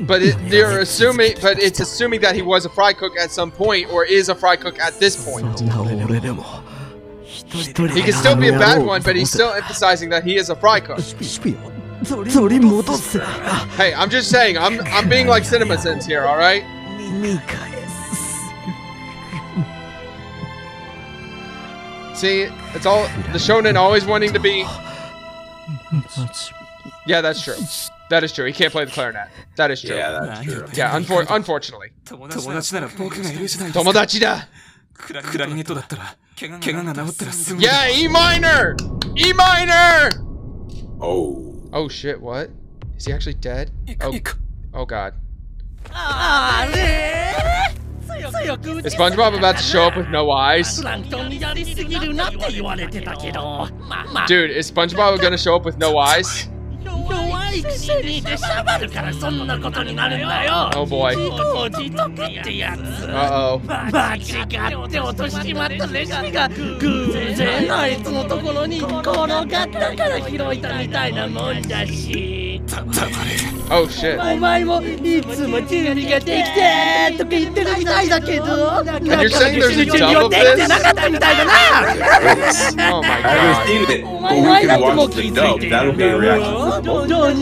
[0.00, 3.50] But it, they're assuming, but it's assuming that he was a fry cook at some
[3.50, 5.44] point, or is a fry cook at this point.
[7.94, 10.56] He can still be a bad one, but he's still emphasizing that he is a
[10.56, 10.98] fry cook.
[13.76, 16.62] Hey, I'm just saying, I'm I'm being like CinemaSins here, all right?
[22.14, 22.42] See,
[22.74, 23.02] it's all
[23.32, 24.64] the shonen always wanting to be.
[27.06, 27.56] Yeah, that's true.
[28.10, 28.44] That is true.
[28.44, 29.28] He can't play the clarinet.
[29.56, 29.96] That is true.
[29.96, 30.66] Yeah, that's true.
[30.74, 31.88] Yeah, unfor- unfortunately.
[33.72, 34.42] Tomodachi da.
[37.58, 38.76] Yeah, E minor.
[39.16, 40.10] E minor.
[41.00, 41.51] Oh.
[41.72, 42.50] Oh shit, what?
[42.96, 43.70] Is he actually dead?
[44.00, 44.18] Oh,
[44.74, 45.14] oh god.
[45.90, 46.66] Ah,
[48.84, 50.76] is SpongeBob about to show up with no eyes?
[54.26, 56.48] Dude, is SpongeBob gonna show up with no eyes?
[57.52, 61.14] 弱いくせにでしゃばるからそんなことになるんだよ Oh boy.
[61.16, 63.60] 自業自得ってやつ Uh oh.
[63.92, 64.20] 間違
[64.86, 72.62] って落としちまったレシピが偶然あいつのところに転がったから拾いたみたいなもんだし
[73.70, 74.20] Oh shit.
[74.20, 83.66] お前もいつも準備ができてとか言ってるみたいだけど you're saying there's a 準備をできてなかったみたいだな Oh my I god.
[83.66, 85.60] seen it, but お we 前だ can ってもう watch 気 the づい dub.
[85.60, 86.82] て That'll be a reaction.
[86.82, 87.41] どどんなに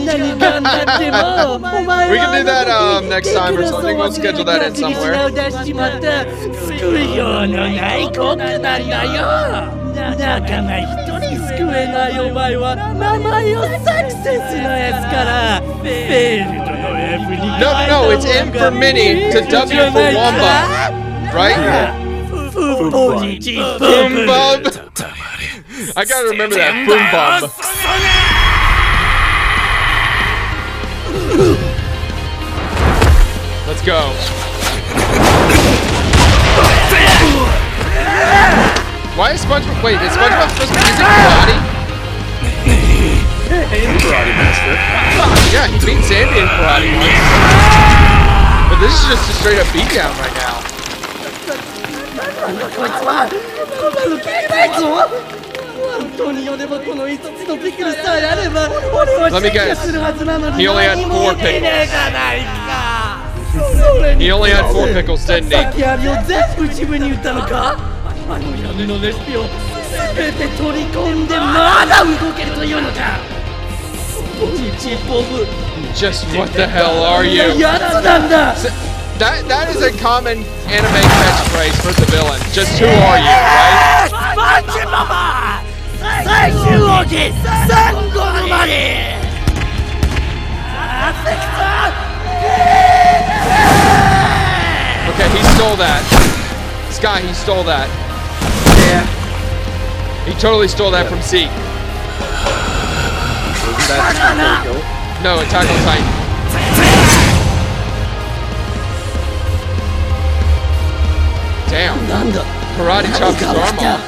[2.18, 3.98] can do that, um, next time or something.
[3.98, 5.30] We'll schedule that in somewhere.
[5.30, 9.66] 出しまった救いようのない国なんだよ
[9.96, 10.86] 仲間一
[11.20, 20.52] 人救えないお前は名前をサクセスのやつからフェールドの F に No, no, no, it's M for Mini to W for Wamba.
[21.32, 21.56] Right?
[22.52, 24.86] フポジチ Boom Bub.
[25.94, 26.72] I gotta remember that.
[26.86, 27.69] Boom
[33.81, 34.13] Let's go.
[39.17, 39.81] Why is SpongeBob?
[39.81, 41.57] Wait, is SpongeBob supposed to be using karate?
[43.73, 44.77] Hey, karate master.
[45.49, 47.25] Yeah, he beat Sandy in karate once.
[48.69, 50.61] But this is just a straight up beatdown right now.
[59.31, 59.89] Let me guess.
[60.55, 63.10] He only had four pickles.
[63.50, 65.76] できねえじゃないかそれに He only had four pickles, didn't さっ he?
[65.76, 67.76] きあれを全部自分に言ったのか
[68.28, 69.44] あの闇のレシピを
[70.16, 73.18] 全て取り込んでまだ動けるというのか
[74.40, 75.46] ポジチボブ
[75.94, 77.60] Just what the hell are や you?
[77.60, 78.54] やつなんだ
[79.18, 82.38] That that is a common anime catchphrase for the villain.
[82.52, 84.08] Just who are you, right?
[84.08, 85.62] スパンチママ
[86.12, 87.32] 最終王子
[87.66, 88.72] サンゴのマリ
[90.68, 91.56] あってきた
[95.11, 96.01] Okay, he stole that.
[96.91, 97.89] Sky, he stole that.
[98.85, 99.05] Yeah.
[100.25, 101.09] He totally stole that yeah.
[101.09, 101.51] from Zeke.
[105.23, 106.21] No, attack on Titan.
[111.69, 111.97] Damn.
[112.75, 113.39] Karate chops.
[113.39, 114.01] his arm off.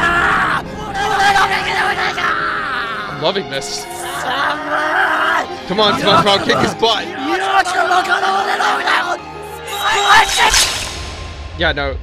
[0.00, 0.27] Ah!
[3.18, 3.82] I'm loving this.
[5.66, 7.04] Come on, SpongeBob, kick his butt.
[11.58, 11.96] Yeah, no.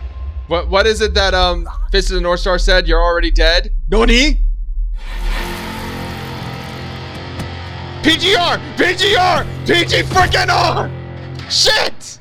[0.48, 2.86] What what is it that um Fist of the North Star said?
[2.86, 3.72] You're already dead.
[3.90, 4.42] Nani?
[8.04, 8.60] PGR!
[8.76, 9.66] PGR!
[9.66, 10.92] PG freaking R!
[11.50, 12.20] Shit!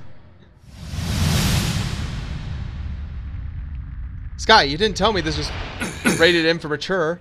[4.36, 5.50] Sky, you didn't tell me this was
[6.20, 7.20] rated M for mature.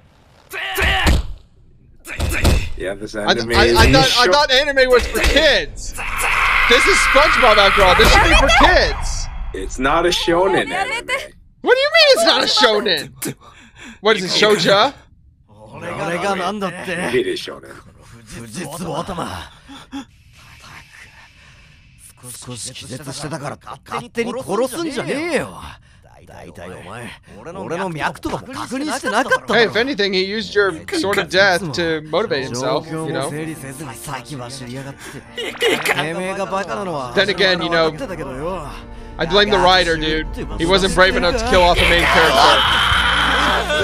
[2.77, 5.93] Yeah, this I, anime I, is I in thought I thought anime was for kids.
[6.69, 7.95] This is SpongeBob after all.
[7.95, 9.27] This should be for kids.
[9.53, 11.07] It's not a shonen anime.
[11.61, 13.35] What do you mean it's not a shonen?
[14.01, 14.93] What is it, shouja?
[15.75, 17.73] 俺がなんだって It is shonen.
[18.35, 19.27] 富士壺頭
[22.31, 25.59] 少し気絶してたから勝手に殺すんじゃねえよ
[29.47, 33.29] Hey, if anything, he used your sword of death to motivate himself, you know?
[33.29, 33.49] Then
[37.29, 37.91] again, you know,
[39.17, 40.27] I blame the writer, dude.
[40.57, 42.89] He wasn't brave enough to kill off the main character.
[43.73, 43.75] お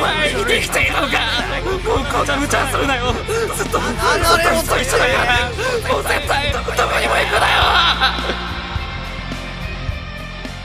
[0.00, 1.18] 前生きているのか
[1.64, 1.70] こ
[2.18, 3.56] こじゃ無茶するなよずっとずっ
[4.68, 5.18] と一緒だよ
[5.92, 6.64] もう絶対どこ
[7.00, 7.48] にも行くな
[8.42, 8.47] よ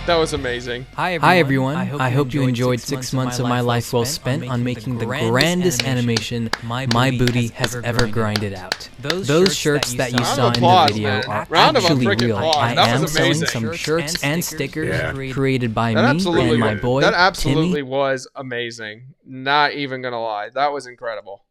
[0.05, 0.85] That was amazing.
[0.95, 1.77] Hi everyone.
[1.77, 5.85] I hope, you enjoyed six months of my life well spent on making the grandest
[5.85, 8.89] animation my booty has ever grinded out.
[8.99, 11.25] Those shirts that you Round saw of in the video man.
[11.27, 12.37] are Round actually real.
[12.37, 12.55] applause.
[12.57, 15.31] I That am was selling some shirts and stickers Yeah.
[15.33, 17.81] created by That me absolutely, and my boy that absolutely Timmy.
[17.83, 19.13] was amazing.
[19.25, 21.45] Not even gonna lie, that was incredible.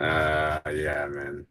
[0.00, 1.46] Uh, yeah, man.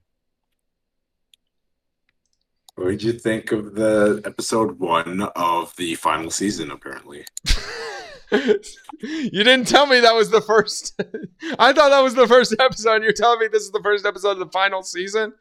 [2.76, 6.72] What did you think of the episode one of the final season?
[6.72, 7.24] Apparently,
[8.32, 11.00] you didn't tell me that was the first.
[11.60, 13.04] I thought that was the first episode.
[13.04, 15.34] You're telling me this is the first episode of the final season.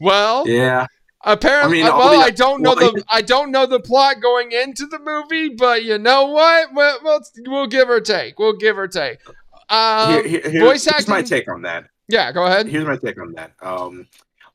[0.00, 0.86] Well, yeah.
[1.24, 3.80] apparently, I mean, uh, well, the- I don't know well, the I don't know the
[3.80, 6.68] plot going into the movie, but you know what?
[6.72, 8.38] We'll, we'll, we'll give or take.
[8.38, 9.18] We'll give or take.
[9.68, 11.86] Um, Here- here- voice here's my take on that.
[12.08, 12.68] Yeah, go ahead.
[12.68, 13.52] Here's my take on that.
[13.60, 14.06] Um,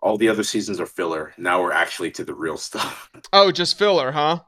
[0.06, 1.34] all the other seasons are filler.
[1.36, 3.10] Now we're actually to the real stuff.
[3.34, 4.41] Oh, just filler, huh?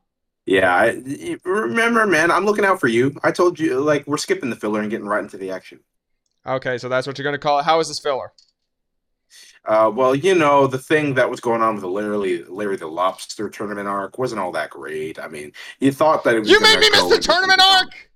[0.45, 2.31] Yeah, I, remember, man.
[2.31, 3.13] I'm looking out for you.
[3.23, 5.79] I told you, like, we're skipping the filler and getting right into the action.
[6.45, 7.65] Okay, so that's what you're gonna call it.
[7.65, 8.31] How is this filler?
[9.65, 12.87] Uh, well, you know, the thing that was going on with the Larry, Larry the
[12.87, 15.19] Lobster tournament arc wasn't all that great.
[15.19, 16.49] I mean, you thought that it was.
[16.49, 18.09] You made me miss the tournament arc.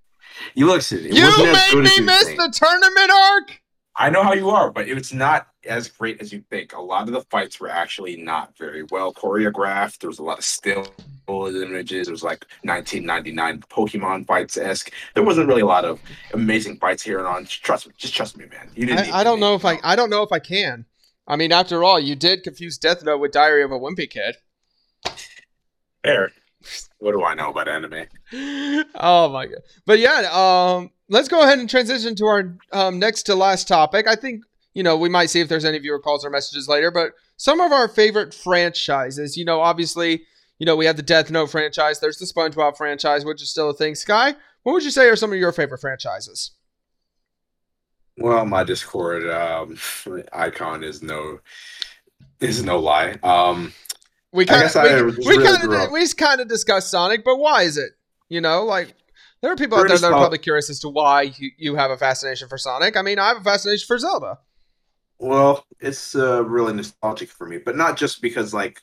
[0.54, 1.00] You listen.
[1.00, 3.62] It You made me miss the tournament arc.
[3.98, 6.74] I know how you are, but it's not as great as you think.
[6.74, 10.00] A lot of the fights were actually not very well choreographed.
[10.00, 10.88] There was a lot of still
[11.28, 12.08] images.
[12.08, 14.92] It was like 1999 Pokemon fights esque.
[15.14, 16.00] There wasn't really a lot of
[16.34, 17.46] amazing fights here and on.
[17.46, 17.94] Just trust me.
[17.98, 18.70] Just trust me, man.
[18.76, 19.14] You didn't.
[19.14, 19.80] I, I don't know if I.
[19.84, 20.86] I don't know if I can.
[21.28, 24.36] I mean, after all, you did confuse Death Note with Diary of a Wimpy Kid.
[26.04, 26.32] Fair.
[27.00, 28.06] What do I know about anime?
[28.96, 29.62] oh my god!
[29.86, 34.08] But yeah, um, let's go ahead and transition to our um, next to last topic.
[34.08, 36.92] I think you know we might see if there's any viewer calls or messages later,
[36.92, 39.38] but some of our favorite franchises.
[39.38, 40.24] You know, obviously,
[40.60, 42.00] you know we have the Death Note franchise.
[42.00, 43.96] There's the SpongeBob franchise, which is still a thing.
[43.96, 46.52] Sky, what would you say are some of your favorite franchises?
[48.18, 49.78] Well, my Discord um,
[50.34, 51.40] icon is no
[52.40, 53.18] is no lie.
[53.24, 53.74] Um,
[54.32, 57.38] We kind of we, we really kind of up- we kind of discussed Sonic, but
[57.38, 57.92] why is it?
[58.30, 58.94] You know, like
[59.42, 61.92] there are people out there that are probably curious as to why you, you have
[61.92, 62.96] a fascination for Sonic.
[62.96, 64.40] I mean, I have a fascination for Zelda.
[65.22, 68.82] Well, it's uh, really nostalgic for me, but not just because like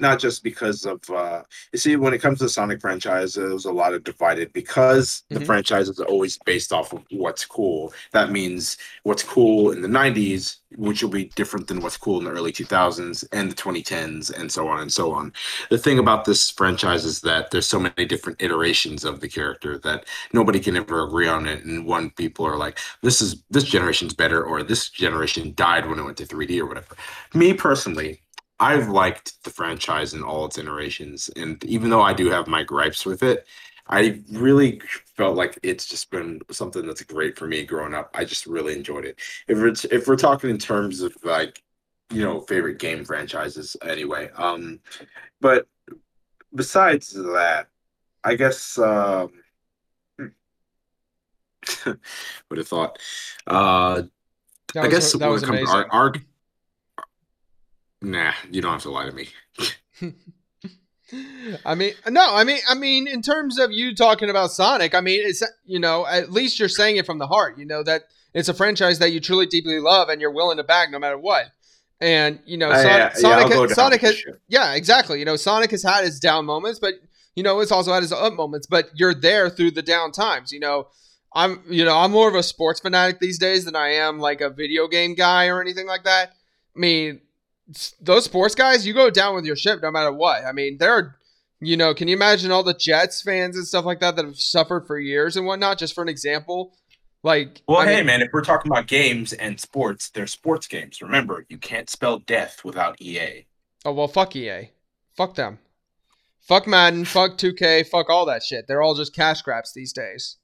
[0.00, 1.42] not just because of uh
[1.72, 5.24] you see when it comes to the Sonic franchise, there's a lot of divided because
[5.32, 5.46] the Mhm.
[5.46, 7.92] franchise is always based off of what's cool.
[8.12, 12.24] That means what's cool in the 90s, which will be different than what's cool in
[12.24, 15.32] the early 2000s and the 2010s and so on and so on.
[15.70, 19.78] The thing about this franchise is that there's so many different iterations of the character
[19.78, 23.64] that nobody can ever agree on it and one people are like this is this
[23.64, 26.96] generation's better or this generation died when it went to 3D or whatever.
[27.34, 28.22] Me personally,
[28.60, 32.62] I've liked the franchise in all its iterations, and even though I do have my
[32.64, 33.46] gripes with it,
[33.88, 34.80] I really
[35.16, 38.10] felt like it's just been something that's great for me growing up.
[38.14, 39.18] I just really enjoyed it.
[39.46, 41.62] If it's if we're talking in terms of like,
[42.10, 44.28] you know, favorite game franchises, anyway.
[44.36, 44.80] Um,
[45.40, 45.66] but
[46.54, 47.68] besides that,
[48.24, 49.30] I guess um,
[51.86, 52.98] would have thought.
[53.46, 54.02] Uh,
[54.74, 55.76] That I was- guess when was it comes to amazing.
[55.76, 56.18] art, art,
[58.02, 59.28] nah, you don't have to lie to me.
[61.64, 65.00] I mean, no, I mean, I mean, in terms of you talking about Sonic, I
[65.00, 67.56] mean, it's you know, at least you're saying it from the heart.
[67.56, 68.02] You know that
[68.34, 71.16] it's a franchise that you truly deeply love and you're willing to back no matter
[71.16, 71.46] what.
[71.98, 74.40] And you know, Uh, Sonic, yeah, yeah, Sonic, I'll has, Sonic has, the ship.
[74.48, 75.18] yeah, exactly.
[75.18, 76.94] You know, Sonic has had his down moments, but
[77.34, 78.66] you know, it's also had his up moments.
[78.66, 80.52] But you're there through the down times.
[80.52, 80.88] You know,
[81.34, 84.42] I'm, you know, I'm more of a sports fanatic these days than I am like
[84.42, 86.32] a video game guy or anything like that.
[86.76, 87.20] I mean, s-
[88.00, 90.44] those sports guys, you go down with your ship no matter what.
[90.44, 91.16] I mean, there are,
[91.60, 94.38] you know, can you imagine all the Jets fans and stuff like that that have
[94.38, 95.78] suffered for years and whatnot?
[95.78, 96.74] Just for an example,
[97.22, 100.66] like, Well, I hey, mean- man, if we're talking about games and sports, they're sports
[100.66, 101.02] games.
[101.02, 103.46] Remember, you can't spell death without EA.
[103.84, 104.70] Oh well, fuck EA,
[105.16, 105.58] fuck them,
[106.40, 108.66] fuck Madden, fuck 2K, fuck all that shit.
[108.66, 110.36] They're all just cash grabs these days.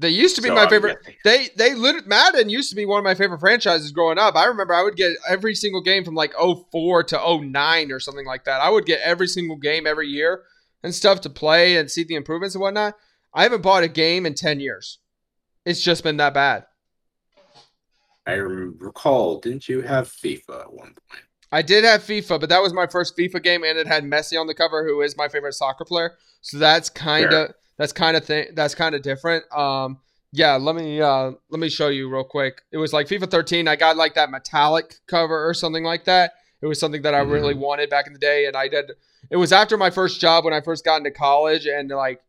[0.00, 0.98] They used to be So, my favorite.
[1.02, 4.34] guessing- They they lit Madden used to be one of my favorite franchises growing up.
[4.34, 8.26] I remember I would get every single game from like 04 to 09 or something
[8.26, 8.60] like that.
[8.62, 10.44] I would get every single game every year
[10.82, 12.96] and stuff to play and see the improvements and whatnot.
[13.34, 14.98] I haven't bought a game in 10 years.
[15.66, 16.64] It's just been that bad.
[18.26, 21.24] I recall, didn't you have FIFA at one point?
[21.52, 24.40] I did have FIFA, but that was my first FIFA game, and it had Messi
[24.40, 26.16] on the cover, who is my favorite soccer player.
[26.42, 27.50] So that's kind of.
[27.80, 29.50] That's kind of thing that's kind of different.
[29.50, 30.00] Um,
[30.32, 32.60] yeah, let me uh let me show you real quick.
[32.70, 33.66] It was like FIFA 13.
[33.68, 36.34] I got like that metallic cover or something like that.
[36.60, 38.92] It was something that I really wanted back in the day, and I did.
[39.30, 42.20] It was after my first job when I first got into college, and like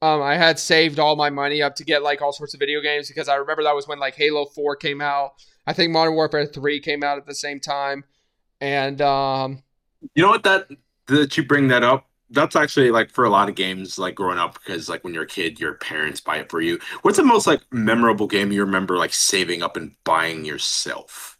[0.00, 2.80] um, I had saved all my money up to get like all sorts of video
[2.80, 5.34] games because I remember that was when like Halo 4 came out.
[5.66, 8.04] I think Modern Warfare 3 came out at the same time.
[8.62, 9.62] And um,
[10.14, 10.42] You know what?
[10.44, 10.68] That
[11.08, 12.06] that you bring that up.
[12.30, 15.24] That's actually like for a lot of games, like growing up, because like when you're
[15.24, 16.78] a kid, your parents buy it for you.
[17.02, 21.38] What's the most like memorable game you remember like saving up and buying yourself?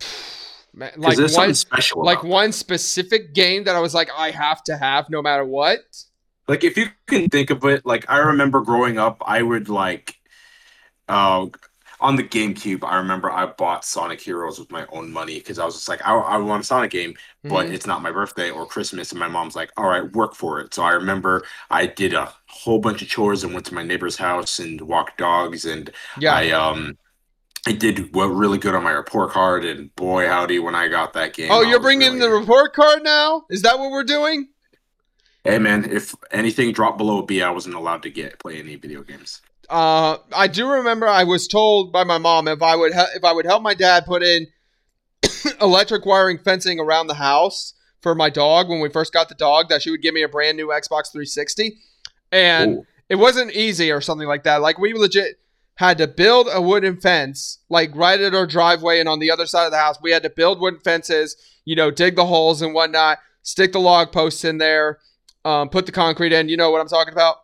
[0.74, 2.02] man, like there's one, something special.
[2.04, 5.80] like one specific game that I was like, I have to have no matter what.
[6.48, 10.16] like if you can think of it like i remember growing up i would like
[11.08, 11.46] uh
[12.02, 15.64] on the gamecube i remember i bought sonic heroes with my own money because i
[15.64, 17.14] was just like i, I want a sonic game
[17.44, 17.72] but Mhm.
[17.72, 20.74] it's not my birthday or christmas and my mom's like all right work for it
[20.74, 24.16] so i remember i did a whole bunch of chores and went to my neighbor's
[24.16, 26.34] house and walked dogs and Yeah.
[26.34, 26.98] i um
[27.64, 31.12] I did well, really good on my report card, and boy, howdy, when I got
[31.12, 31.48] that game.
[31.52, 33.44] oh, I you're bringing really- the report card now?
[33.50, 34.48] Is that what we're doing?
[35.44, 38.74] Hey, man, if anything dropped below a B, I wasn't allowed to get play any
[38.74, 39.42] video games.
[39.72, 43.24] Uh, I do remember I was told by my mom if I would he- if
[43.24, 44.46] I would help my dad put in
[45.62, 47.72] electric wiring fencing around the house
[48.02, 50.28] for my dog when we first got the dog that she would give me a
[50.28, 51.78] brand new Xbox 360.
[52.30, 52.86] And Ooh.
[53.08, 54.60] it wasn't easy or something like that.
[54.60, 55.38] Like we legit
[55.76, 59.46] had to build a wooden fence like right at our driveway and on the other
[59.46, 59.96] side of the house.
[60.02, 61.34] We had to build wooden fences,
[61.64, 64.98] you know, dig the holes and whatnot, stick the log posts in there,
[65.46, 66.50] um, put the concrete in.
[66.50, 67.36] You know what I'm talking about?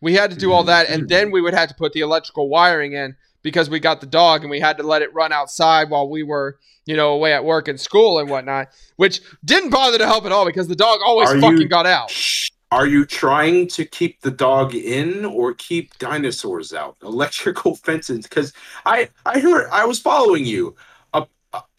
[0.00, 0.68] We had to do all mm-hmm.
[0.68, 4.00] that, and then we would have to put the electrical wiring in because we got
[4.00, 7.12] the dog and we had to let it run outside while we were, you know,
[7.12, 10.68] away at work and school and whatnot, which didn't bother to help at all because
[10.68, 12.12] the dog always Are fucking you- got out.
[12.72, 16.96] Are you trying to keep the dog in or keep dinosaurs out?
[17.02, 18.52] Electrical fences, because
[18.86, 20.76] I I heard I was following you
[21.12, 21.30] up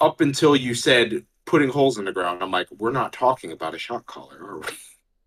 [0.02, 2.44] up until you said putting holes in the ground.
[2.44, 4.68] I'm like, we're not talking about a shock collar, are we?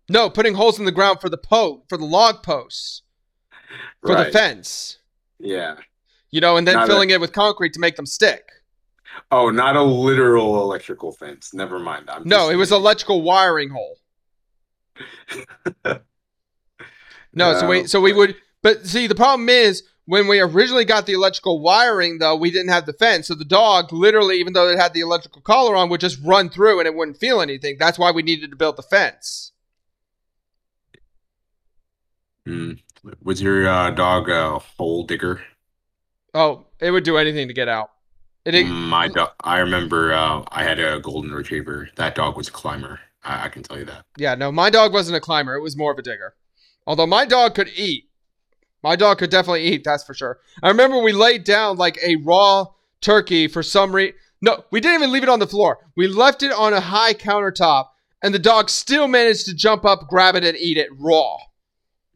[0.07, 3.01] No, putting holes in the ground for the po for the log posts
[4.05, 4.99] for the fence,
[5.39, 5.77] Yeah.
[6.29, 8.49] you know, and then Not a- filling it with concrete to make them stick.
[9.31, 11.53] Oh, not a literal electrical fence.
[11.53, 12.09] Never mind.
[12.09, 13.97] I'm No, it was electrical wiring hole.
[17.33, 17.85] No, so we No.
[17.87, 22.19] so we would but see the problem is when we originally got the electrical wiring
[22.19, 23.27] though, we didn't have the fence.
[23.27, 26.49] So the dog literally, even though it had the electrical collar on, would just run
[26.49, 27.75] through and it wouldn't feel anything.
[27.77, 29.51] That's why we needed to build the fence.
[32.45, 32.73] Hmm.
[33.23, 35.41] Was your uh, dog a hole digger?
[36.33, 37.91] Oh, it would do anything to get out.
[38.45, 39.31] It, it- My dog.
[39.43, 41.89] I remember uh, I had a golden retriever.
[41.95, 42.99] That dog was a climber.
[43.23, 44.05] I, I can tell you that.
[44.17, 45.55] yeah, no, my dog wasn't a climber.
[45.55, 46.35] It was more of a digger.
[46.87, 48.05] Although my dog could eat.
[48.83, 50.37] My dog could definitely eat, that's for sure.
[50.61, 52.65] I remember we laid down like a raw
[53.01, 54.15] turkey for some reason.
[54.41, 55.79] No, we didn't even leave it on the floor.
[55.95, 57.87] We left it on a high countertop,
[58.21, 61.37] and the dog still managed to jump up, grab it, and eat it raw.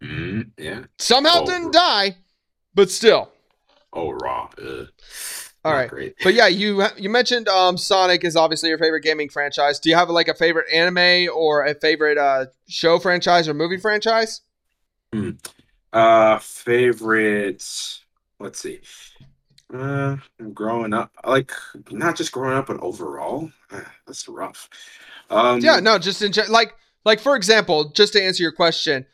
[0.02, 0.84] Mm, yeah.
[0.98, 1.46] Somehow Oh.
[1.46, 2.18] didn't die,
[2.74, 3.32] but still.
[3.92, 4.50] Oh, raw.
[4.62, 4.88] Ugh.
[5.66, 5.90] All right.
[5.90, 6.16] Great.
[6.24, 9.78] But yeah, you you mentioned um, Sonic is obviously your favorite gaming franchise.
[9.80, 13.78] Do you have like a favorite anime or a favorite uh, show franchise or movie
[13.78, 14.42] franchise?
[15.92, 18.04] Uh, favorites.
[18.40, 18.80] Let's see.
[19.74, 20.18] Uh,
[20.54, 21.52] growing up, like
[21.92, 24.68] not just growing up, but overall, uh, that's rough.
[25.30, 26.74] Um, Yeah, no, just in gen- like
[27.06, 29.06] like for example, just to answer your question,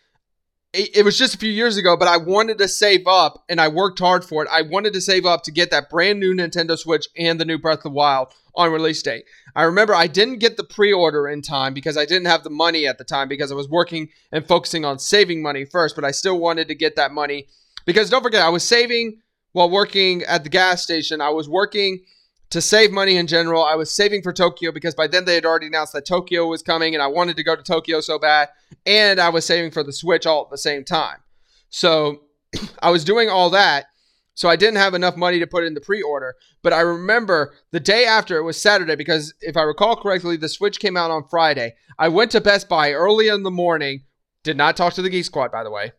[0.75, 3.59] it, it was just a few years ago, but I wanted to save up and
[3.61, 4.49] I worked hard for it.
[4.51, 7.57] I wanted to save up to get that brand new Nintendo Switch and the new
[7.57, 9.25] Breath of the Wild on release date.
[9.55, 12.87] I remember I didn't get the pre-order in time because I didn't have the money
[12.87, 16.11] at the time because I was working and focusing on saving money first, but I
[16.11, 17.47] still wanted to get that money
[17.85, 19.21] because don't forget I was saving
[19.53, 21.21] while working at the gas station.
[21.21, 22.03] I was working
[22.49, 23.63] to save money in general.
[23.63, 26.61] I was saving for Tokyo because by then they had already announced that Tokyo was
[26.61, 28.49] coming and I wanted to go to Tokyo so bad.
[28.85, 31.17] And I was saving for the Switch all at the same time.
[31.69, 32.21] So
[32.81, 33.85] I was doing all that.
[34.37, 36.35] So I didn't have enough money to put in the pre order.
[36.61, 40.49] But I remember the day after it was Saturday because if I recall correctly, the
[40.49, 41.75] Switch came out on Friday.
[41.97, 44.03] I went to Best Buy early in the morning.
[44.43, 45.93] Did not talk to the Geek Squad, by the way.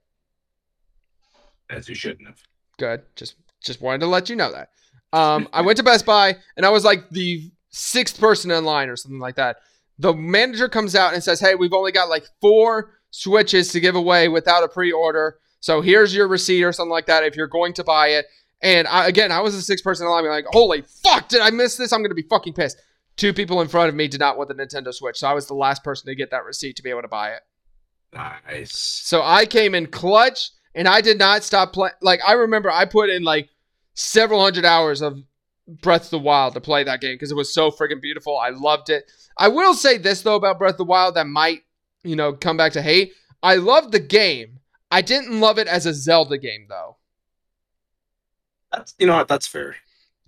[1.70, 2.42] as you shouldn't have.
[2.78, 3.02] Good.
[3.16, 4.68] Just just wanted to let you know that.
[5.12, 8.88] Um, I went to Best Buy and I was like the sixth person in line
[8.88, 9.58] or something like that.
[9.98, 13.94] The manager comes out and says, "Hey, we've only got like four Switches to give
[13.94, 15.38] away without a pre-order.
[15.60, 18.26] So here's your receipt or something like that if you're going to buy it.
[18.60, 21.48] And I, again, I was the sixth person in line, like, holy fuck, did I
[21.48, 21.94] miss this?
[21.94, 22.78] I'm gonna be fucking pissed.
[23.16, 25.46] Two people in front of me did not want the Nintendo Switch, so I was
[25.46, 27.40] the last person to get that receipt to be able to buy it.
[28.12, 28.76] Nice.
[28.76, 31.94] So I came in clutch, and I did not stop playing.
[32.02, 33.48] Like I remember, I put in like
[33.96, 35.18] several hundred hours of
[35.66, 38.38] Breath of the Wild to play that game because it was so freaking beautiful.
[38.38, 39.10] I loved it.
[39.36, 41.62] I will say this though about Breath of the Wild that might,
[42.04, 43.12] you know, come back to hate.
[43.42, 44.60] I loved the game.
[44.90, 46.96] I didn't love it as a Zelda game though.
[48.70, 49.74] That's you know what, that's fair.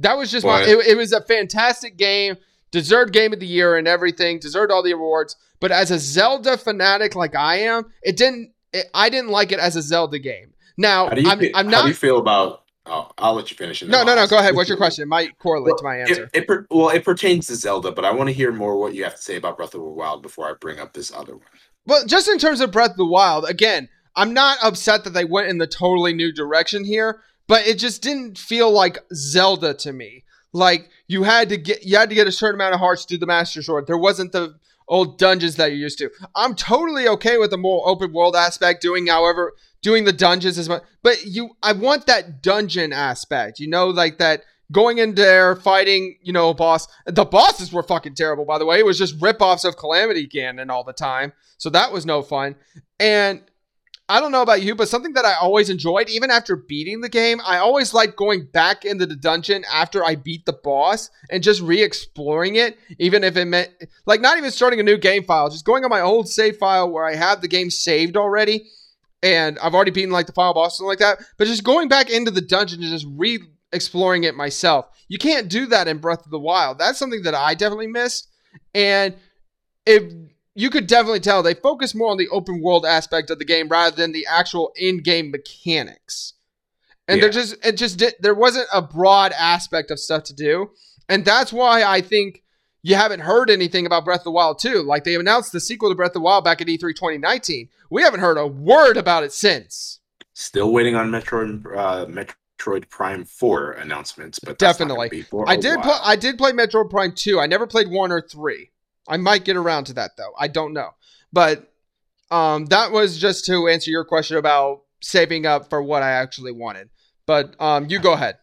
[0.00, 0.62] That was just Why?
[0.62, 0.68] my.
[0.68, 2.36] It, it was a fantastic game,
[2.70, 5.36] deserved game of the year and everything, deserved all the awards.
[5.60, 8.52] But as a Zelda fanatic like I am, it didn't.
[8.72, 10.52] It, I didn't like it as a Zelda game.
[10.76, 13.34] Now How do you I'm, fe- I'm not, how do you feel about oh, I'll
[13.34, 13.88] let you finish it.
[13.88, 14.26] no, no, no.
[14.26, 14.54] Go ahead.
[14.54, 15.02] What's your question?
[15.02, 16.24] It might correlate to my answer.
[16.24, 18.94] It, it per- well, it pertains to Zelda, but I want to hear more what
[18.94, 21.34] you have to say about Breath of the Wild before I bring up this other
[21.34, 21.46] one.
[21.86, 25.24] Well, just in terms of Breath of the Wild, again, I'm not upset that they
[25.24, 29.92] went in the totally new direction here, but it just didn't feel like Zelda to
[29.92, 30.24] me.
[30.52, 33.14] Like you had to get you had to get a certain amount of hearts to
[33.14, 33.86] do the Master Sword.
[33.86, 34.56] There wasn't the
[34.88, 36.10] old dungeons that you're used to.
[36.34, 39.52] I'm totally okay with the more open world aspect, doing however
[39.82, 40.82] doing the dungeons as much.
[41.02, 43.60] But you, I want that dungeon aspect.
[43.60, 46.18] You know, like that going in there fighting.
[46.22, 46.88] You know, boss.
[47.06, 48.78] The bosses were fucking terrible, by the way.
[48.78, 51.32] It was just ripoffs of Calamity Ganon all the time.
[51.56, 52.56] So that was no fun.
[53.00, 53.42] And
[54.10, 57.10] I don't know about you, but something that I always enjoyed, even after beating the
[57.10, 61.42] game, I always liked going back into the dungeon after I beat the boss and
[61.42, 63.70] just re exploring it, even if it meant,
[64.06, 66.90] like, not even starting a new game file, just going on my old save file
[66.90, 68.70] where I have the game saved already
[69.22, 72.10] and I've already beaten, like, the final boss, and like that, but just going back
[72.10, 73.40] into the dungeon and just re
[73.72, 74.86] exploring it myself.
[75.08, 76.78] You can't do that in Breath of the Wild.
[76.78, 78.28] That's something that I definitely missed.
[78.74, 79.14] And
[79.84, 80.12] it
[80.54, 83.68] you could definitely tell they focus more on the open world aspect of the game
[83.68, 86.32] rather than the actual in-game mechanics.
[87.06, 87.32] And there Yeah.
[87.34, 90.70] just it just did there wasn't a broad aspect of stuff to do.
[91.08, 92.42] And that's why I think
[92.82, 94.82] you haven't heard anything about Breath of the Wild 2.
[94.82, 97.68] Like they announced the sequel to Breath of the Wild back at E3 2019.
[97.90, 100.00] We haven't heard a word about it since.
[100.34, 105.24] Still waiting on Metroid uh, Metroid Prime Four announcements, but Definitely.
[105.46, 107.40] I did play I did play Metroid Prime 2.
[107.40, 108.70] I never played 1 or 3.
[109.08, 110.32] I might get around to that though.
[110.38, 110.90] I don't know.
[111.32, 111.72] But
[112.30, 116.52] um that was just to answer your question about saving up for what I actually
[116.52, 116.90] wanted.
[117.26, 118.36] But um you go ahead.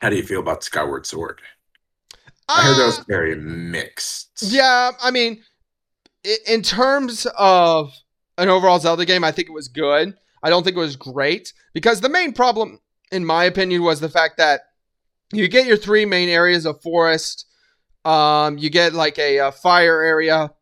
[0.00, 1.40] How do you feel about Skyward Sword?
[2.48, 4.42] I heard that was Uh, very mixed.
[4.42, 5.42] Yeah, I mean
[6.46, 7.92] in terms of
[8.38, 10.14] an overall Zelda game, I think it was good.
[10.42, 12.80] I don't think it was great because the main problem
[13.10, 14.62] in my opinion was the fact that
[15.32, 17.46] you get your three main areas of forest
[18.04, 20.52] um you get like a, uh fire area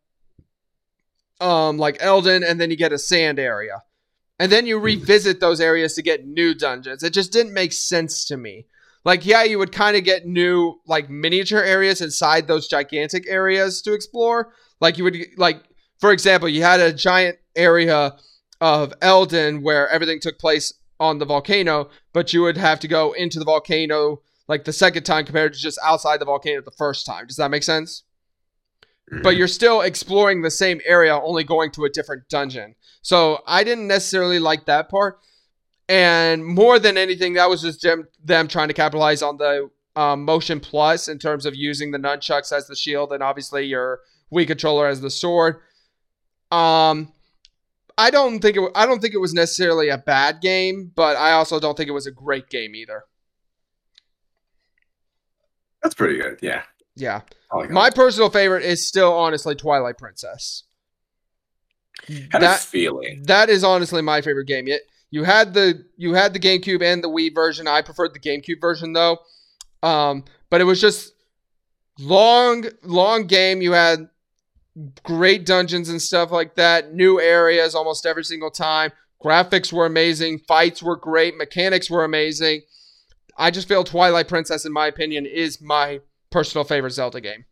[1.40, 3.82] um like Eldin and then you get a sand area.
[4.39, 7.03] And then you revisit those areas to get new dungeons.
[7.03, 8.66] It just didn't make sense to me.
[9.05, 13.82] Like yeah, you would kind of get new like miniature areas inside those gigantic areas
[13.82, 14.53] to explore.
[14.81, 15.62] Like you would like
[16.03, 18.16] for example, you had a giant area
[18.61, 23.12] of Eldin where everything took place on the volcano, but you would have to go
[23.12, 27.07] into the volcano like the second time compared to just outside the volcano the first
[27.07, 27.29] time.
[27.29, 28.03] Does that make sense?
[29.12, 29.23] Mhm.
[29.23, 32.74] But you're still exploring the same area, only going to a different dungeon.
[33.03, 35.20] So I didn't necessarily like that part.
[35.89, 40.27] And more than anything, that was just them, them trying to capitalize on the um,
[40.27, 44.01] MotionPlus in terms of using the Nunchuks as the shield and obviously your
[44.35, 45.61] Wii controller as the sword.
[46.53, 47.12] Um,
[47.99, 48.70] I don't think it.
[48.74, 51.93] I don't think it was necessarily a bad game, but I also don't think it
[51.93, 53.05] was a great game either.
[55.83, 56.39] That's pretty good.
[56.43, 56.62] Yeah.
[56.95, 57.23] Yeah,
[57.55, 60.65] like my personal favorite is still honestly Twilight Princess.
[62.07, 62.29] that.
[62.33, 63.23] Had that- feeling.
[63.24, 64.66] That is honestly my favorite game.
[64.66, 67.66] Yet you had the you had the GameCube and the Wii version.
[67.66, 69.19] I preferred the GameCube version though.
[69.83, 71.15] Um, but it was just
[71.99, 73.62] long, long game.
[73.62, 74.11] You had
[75.03, 76.94] great dungeons and stuff like that.
[76.94, 78.93] New areas almost every single time.
[79.23, 80.40] Graphics were amazing.
[80.49, 81.36] Fights were great.
[81.36, 82.62] Mechanics were amazing.
[83.36, 86.01] I just feel Twilight Princess, in my opinion, is my
[86.31, 87.44] personal favorite Zelda game.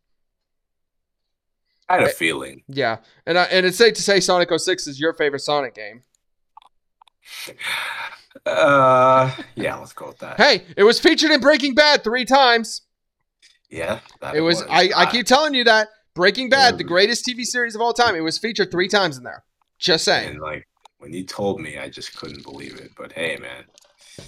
[1.88, 2.62] I had a eh, feeling.
[2.68, 6.02] Yeah, and I, and it's safe to say Sonic 06 is your favorite Sonic game.
[8.47, 10.36] Uh, yeah, let's go with that.
[10.36, 12.82] Hey, it was featured in Breaking Bad three times.
[13.68, 14.62] Yeah, that It was.
[14.62, 17.92] I, I Uh, keep telling you that Breaking Bad, the greatest TV series of all
[17.92, 19.44] time, it was featured three times in there.
[19.78, 20.30] Just saying.
[20.30, 20.66] and like
[20.98, 22.90] when you told me, I just couldn't believe it.
[22.96, 23.64] But hey, man,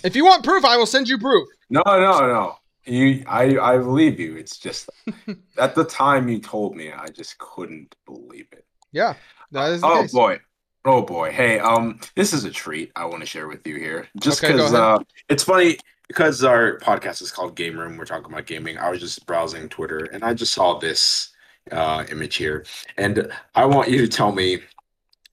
[0.05, 1.47] If you want proof, I will send you proof.
[1.71, 2.57] no, no, no.
[2.85, 4.35] You, I, I believe you.
[4.37, 4.89] It's just
[5.59, 8.65] at the time you told me, I just couldn't believe it.
[8.91, 9.15] Yeah,
[9.53, 10.13] that is the Oh case.
[10.13, 10.41] boy,
[10.85, 11.31] Oh boy.
[11.31, 14.09] Hey, um, this is a treat I want to share with you here.
[14.21, 14.75] Just because ahead.
[14.83, 14.99] uh,
[15.29, 15.79] it's funny
[16.09, 17.97] because our podcast is called Game Room.
[17.97, 18.79] We're talking about gaming.
[18.79, 21.31] I was just browsing Twitter and I just saw this
[21.71, 22.65] uh image here,
[22.97, 24.61] and I want you to tell me,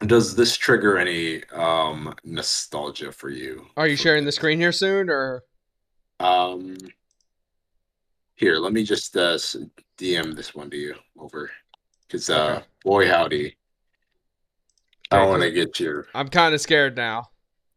[0.05, 3.65] does this trigger any um nostalgia for you?
[3.77, 5.43] Are you sharing the screen here soon, or
[6.19, 6.77] Um,
[8.35, 9.37] here, let me just uh
[9.97, 11.49] DM this one to you over,
[12.07, 12.65] because uh, Okay.
[12.83, 13.57] boy howdy,
[15.11, 16.07] I Okay, want to get your.
[16.13, 17.29] I'm kind of scared now.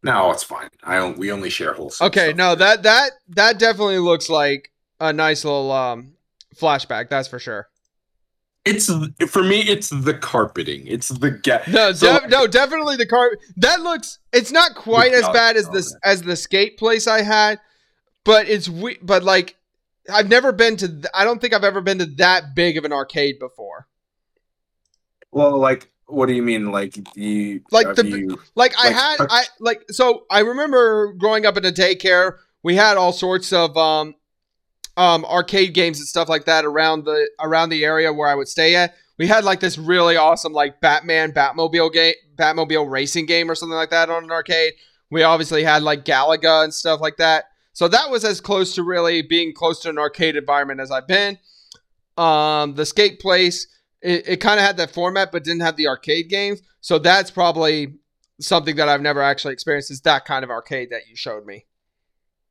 [0.04, 0.68] No, it's fine.
[0.82, 2.08] I don't, we only share wholesome.
[2.08, 2.36] Okay, stuff.
[2.36, 6.12] no, that that that definitely looks like a nice little um
[6.56, 7.08] flashback.
[7.08, 7.68] That's for sure.
[8.64, 8.88] It's
[9.28, 9.60] for me.
[9.62, 10.86] It's the carpeting.
[10.86, 11.66] It's the get.
[11.66, 13.36] No, So, def- no, definitely the car.
[13.56, 14.18] That looks.
[14.32, 17.58] It's not quite as God, bad as this as the skate place I had,
[18.24, 18.98] but it's we.
[19.02, 19.56] But like,
[20.08, 20.88] I've never been to.
[20.88, 23.88] Th- I don't think I've ever been to that big of an arcade before.
[25.32, 26.70] Well, like, what do you mean?
[26.70, 31.56] Like you, Like the- you, Like I had, I like so I remember growing up
[31.56, 32.36] in a daycare.
[32.62, 34.14] We had all sorts of um,
[34.96, 38.48] um, arcade games and stuff like that around the around the area where I would
[38.48, 38.94] stay at.
[39.18, 43.76] We had like this really awesome like Batman Batmobile game, Batmobile racing game or something
[43.76, 44.74] like that on an arcade.
[45.10, 47.44] We obviously had like Galaga and stuff like that.
[47.74, 51.06] So that was as close to really being close to an arcade environment as I've
[51.06, 51.38] been.
[52.16, 53.66] Um, the skate place,
[54.02, 56.62] it, it kind of had that format, but didn't have the arcade games.
[56.80, 57.94] So that's probably
[58.40, 61.64] something that I've never actually experienced is that kind of arcade that you showed me.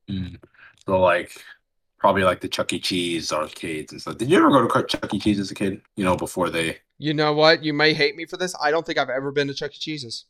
[0.10, 0.38] Mm.
[0.86, 1.32] so like
[2.02, 2.80] probably like the Chuck E.
[2.80, 4.18] Cheese arcades and stuff.
[4.18, 5.20] Did you ever go to Chuck E.
[5.20, 5.82] Cheese as a kid?
[5.96, 6.80] You know, before they.
[6.98, 7.64] You know what?
[7.64, 8.54] You may hate me for this.
[8.62, 9.78] I don't think I've ever been to Chuck E.
[9.80, 10.26] Cheese's.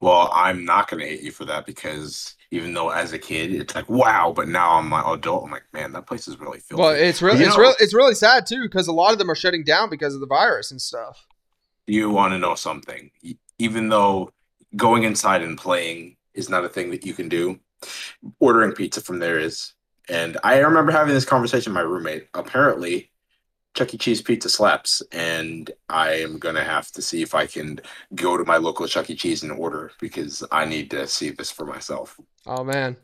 [0.00, 3.74] Well, I'm not gonna hate you for that because even though as a kid it's
[3.74, 5.44] like wow, but now I'm an adult.
[5.44, 6.80] I'm like, man, that place is really filthy.
[6.82, 9.18] Well, it's really You it's know- really it's really sad too because a lot of
[9.18, 11.26] them are shutting down because of the virus and stuff.
[11.86, 13.10] you want to know something?
[13.58, 14.32] Even though
[14.76, 17.58] going inside and playing is not a thing that you can do,
[18.40, 19.72] ordering pizza from there is.
[20.08, 22.28] And I remember having this conversation with my roommate.
[22.34, 23.10] Apparently,
[23.74, 23.98] Chuck E.
[23.98, 27.80] Cheese pizza slaps, and I am gonna have to see if I can
[28.14, 29.14] go to my local Chuck E.
[29.14, 32.20] Cheese and order because I need to see this for myself.
[32.46, 32.96] Oh man.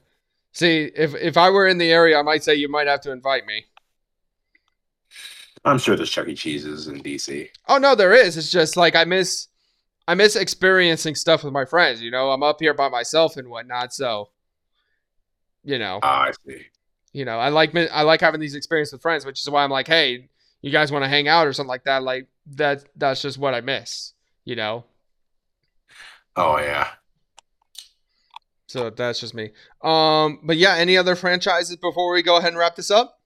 [0.52, 3.12] See, if if I were in the area, I might say you might have to
[3.12, 3.64] invite me.
[5.64, 6.34] I'm sure there's Chuck E.
[6.34, 7.48] Cheese's in DC.
[7.68, 8.36] Oh no, there is.
[8.36, 9.48] It's just like I miss
[10.06, 12.02] I miss experiencing stuff with my friends.
[12.02, 14.30] You know, I'm up here by myself and whatnot, so
[15.64, 16.66] you know, Ah, I see.
[17.18, 19.70] You know, I like I like having these experiences with friends, which is why I'm
[19.70, 20.28] like, hey,
[20.62, 22.02] you guys want to hang out or something like that?
[22.02, 24.14] Like that that's just what I miss.
[24.44, 24.84] You know,
[26.36, 26.88] Oh yeah.
[28.66, 29.50] so that's just me.
[29.82, 33.18] Um, but yeah, any other franchises before we go ahead and wrap this up?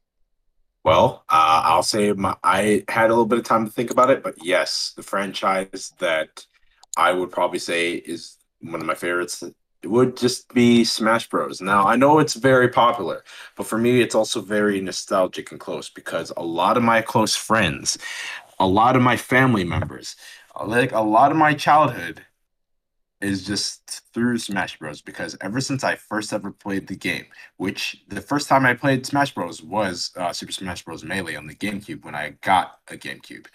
[0.85, 4.10] Well, uh, I'll say my, I had a little bit of time to think about
[4.10, 6.44] it, but yes, the franchise that
[6.97, 9.44] I would probably say is one of my favorites
[9.85, 11.61] would just be Smash Bros.
[11.61, 13.25] Now, I know it's very popular,
[13.57, 17.35] but for me, it's also very nostalgic and close because a lot of my close
[17.35, 17.99] friends,
[18.59, 20.17] a lot of my family members,
[20.65, 22.25] like a lot of my childhood
[23.23, 25.01] is just through Smash Bros.
[25.01, 27.27] Because ever since I first ever played the game,
[27.57, 29.63] which the first time I played Smash Bros.
[29.63, 31.05] was uh, Super Smash Bros.
[31.05, 33.47] Melee on the GameCube when I got a GameCube.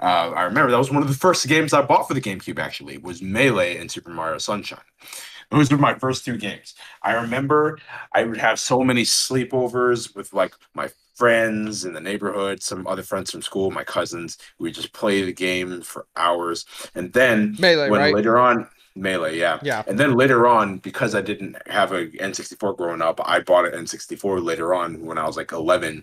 [0.00, 2.58] Uh, I remember that was one of the first games I bought for the GameCube.
[2.58, 4.80] Actually, was Melee and Super Mario Sunshine.
[5.50, 6.74] Those were my first two games.
[7.02, 7.78] I remember
[8.14, 13.02] I would have so many sleepovers with like my friends in the neighborhood, some other
[13.02, 14.38] friends from school, my cousins.
[14.58, 16.64] We just play the game for hours,
[16.94, 18.14] and then Melee, when right?
[18.14, 19.84] later on melee yeah Yeah.
[19.86, 23.84] and then later on because i didn't have a n64 growing up i bought an
[23.84, 26.02] n64 later on when i was like 11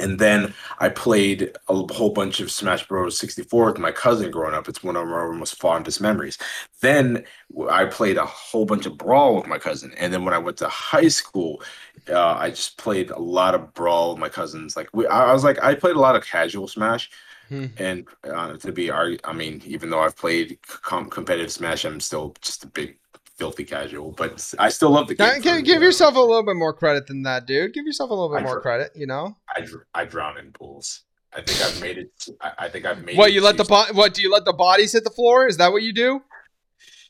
[0.00, 3.18] and then i played a whole bunch of smash bros.
[3.18, 4.68] 64 with my cousin growing up.
[4.68, 6.38] It's one of our most fondest memories.
[6.80, 7.24] Then
[7.70, 9.92] i played a whole bunch of brawl with my cousin.
[9.96, 11.62] And then when i went to high school
[12.08, 14.76] uh, i just played a lot of brawl with my cousins.
[14.76, 17.10] Like we, i was like i played a lot of casual smash.
[17.48, 17.66] Hmm.
[17.78, 22.36] and uh, to be I mean, even though I've played com- competitive Smash, I'm still
[22.40, 22.96] just a big
[23.40, 24.12] filthy casual.
[24.12, 25.40] But I still love the game.
[25.40, 27.72] Give, give, yourself a little bit more credit than that, dude.
[27.72, 28.92] Give yourself a little bit I more dr- credit.
[28.94, 29.36] You know.
[29.56, 31.04] I, dr- I drown in pools.
[31.32, 32.10] I think I've made it.
[32.42, 33.16] I, I think I've made.
[33.16, 35.46] What it you let the bo- what do you let the bodies hit the floor?
[35.48, 36.20] Is that what you do?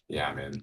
[0.09, 0.63] Yeah, man.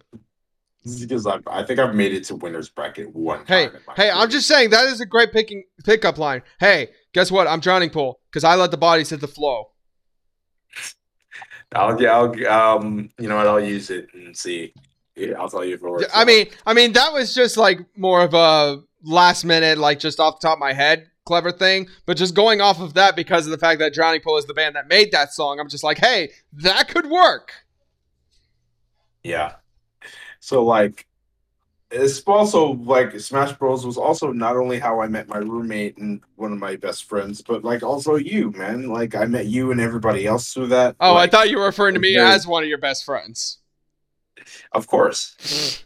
[0.99, 3.76] Because I've, I think I've made it to winners bracket one Hey, time.
[3.76, 6.44] in my hey, I'm just saying that is a great picking pickup line.
[6.61, 7.45] Hey, guess what?
[7.45, 9.72] I'm drowning pool because I let the bodies hit the flow.
[11.76, 13.48] I'll, yeah, I'll, um, you know what?
[13.48, 14.73] I'll use it and see.
[15.18, 16.06] Yeah, I'll tell you if it works.
[16.14, 20.19] I mean, I mean that was just like more of a last minute, like just
[20.19, 21.88] off the top of my head, clever thing.
[22.06, 24.53] But just going off of that because of the fact that Drowning Pool is the
[24.53, 27.52] band that made that song, I'm just like, hey, that could work.
[29.23, 29.56] Yeah.
[30.39, 31.07] So like
[31.89, 36.22] it's also like Smash Bros was also not only how I met my roommate and
[36.35, 38.89] one of my best friends, but like also you, man.
[38.89, 40.95] Like I met you and everybody else through that.
[40.99, 43.60] Oh, like, I thought you were referring to me as one of your best friends.
[44.72, 45.84] Of course.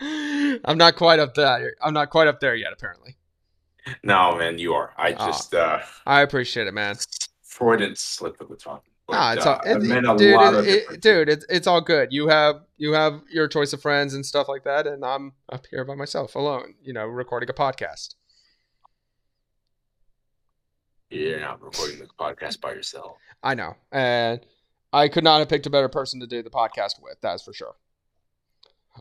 [0.00, 1.74] I'm not quite up there.
[1.82, 3.16] I'm not quite up there yet, apparently.
[4.02, 4.92] No, man, you are.
[4.96, 5.26] I Aw.
[5.26, 6.96] just uh I appreciate it, man.
[7.42, 8.80] Freudian slip of the tongue.
[9.06, 11.28] But, Nah, it's uh, all, I it, meant a dude, lot it- of it- dude,
[11.28, 12.12] it's it's all good.
[12.12, 15.66] You have you have your choice of friends and stuff like that, and I'm up
[15.70, 16.74] here by myself, alone.
[16.82, 18.14] You know, recording a podcast.
[21.10, 23.16] You're not recording the podcast by yourself.
[23.42, 24.40] I know, and
[24.92, 27.16] I could not have picked a better person to do the podcast with.
[27.22, 27.74] That's for sure.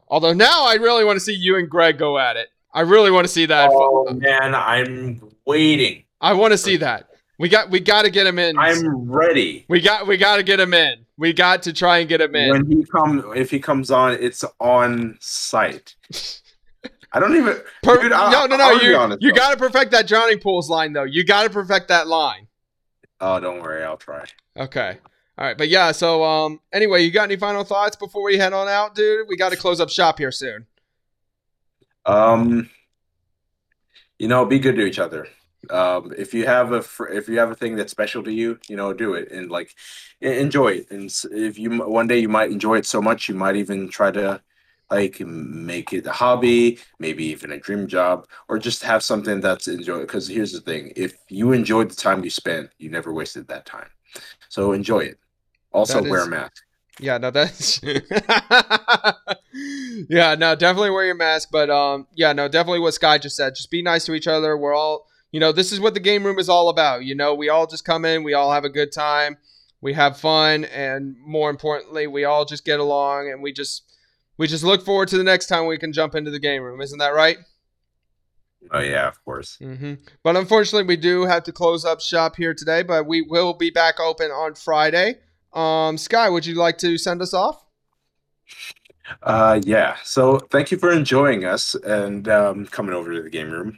[0.08, 2.48] Although now I really want to see you and Greg go at it.
[2.74, 3.70] I really want to see that.
[3.74, 6.06] Oh man, I'm waiting.
[6.22, 7.10] I want to see that.
[7.38, 8.58] We got we got to get him in.
[8.58, 9.66] I'm ready.
[9.68, 11.06] we got we got to get him in.
[11.18, 12.50] We got to try and get him in.
[12.52, 15.96] When he come, if he comes on, it's on site.
[17.12, 17.58] I don't even.
[17.84, 18.72] Per- dude, I- no, no, no.
[18.72, 21.04] You honest, you got to perfect that drowning pools line though.
[21.04, 22.48] You got to perfect that line.
[23.20, 24.24] Oh, don't worry, I'll try.
[24.58, 24.98] Okay.
[25.42, 25.92] All right, but yeah.
[25.92, 26.60] So um.
[26.72, 29.28] Anyway, you got any final thoughts before we head on out, dude?
[29.28, 30.68] We got to close up shop here soon.
[32.06, 32.70] Um,
[34.20, 35.28] you know, be good to each other.
[35.72, 38.60] Um, if you have a fr- if you have a thing that's special to you,
[38.70, 39.74] you know, do it and like
[40.22, 40.92] enjoy it.
[40.92, 44.12] And if you one day you might enjoy it so much, you might even try
[44.12, 44.40] to
[44.92, 49.68] like make it a hobby, maybe even a dream job, or just have something that's
[49.68, 50.02] enjoy.
[50.02, 53.66] Because here's the thing: if you enjoyed the time you spent, you never wasted that
[53.66, 53.90] time.
[54.50, 55.18] So enjoy it.
[55.74, 56.64] Also, That wear is- a mask.
[57.00, 57.82] Yeah, no, that's
[60.10, 61.50] yeah, no, definitely wear your mask.
[61.52, 63.56] But um, yeah, no, definitely what Sky just said.
[63.56, 64.58] Just be nice to each other.
[64.58, 67.04] We're all, you know, this is what the game room is all about.
[67.06, 69.38] You know, we all just come in, we all have a good time,
[69.82, 73.84] we have fun, and more importantly, we all just get along, and we just
[74.38, 76.82] we just look forward to the next time we can jump into the game room.
[76.82, 77.38] Isn't that right?
[78.72, 79.58] Oh yeah, of course.
[79.60, 79.94] Mm-hmm.
[80.24, 82.84] But unfortunately, we do have to close up shop here today.
[82.84, 85.16] But we will be back open on Friday.
[85.54, 87.66] Um, Sky, would you like to send us off?
[89.24, 89.98] Uh, yeah.
[90.04, 93.78] So thank you for enjoying us and um, coming over to the game room.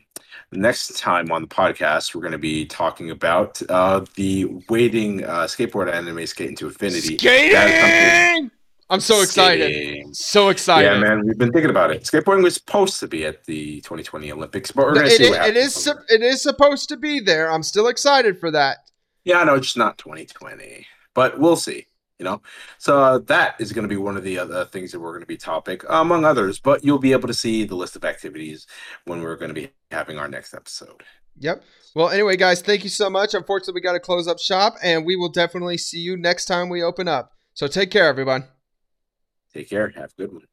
[0.51, 5.43] Next time on the podcast, we're going to be talking about uh, the waiting uh,
[5.43, 7.17] skateboard anime Skate into Infinity.
[7.17, 8.51] Skating!
[8.89, 9.71] I'm so excited.
[9.71, 10.13] Skating.
[10.13, 10.85] So excited.
[10.85, 12.03] Yeah, man, we've been thinking about it.
[12.03, 15.31] Skateboarding was supposed to be at the 2020 Olympics, but we're going to see what
[15.31, 15.57] is, it happens.
[15.57, 17.51] is sup- it is supposed to be there.
[17.51, 18.89] I'm still excited for that.
[19.23, 21.87] Yeah, I know, just not 2020, but we'll see.
[22.19, 22.41] You know,
[22.77, 25.23] so uh, that is going to be one of the other things that we're going
[25.23, 26.59] to be topic, among others.
[26.59, 28.65] But you'll be able to see the list of activities
[29.05, 31.03] when we're going to be having our next episode.
[31.39, 31.63] Yep.
[31.95, 33.33] Well, anyway, guys, thank you so much.
[33.33, 36.69] Unfortunately, we got to close up shop, and we will definitely see you next time
[36.69, 37.33] we open up.
[37.55, 38.45] So take care, everyone.
[39.53, 39.89] Take care.
[39.89, 40.52] Have a good one.